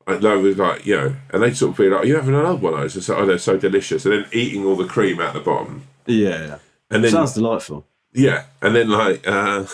It 0.07 0.21
was 0.21 0.57
like 0.57 0.85
you 0.85 0.95
know, 0.95 1.15
and 1.33 1.41
they 1.41 1.51
sort 1.53 1.71
of 1.71 1.77
be 1.77 1.89
like, 1.89 2.05
"You 2.05 2.15
having 2.15 2.35
another 2.35 2.55
one 2.57 2.73
of 2.75 2.79
those?" 2.93 3.09
I 3.09 3.15
"Oh, 3.15 3.25
they're 3.25 3.39
so 3.39 3.57
delicious," 3.57 4.05
and 4.05 4.13
then 4.13 4.25
eating 4.31 4.63
all 4.63 4.75
the 4.75 4.85
cream 4.85 5.19
out 5.19 5.33
the 5.33 5.39
bottom, 5.39 5.87
Yeah, 6.05 6.45
yeah. 6.45 6.57
and 6.91 7.03
then 7.03 7.11
Sounds 7.11 7.33
delightful. 7.33 7.87
yeah, 8.13 8.43
and 8.61 8.75
then 8.75 8.89
like, 8.89 9.27
uh, 9.27 9.65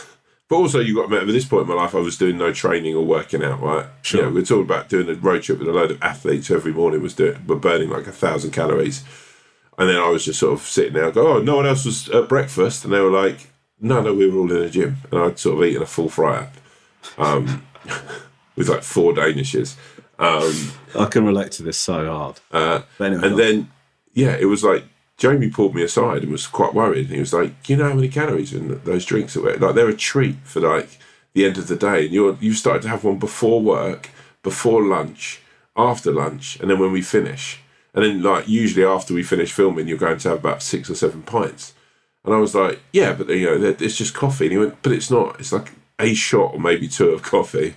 but 0.52 0.58
also 0.58 0.82
you 0.82 0.93
got 0.93 1.04
to 1.04 1.08
remember, 1.08 1.30
at 1.30 1.34
this 1.34 1.45
point 1.45 1.62
in 1.62 1.70
my 1.70 1.82
life, 1.82 1.95
I 1.95 1.99
was 1.99 2.18
doing 2.18 2.38
no 2.38 2.52
training 2.52 2.93
or 2.93 3.06
working 3.06 3.41
out. 3.41 3.62
Right? 3.62 3.86
Sure. 4.02 4.20
You 4.20 4.26
know, 4.26 4.34
we're 4.34 4.43
talking 4.43 4.66
about 4.66 4.89
doing 4.89 5.08
a 5.08 5.14
road 5.14 5.43
trip 5.43 5.60
with 5.60 5.70
a 5.70 5.72
load 5.72 5.91
of 5.91 6.04
athletes 6.04 6.52
every 6.52 6.74
morning 6.74 7.02
was 7.02 7.14
doing, 7.14 7.47
were 7.47 7.56
burning 7.56 7.88
like 7.88 8.06
a 8.06 8.12
thousand 8.12 8.52
calories, 8.52 9.06
and 9.78 9.88
then 9.88 9.95
I 9.95 10.10
was 10.10 10.26
just 10.26 10.41
sort 10.41 10.52
of 10.52 10.68
sitting 10.68 10.91
there, 10.91 11.10
go, 11.10 11.38
"Oh, 11.38 11.41
no 11.41 11.56
one 11.56 11.66
else 11.66 11.86
was 11.86 12.10
at 12.10 12.28
breakfast," 12.28 12.84
and 12.84 12.93
they 12.93 12.99
were 12.99 13.10
like, 13.10 13.47
"No, 13.80 14.02
no, 14.02 14.14
we 14.14 14.30
were 14.30 14.39
all 14.39 14.52
in 14.52 14.60
the 14.60 14.70
gym," 14.70 14.97
and 15.10 15.22
I'd 15.22 15.39
sort 15.39 15.58
of 15.58 15.64
eaten 15.64 15.84
a 15.84 15.86
full 15.86 16.10
fry 16.10 16.39
up, 16.39 16.54
um, 17.18 17.66
with 18.58 18.68
like 18.68 18.84
four 18.84 19.14
danishes. 19.14 19.78
Um, 20.20 20.74
I 20.99 21.06
can 21.06 21.26
relate 21.26 21.54
to 21.54 21.64
this 21.64 21.78
so 21.78 22.08
hard. 22.12 22.41
uh, 22.52 22.82
anyway, 22.99 23.26
and 23.26 23.39
then, 23.39 23.72
yeah, 24.14 24.36
it 24.38 24.47
was 24.47 24.66
like 24.66 24.84
Jamie 25.22 25.52
pulled 25.52 25.76
me 25.76 25.84
aside 25.84 26.24
and 26.24 26.32
was 26.32 26.48
quite 26.48 26.74
worried. 26.74 27.06
And 27.06 27.14
he 27.14 27.20
was 27.20 27.32
like, 27.32 27.70
"You 27.70 27.76
know 27.76 27.90
how 27.90 27.94
many 27.94 28.10
calories 28.10 28.54
in 28.54 28.82
those 28.86 29.06
drinks 29.06 29.38
are? 29.38 29.56
Like 29.56 29.76
they're 29.76 29.88
a 29.88 29.96
treat 29.96 30.38
for 30.44 30.62
like 30.62 30.98
the 31.34 31.46
end 31.46 31.60
of 31.60 31.68
the 31.68 31.76
day. 31.76 32.06
And 32.06 32.14
you're 32.14 32.38
you 32.42 32.54
started 32.54 32.82
to 32.82 32.88
have 32.88 33.04
one 33.04 33.20
before 33.20 33.62
work, 33.62 34.10
before 34.42 34.82
lunch, 34.84 35.40
after 35.78 36.12
lunch, 36.12 36.60
and 36.60 36.72
then 36.72 36.80
when 36.80 36.92
we 36.92 37.04
finish, 37.04 37.60
and 37.94 38.04
then 38.04 38.24
like 38.24 38.48
usually 38.48 38.84
after 38.84 39.14
we 39.14 39.22
finish 39.22 39.52
filming, 39.52 39.88
you're 39.88 40.00
going 40.00 40.18
to 40.18 40.30
have 40.30 40.40
about 40.40 40.64
six 40.64 40.90
or 40.90 40.96
seven 40.96 41.22
pints. 41.22 41.76
And 42.26 42.34
I 42.34 42.38
was 42.38 42.56
like, 42.56 42.80
yeah, 42.92 43.14
but 43.14 43.30
you 43.30 43.46
know, 43.46 43.76
it's 43.80 43.98
just 43.98 44.16
coffee. 44.16 44.46
And 44.46 44.52
he 44.54 44.58
went, 44.58 44.82
but 44.82 44.92
it's 44.92 45.12
not. 45.12 45.40
It's 45.40 45.52
like 45.52 45.72
a 46.00 46.16
shot 46.16 46.56
or 46.56 46.60
maybe 46.60 46.88
two 46.88 47.10
of 47.10 47.22
coffee. 47.22 47.76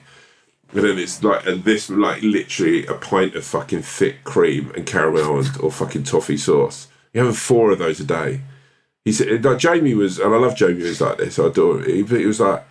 And 0.73 0.83
then 0.83 0.99
it's 0.99 1.23
like, 1.23 1.47
and 1.47 1.63
this 1.65 1.91
like 1.91 2.23
literally 2.23 2.87
a 2.87 2.95
pint 2.95 3.35
of 3.35 3.45
fucking 3.45 3.83
thick 3.83 4.25
cream 4.25 4.73
and 4.75 4.87
caramel 4.87 5.41
and, 5.41 5.61
or 5.61 5.71
fucking 5.71 6.05
toffee 6.05 6.39
sauce. 6.39 6.89
You 7.15 7.21
having 7.21 7.35
four 7.35 7.71
of 7.71 7.79
those 7.79 8.01
a 8.01 8.05
day. 8.05 8.41
He 9.05 9.13
said, 9.13 9.45
like 9.45 9.59
Jamie 9.59 9.95
was, 9.95 10.19
and 10.19 10.35
I 10.35 10.37
love 10.37 10.57
Jamie 10.57 10.83
was 10.83 11.01
like 11.01 11.19
this. 11.19 11.39
I 11.39 11.47
adore 11.47 11.79
him. 11.79 11.85
He, 11.85 12.19
he 12.19 12.27
was 12.27 12.41
like, 12.41 12.67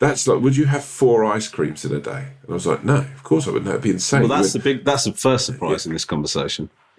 that's 0.00 0.26
like, 0.26 0.42
would 0.42 0.56
you 0.56 0.64
have 0.66 0.84
four 0.84 1.24
ice 1.24 1.46
creams 1.46 1.84
in 1.84 1.94
a 1.94 2.00
day? 2.00 2.26
And 2.42 2.50
I 2.50 2.52
was 2.52 2.66
like, 2.66 2.84
no, 2.84 2.96
of 2.96 3.22
course 3.22 3.46
I 3.46 3.50
wouldn't. 3.50 3.66
That'd 3.66 3.82
be 3.82 3.90
insane. 3.90 4.20
Well, 4.20 4.36
that's 4.36 4.52
the 4.52 4.58
big. 4.58 4.84
That's 4.84 5.04
the 5.04 5.12
first 5.12 5.46
surprise 5.46 5.86
in 5.86 5.92
this 5.92 6.04
conversation. 6.04 6.68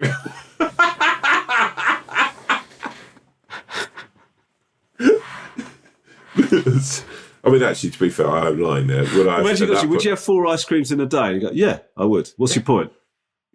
I 7.46 7.50
mean, 7.50 7.62
actually, 7.62 7.90
to 7.90 7.98
be 7.98 8.08
fair, 8.08 8.28
I 8.28 8.48
am 8.48 8.60
lying 8.60 8.86
there. 8.86 9.02
Would 9.02 9.28
I? 9.28 9.40
At 9.40 9.58
that 9.58 9.86
would 9.88 10.04
you 10.04 10.10
have 10.10 10.20
four 10.20 10.46
ice 10.46 10.64
creams 10.64 10.90
in 10.90 11.00
a 11.00 11.06
day? 11.06 11.34
You 11.34 11.40
go, 11.40 11.50
yeah, 11.52 11.80
I 11.96 12.04
would. 12.04 12.30
What's 12.36 12.56
your 12.56 12.64
point? 12.64 12.92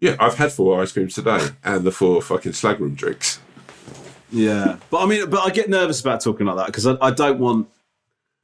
Yeah, 0.02 0.16
I've 0.20 0.36
had 0.36 0.52
four 0.52 0.82
ice 0.82 0.92
creams 0.92 1.14
today 1.14 1.50
and 1.64 1.84
the 1.84 1.92
four 1.92 2.22
fucking 2.22 2.54
slagroom 2.54 2.96
drinks. 2.96 3.40
Yeah, 4.32 4.78
but 4.90 5.04
I 5.04 5.06
mean, 5.06 5.30
but 5.30 5.42
I 5.42 5.52
get 5.52 5.70
nervous 5.70 6.02
about 6.02 6.22
talking 6.22 6.48
like 6.48 6.58
that 6.58 6.66
because 6.66 6.88
I, 6.88 6.98
I 7.02 7.12
don't 7.12 7.38
want, 7.38 7.68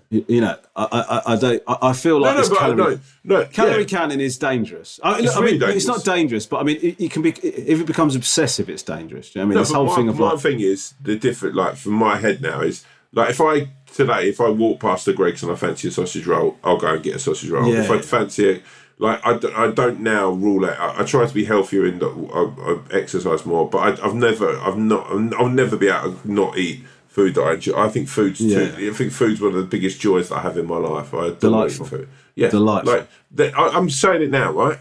you, 0.09 0.23
you 0.27 0.41
know, 0.41 0.55
I, 0.75 0.87
I, 0.91 1.33
I 1.33 1.35
don't. 1.35 1.63
I, 1.67 1.77
I 1.81 1.93
feel 1.93 2.19
like 2.21 2.35
No, 2.35 2.41
no, 2.43 2.55
calorie, 2.55 2.99
no, 3.23 3.39
no. 3.39 3.45
calorie 3.45 3.79
yeah. 3.79 3.87
counting 3.87 4.19
is 4.19 4.37
dangerous. 4.37 4.99
I, 5.01 5.19
It's 5.19 5.35
I 5.35 5.41
mean, 5.41 5.59
really 5.59 5.75
it's 5.75 5.87
not 5.87 6.03
dangerous, 6.03 6.45
but 6.45 6.59
I 6.59 6.63
mean, 6.63 6.77
it, 6.81 7.01
it 7.01 7.11
can 7.11 7.23
be 7.23 7.29
if 7.31 7.79
it 7.81 7.87
becomes 7.87 8.15
obsessive, 8.15 8.69
it's 8.69 8.83
dangerous. 8.83 9.33
You 9.33 9.39
know 9.39 9.45
I 9.45 9.47
mean, 9.47 9.55
No, 9.55 9.61
this 9.61 9.71
whole 9.71 9.85
my, 9.87 9.95
thing 9.95 10.09
of 10.09 10.19
my 10.19 10.31
like, 10.31 10.39
thing 10.41 10.59
is 10.59 10.93
the 11.01 11.15
different. 11.15 11.55
Like 11.55 11.75
from 11.75 11.93
my 11.93 12.17
head 12.17 12.41
now 12.41 12.61
is 12.61 12.85
like 13.13 13.31
if 13.31 13.41
I 13.41 13.69
today 13.93 14.29
if 14.29 14.39
I 14.39 14.49
walk 14.49 14.79
past 14.81 15.05
the 15.05 15.13
Greggs 15.13 15.41
and 15.41 15.51
I 15.51 15.55
fancy 15.55 15.87
a 15.87 15.91
sausage 15.91 16.27
roll, 16.27 16.57
I'll 16.63 16.77
go 16.77 16.93
and 16.93 17.01
get 17.01 17.15
a 17.15 17.19
sausage 17.19 17.49
roll. 17.49 17.73
Yeah. 17.73 17.83
If 17.83 17.89
I 17.89 17.99
fancy 17.99 18.49
it, 18.49 18.63
like 18.99 19.19
I, 19.25 19.39
I 19.65 19.71
don't 19.71 19.99
now 19.99 20.29
rule 20.31 20.65
out. 20.65 20.79
I, 20.79 21.01
I 21.01 21.05
try 21.05 21.25
to 21.25 21.33
be 21.33 21.45
healthier 21.45 21.85
and 21.85 22.01
I, 22.03 22.07
I 22.07 22.79
exercise 22.91 23.45
more, 23.45 23.69
but 23.69 23.77
I, 23.99 24.05
I've 24.05 24.15
never, 24.15 24.57
I've 24.59 24.77
not, 24.77 25.07
I'll 25.39 25.49
never 25.49 25.77
be 25.77 25.87
able 25.87 26.13
to 26.13 26.31
not 26.31 26.57
eat 26.57 26.83
food 27.07 27.35
that 27.35 27.41
I 27.43 27.53
enjoy. 27.53 27.77
I 27.77 27.89
think 27.89 28.07
food's 28.09 28.41
Yeah. 28.41 28.69
too, 28.75 28.89
I 28.91 28.93
think 28.93 29.11
food's 29.11 29.39
one 29.41 29.51
of 29.53 29.57
the 29.57 29.63
biggest 29.65 29.99
joys 29.99 30.29
that 30.29 30.35
I 30.37 30.41
have 30.41 30.57
in 30.57 30.65
my 30.67 30.77
life. 30.77 31.13
I 31.13 31.31
Delightful. 31.31 31.85
food. 31.85 32.09
Yeah, 32.35 32.49
Delightful. 32.49 33.07
Like 33.35 33.53
I, 33.55 33.67
I'm 33.69 33.89
saying 33.89 34.21
it 34.23 34.29
now, 34.31 34.51
right? 34.51 34.79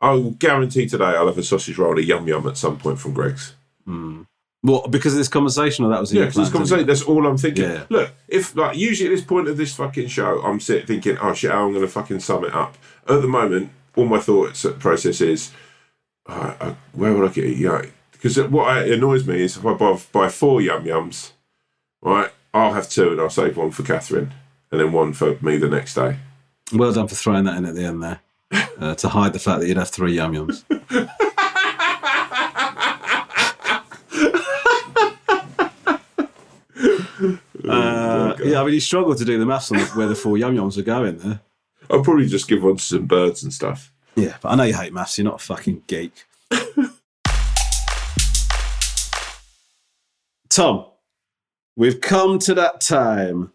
I 0.00 0.10
will 0.10 0.32
guarantee 0.32 0.86
today 0.86 1.04
I'll 1.04 1.26
have 1.26 1.38
a 1.38 1.42
sausage 1.42 1.78
roll, 1.78 1.98
a 1.98 2.02
yum 2.02 2.26
yum 2.28 2.46
at 2.46 2.56
some 2.56 2.76
point 2.78 2.98
from 2.98 3.14
Greggs. 3.14 3.54
Hmm. 3.84 4.22
Well, 4.66 4.86
because 4.88 5.12
of 5.12 5.18
this 5.18 5.28
conversation, 5.28 5.84
or 5.84 5.90
that 5.90 6.00
was 6.00 6.10
in 6.10 6.16
Yeah, 6.16 6.22
your 6.24 6.30
because 6.30 6.36
this 6.36 6.50
plans 6.50 6.70
conversation, 6.70 6.86
that's 6.88 7.02
all 7.02 7.26
I'm 7.26 7.38
thinking. 7.38 7.64
Yeah. 7.64 7.84
Look, 7.88 8.10
if 8.26 8.56
like 8.56 8.76
usually 8.76 9.08
at 9.08 9.16
this 9.16 9.24
point 9.24 9.48
of 9.48 9.56
this 9.56 9.74
fucking 9.74 10.08
show, 10.08 10.40
I'm 10.42 10.58
sitting 10.60 10.86
thinking, 10.86 11.16
oh 11.18 11.34
shit, 11.34 11.52
how 11.52 11.64
I'm 11.64 11.70
going 11.72 11.84
to 11.84 11.88
fucking 11.90 12.20
sum 12.20 12.44
it 12.44 12.52
up. 12.54 12.76
At 13.08 13.22
the 13.22 13.28
moment, 13.28 13.70
all 13.94 14.06
my 14.06 14.18
thoughts 14.18 14.66
process 14.80 15.20
is, 15.20 15.52
uh, 16.28 16.54
uh, 16.60 16.74
where 16.92 17.14
would 17.14 17.30
I 17.30 17.32
get 17.32 17.44
it? 17.44 17.56
Yeah, 17.56 17.82
because 18.12 18.38
what 18.40 18.76
annoys 18.88 19.26
me 19.26 19.40
is 19.42 19.56
if 19.56 19.64
I 19.64 19.74
buy, 19.74 19.98
buy 20.10 20.28
four 20.28 20.60
yum 20.60 20.84
yums, 20.84 21.30
right, 22.02 22.30
I'll 22.52 22.74
have 22.74 22.88
two 22.90 23.12
and 23.12 23.20
I'll 23.20 23.30
save 23.30 23.56
one 23.56 23.70
for 23.70 23.84
Catherine 23.84 24.34
and 24.72 24.80
then 24.80 24.90
one 24.90 25.12
for 25.12 25.38
me 25.40 25.58
the 25.58 25.68
next 25.68 25.94
day. 25.94 26.16
Well 26.72 26.92
done 26.92 27.06
for 27.06 27.14
throwing 27.14 27.44
that 27.44 27.56
in 27.56 27.66
at 27.66 27.76
the 27.76 27.84
end 27.84 28.02
there 28.02 28.20
uh, 28.80 28.96
to 28.96 29.08
hide 29.08 29.32
the 29.32 29.38
fact 29.38 29.60
that 29.60 29.68
you'd 29.68 29.76
have 29.76 29.90
three 29.90 30.14
yum 30.14 30.32
yums. 30.32 30.64
Uh, 37.68 38.36
yeah, 38.44 38.45
I 38.60 38.64
mean, 38.64 38.74
you 38.74 38.80
struggle 38.80 39.14
to 39.14 39.24
do 39.24 39.38
the 39.38 39.46
maths 39.46 39.70
on 39.72 39.78
where 39.78 40.06
the 40.06 40.14
four 40.14 40.38
yum 40.38 40.56
yums 40.56 40.78
are 40.78 40.82
going 40.82 41.18
there. 41.18 41.40
I'll 41.90 42.02
probably 42.02 42.26
just 42.26 42.48
give 42.48 42.62
one 42.62 42.76
to 42.76 42.82
some 42.82 43.06
birds 43.06 43.42
and 43.42 43.52
stuff. 43.52 43.92
Yeah, 44.14 44.36
but 44.40 44.50
I 44.50 44.54
know 44.56 44.64
you 44.64 44.74
hate 44.74 44.92
maths. 44.92 45.18
You're 45.18 45.26
not 45.26 45.42
a 45.42 45.44
fucking 45.44 45.82
geek. 45.86 46.24
Tom, 50.48 50.86
we've 51.76 52.00
come 52.00 52.38
to 52.40 52.54
that 52.54 52.80
time. 52.80 53.52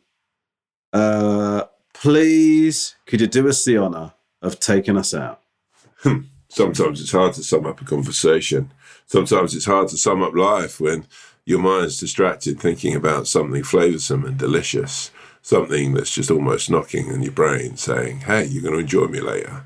Uh, 0.94 1.64
please, 1.94 2.96
could 3.06 3.22
you 3.22 3.28
do 3.28 3.50
us 3.50 3.66
the 3.66 3.78
honour 3.78 4.14
of 4.42 4.60
taking 4.60 4.98
us 4.98 5.14
out? 5.14 5.42
Sometimes 6.50 7.02
it's 7.02 7.12
hard 7.12 7.34
to 7.34 7.44
sum 7.44 7.66
up 7.66 7.82
a 7.82 7.86
conversation. 7.86 8.72
Sometimes 9.06 9.56
it's 9.56 9.66
hard 9.66 9.88
to 9.88 9.98
sum 9.98 10.22
up 10.22 10.36
life 10.36 10.80
when 10.80 11.06
your 11.52 11.60
mind's 11.60 12.00
distracted 12.00 12.60
thinking 12.60 12.96
about 12.96 13.28
something 13.28 13.62
flavoursome 13.62 14.26
and 14.26 14.38
delicious, 14.38 15.12
something 15.42 15.94
that's 15.94 16.16
just 16.16 16.32
almost 16.32 16.72
knocking 16.72 17.08
in 17.08 17.22
your 17.22 17.34
brain 17.34 17.76
saying, 17.76 18.22
hey, 18.22 18.46
you're 18.46 18.64
going 18.64 18.74
to 18.74 18.80
enjoy 18.80 19.06
me 19.06 19.20
later. 19.20 19.66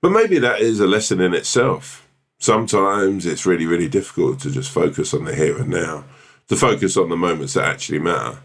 But 0.00 0.12
maybe 0.12 0.38
that 0.38 0.60
is 0.60 0.80
a 0.80 0.86
lesson 0.86 1.20
in 1.20 1.34
itself. 1.34 2.08
Sometimes 2.38 3.26
it's 3.26 3.46
really, 3.46 3.66
really 3.66 3.88
difficult 3.88 4.38
to 4.40 4.50
just 4.50 4.70
focus 4.70 5.12
on 5.12 5.24
the 5.24 5.34
here 5.34 5.58
and 5.58 5.70
now, 5.70 6.04
to 6.48 6.56
focus 6.56 6.96
on 6.96 7.08
the 7.08 7.16
moments 7.16 7.54
that 7.54 7.64
actually 7.64 7.98
matter. 7.98 8.38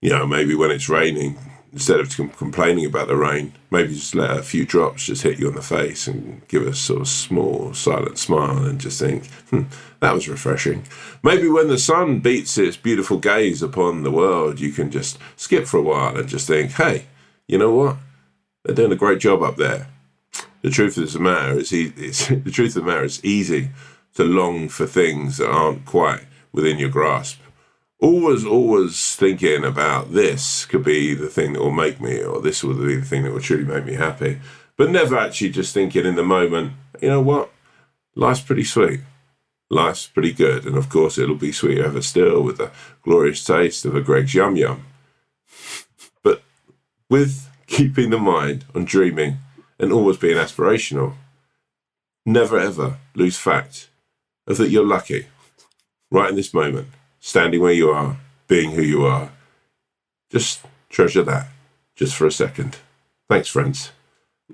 You 0.00 0.10
know, 0.10 0.26
maybe 0.26 0.54
when 0.54 0.70
it's 0.70 0.88
raining, 0.88 1.36
instead 1.74 1.98
of 1.98 2.16
com- 2.16 2.30
complaining 2.30 2.86
about 2.86 3.08
the 3.08 3.16
rain, 3.16 3.52
maybe 3.70 3.92
just 3.92 4.14
let 4.14 4.30
a 4.30 4.42
few 4.42 4.64
drops 4.64 5.06
just 5.06 5.22
hit 5.22 5.40
you 5.40 5.48
on 5.48 5.56
the 5.56 5.62
face 5.62 6.06
and 6.06 6.46
give 6.46 6.64
a 6.64 6.72
sort 6.72 7.00
of 7.00 7.08
small, 7.08 7.74
silent 7.74 8.16
smile 8.16 8.64
and 8.64 8.80
just 8.80 9.00
think, 9.00 9.26
hmm, 9.50 9.62
that 9.98 10.14
was 10.14 10.28
refreshing. 10.28 10.84
Maybe 11.22 11.48
when 11.48 11.66
the 11.66 11.78
sun 11.78 12.20
beats 12.20 12.56
its 12.56 12.76
beautiful 12.76 13.18
gaze 13.18 13.60
upon 13.60 14.04
the 14.04 14.12
world, 14.12 14.60
you 14.60 14.70
can 14.70 14.90
just 14.90 15.18
skip 15.36 15.66
for 15.66 15.78
a 15.78 15.82
while 15.82 16.16
and 16.16 16.28
just 16.28 16.46
think, 16.46 16.72
hey, 16.72 17.06
you 17.48 17.58
know 17.58 17.74
what? 17.74 17.96
They're 18.64 18.76
doing 18.76 18.92
a 18.92 18.96
great 18.96 19.18
job 19.18 19.42
up 19.42 19.56
there. 19.56 19.88
The 20.62 20.70
truth 20.70 20.96
of 20.96 21.12
the 21.12 21.18
matter 21.18 21.58
is, 21.58 21.70
the 21.70 22.50
truth 22.52 22.76
of 22.76 22.84
the 22.84 22.90
matter 22.90 23.04
is 23.04 23.22
easy 23.24 23.70
to 24.14 24.22
long 24.22 24.68
for 24.68 24.86
things 24.86 25.38
that 25.38 25.50
aren't 25.50 25.84
quite 25.84 26.22
within 26.52 26.78
your 26.78 26.88
grasp 26.88 27.40
always, 28.04 28.44
always 28.44 29.16
thinking 29.16 29.64
about 29.64 30.12
this 30.12 30.66
could 30.66 30.84
be 30.84 31.14
the 31.14 31.28
thing 31.28 31.54
that 31.54 31.60
will 31.60 31.72
make 31.72 32.00
me, 32.00 32.22
or 32.22 32.40
this 32.40 32.62
will 32.62 32.74
be 32.74 32.96
the 32.96 33.04
thing 33.04 33.22
that 33.22 33.32
will 33.32 33.40
truly 33.40 33.64
make 33.64 33.86
me 33.86 33.94
happy. 33.94 34.40
But 34.76 34.90
never 34.90 35.16
actually 35.16 35.50
just 35.50 35.72
thinking 35.72 36.04
in 36.04 36.14
the 36.14 36.22
moment, 36.22 36.74
you 37.00 37.08
know 37.08 37.22
what? 37.22 37.50
Life's 38.14 38.42
pretty 38.42 38.64
sweet. 38.64 39.00
Life's 39.70 40.06
pretty 40.06 40.32
good. 40.32 40.66
And 40.66 40.76
of 40.76 40.90
course, 40.90 41.16
it'll 41.16 41.34
be 41.34 41.50
sweeter 41.50 41.86
ever 41.86 42.02
still 42.02 42.42
with 42.42 42.58
the 42.58 42.70
glorious 43.02 43.42
taste 43.42 43.86
of 43.86 43.96
a 43.96 44.02
Greggs 44.02 44.34
Yum 44.34 44.56
Yum. 44.56 44.84
But 46.22 46.42
with 47.08 47.48
keeping 47.66 48.10
the 48.10 48.18
mind 48.18 48.66
on 48.74 48.84
dreaming 48.84 49.38
and 49.78 49.92
always 49.92 50.18
being 50.18 50.36
aspirational, 50.36 51.14
never 52.26 52.58
ever 52.58 52.98
lose 53.14 53.38
fact 53.38 53.88
of 54.46 54.58
that 54.58 54.68
you're 54.68 54.86
lucky 54.86 55.26
right 56.10 56.28
in 56.28 56.36
this 56.36 56.52
moment 56.52 56.88
standing 57.24 57.58
where 57.60 57.72
you 57.72 57.88
are, 57.90 58.16
being 58.48 58.72
who 58.72 58.82
you 58.82 59.06
are. 59.06 59.30
Just 60.30 60.60
treasure 60.90 61.22
that, 61.22 61.46
just 61.96 62.14
for 62.14 62.26
a 62.26 62.30
second. 62.32 62.76
Thanks, 63.30 63.48
friends. 63.48 63.92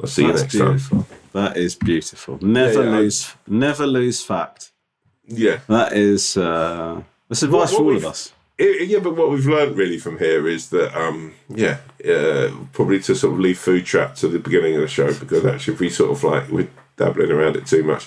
I'll 0.01 0.07
see 0.07 0.23
you 0.23 0.33
That's 0.33 0.55
next 0.55 0.89
time. 0.89 1.05
That 1.33 1.57
is 1.57 1.75
beautiful. 1.75 2.39
Never 2.41 2.85
Yeah, 2.85 2.91
yeah, 2.91 2.97
lose, 2.99 3.35
never 3.49 3.87
lose 3.87 4.23
fact. 4.23 4.71
Yeah. 5.27 5.59
That 5.67 5.93
is 5.95 6.37
uh, 6.37 7.03
that's 7.29 7.43
advice 7.43 7.73
What- 7.73 7.79
for 7.79 7.85
all 7.85 7.97
of 7.97 8.05
us. 8.05 8.33
I- 8.61 8.85
yeah, 8.87 8.99
but 9.01 9.17
what 9.17 9.31
we've 9.31 9.47
learned 9.47 9.77
really 9.77 9.99
from 9.99 10.19
here 10.19 10.47
is 10.47 10.69
that, 10.69 10.95
um, 10.95 11.33
yeah, 11.49 11.79
uh, 12.07 12.51
probably 12.73 13.01
to 13.01 13.15
sort 13.15 13.33
of 13.33 13.41
leave 13.41 13.59
food 13.59 13.85
trap 13.87 14.15
to 14.17 14.29
the 14.29 14.39
beginning 14.39 14.75
of 14.77 14.83
the 14.83 14.89
show 14.89 15.13
because 15.15 15.45
actually, 15.47 15.75
if 15.75 15.81
we 15.81 15.89
sort 15.89 16.11
of 16.13 16.23
like 16.23 16.49
we're 16.51 16.69
dabbling 16.97 17.31
around 17.33 17.57
it 17.57 17.67
too 17.67 17.83
much, 17.83 18.07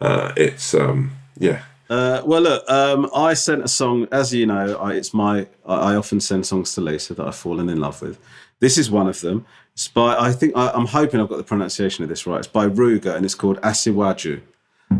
uh, 0.00 0.32
it's 0.36 0.74
um, 0.74 1.12
yeah, 1.38 1.62
Uh, 1.88 2.22
well, 2.24 2.40
look, 2.40 2.68
um, 2.68 3.08
I 3.14 3.34
sent 3.34 3.62
a 3.62 3.68
song. 3.68 4.08
As 4.10 4.34
you 4.34 4.46
know, 4.46 4.76
I, 4.76 4.94
it's 4.94 5.14
my. 5.14 5.46
I, 5.64 5.92
I 5.92 5.96
often 5.96 6.20
send 6.20 6.46
songs 6.46 6.74
to 6.74 6.80
Lisa 6.80 7.14
that 7.14 7.26
I've 7.26 7.36
fallen 7.36 7.68
in 7.68 7.80
love 7.80 8.02
with. 8.02 8.18
This 8.58 8.78
is 8.78 8.90
one 8.90 9.08
of 9.08 9.20
them. 9.20 9.46
It's 9.72 9.88
by. 9.88 10.16
I 10.18 10.32
think 10.32 10.56
I, 10.56 10.70
I'm 10.70 10.86
hoping 10.86 11.20
I've 11.20 11.28
got 11.28 11.36
the 11.36 11.44
pronunciation 11.44 12.02
of 12.02 12.08
this 12.08 12.26
right. 12.26 12.38
It's 12.38 12.48
by 12.48 12.66
Ruger, 12.66 13.14
and 13.14 13.24
it's 13.24 13.34
called 13.34 13.60
Asiwaju. 13.60 14.40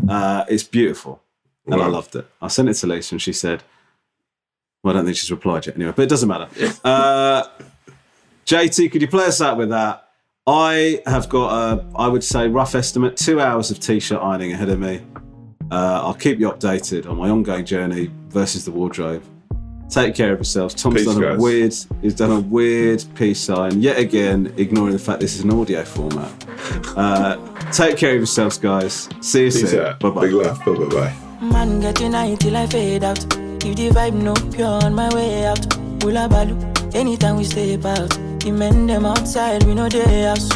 Uh, 0.07 0.45
it's 0.47 0.63
beautiful, 0.63 1.21
and 1.65 1.81
I 1.81 1.87
loved 1.87 2.15
it. 2.15 2.25
I 2.41 2.47
sent 2.47 2.69
it 2.69 2.75
to 2.75 2.87
Lisa, 2.87 3.15
and 3.15 3.21
she 3.21 3.33
said, 3.33 3.63
"Well, 4.83 4.93
I 4.93 4.97
don't 4.97 5.05
think 5.05 5.17
she's 5.17 5.31
replied 5.31 5.65
yet. 5.65 5.75
Anyway, 5.75 5.93
but 5.95 6.03
it 6.03 6.09
doesn't 6.09 6.29
matter." 6.29 6.47
Uh, 6.83 7.43
JT, 8.45 8.91
could 8.93 9.01
you 9.01 9.09
play 9.09 9.25
us 9.25 9.41
out 9.41 9.57
with 9.57 9.69
that? 9.69 10.07
I 10.47 11.01
have 11.05 11.27
got 11.27 11.51
a, 11.51 11.85
I 11.97 12.07
would 12.07 12.23
say, 12.23 12.47
rough 12.47 12.73
estimate, 12.75 13.17
two 13.17 13.41
hours 13.41 13.69
of 13.69 13.81
t-shirt 13.81 14.21
ironing 14.21 14.53
ahead 14.53 14.69
of 14.69 14.79
me. 14.79 15.01
Uh, 15.71 16.01
I'll 16.03 16.13
keep 16.13 16.39
you 16.39 16.49
updated 16.49 17.09
on 17.09 17.17
my 17.17 17.29
ongoing 17.29 17.65
journey 17.65 18.09
versus 18.29 18.65
the 18.65 18.71
wardrobe. 18.71 19.23
Take 19.89 20.15
care 20.15 20.33
of 20.33 20.39
yourselves. 20.39 20.73
Tom's 20.73 20.95
Peace, 20.97 21.05
done 21.05 21.23
a 21.23 21.27
guys. 21.29 21.39
weird. 21.39 21.75
He's 22.01 22.13
done 22.13 22.31
a 22.31 22.39
weird 22.41 23.03
peace 23.15 23.39
sign 23.39 23.81
yet 23.81 23.97
again, 23.97 24.53
ignoring 24.57 24.91
the 24.93 24.99
fact 24.99 25.21
this 25.21 25.35
is 25.35 25.41
an 25.45 25.51
audio 25.53 25.83
format. 25.85 26.29
Uh, 26.97 27.37
Take 27.71 27.97
care 27.97 28.11
of 28.11 28.17
yourselves, 28.17 28.57
guys. 28.57 29.07
See 29.21 29.45
you 29.45 29.51
Peace 29.51 29.71
soon. 29.71 29.85
out. 29.85 29.99
Bye 29.99 30.09
bye. 30.09 30.21
Big 30.21 30.33
love. 30.33 30.59
Bye 30.65 30.73
bye 30.73 30.85
bye. 30.85 31.13
Man, 31.41 31.79
get 31.79 31.99
united 32.01 32.39
till 32.41 32.57
I 32.57 32.67
fade 32.67 33.03
out. 33.05 33.19
If 33.63 33.75
the 33.75 33.89
vibe 33.89 34.13
no 34.13 34.33
pure 34.51 34.67
on 34.83 34.93
my 34.93 35.13
way 35.15 35.45
out. 35.45 35.73
Hula 36.03 36.27
balu, 36.29 36.55
anytime 36.95 37.37
we 37.37 37.43
step 37.45 37.83
out. 37.85 38.09
The 38.41 38.51
men 38.51 38.87
them 38.87 39.05
outside, 39.05 39.63
we 39.63 39.73
know 39.73 39.87
they 39.89 40.23
house. 40.23 40.49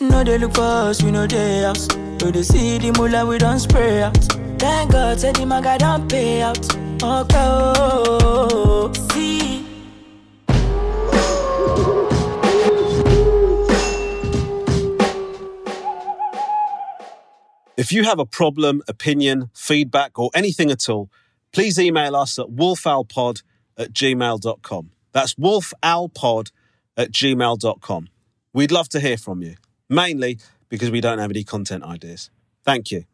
No 0.00 0.22
they 0.24 0.38
look 0.38 0.54
for 0.54 0.62
us, 0.62 1.02
we 1.02 1.10
know 1.10 1.26
they 1.26 1.62
house. 1.62 1.88
No 1.96 2.30
they 2.30 2.42
see 2.42 2.78
the 2.78 2.92
mullah, 2.92 3.26
we 3.26 3.38
don't 3.38 3.58
spray 3.58 4.02
out. 4.02 4.16
Thank 4.58 4.92
God, 4.92 5.18
the 5.18 5.76
don't 5.78 6.10
pay 6.10 6.40
out. 6.42 6.58
Okay, 7.02 7.34
oh, 7.36 8.92
see. 9.10 9.66
If 17.76 17.92
you 17.92 18.04
have 18.04 18.18
a 18.18 18.24
problem, 18.24 18.82
opinion, 18.88 19.50
feedback, 19.54 20.18
or 20.18 20.30
anything 20.34 20.70
at 20.70 20.88
all, 20.88 21.10
please 21.52 21.78
email 21.78 22.16
us 22.16 22.38
at 22.38 22.46
wolfowlpod 22.46 23.42
at 23.76 23.92
gmail.com. 23.92 24.90
That's 25.12 25.34
wolfowlpod 25.34 26.50
at 26.96 27.10
gmail.com. 27.12 28.08
We'd 28.54 28.72
love 28.72 28.88
to 28.88 29.00
hear 29.00 29.18
from 29.18 29.42
you, 29.42 29.56
mainly 29.90 30.38
because 30.70 30.90
we 30.90 31.02
don't 31.02 31.18
have 31.18 31.30
any 31.30 31.44
content 31.44 31.84
ideas. 31.84 32.30
Thank 32.64 32.90
you. 32.90 33.04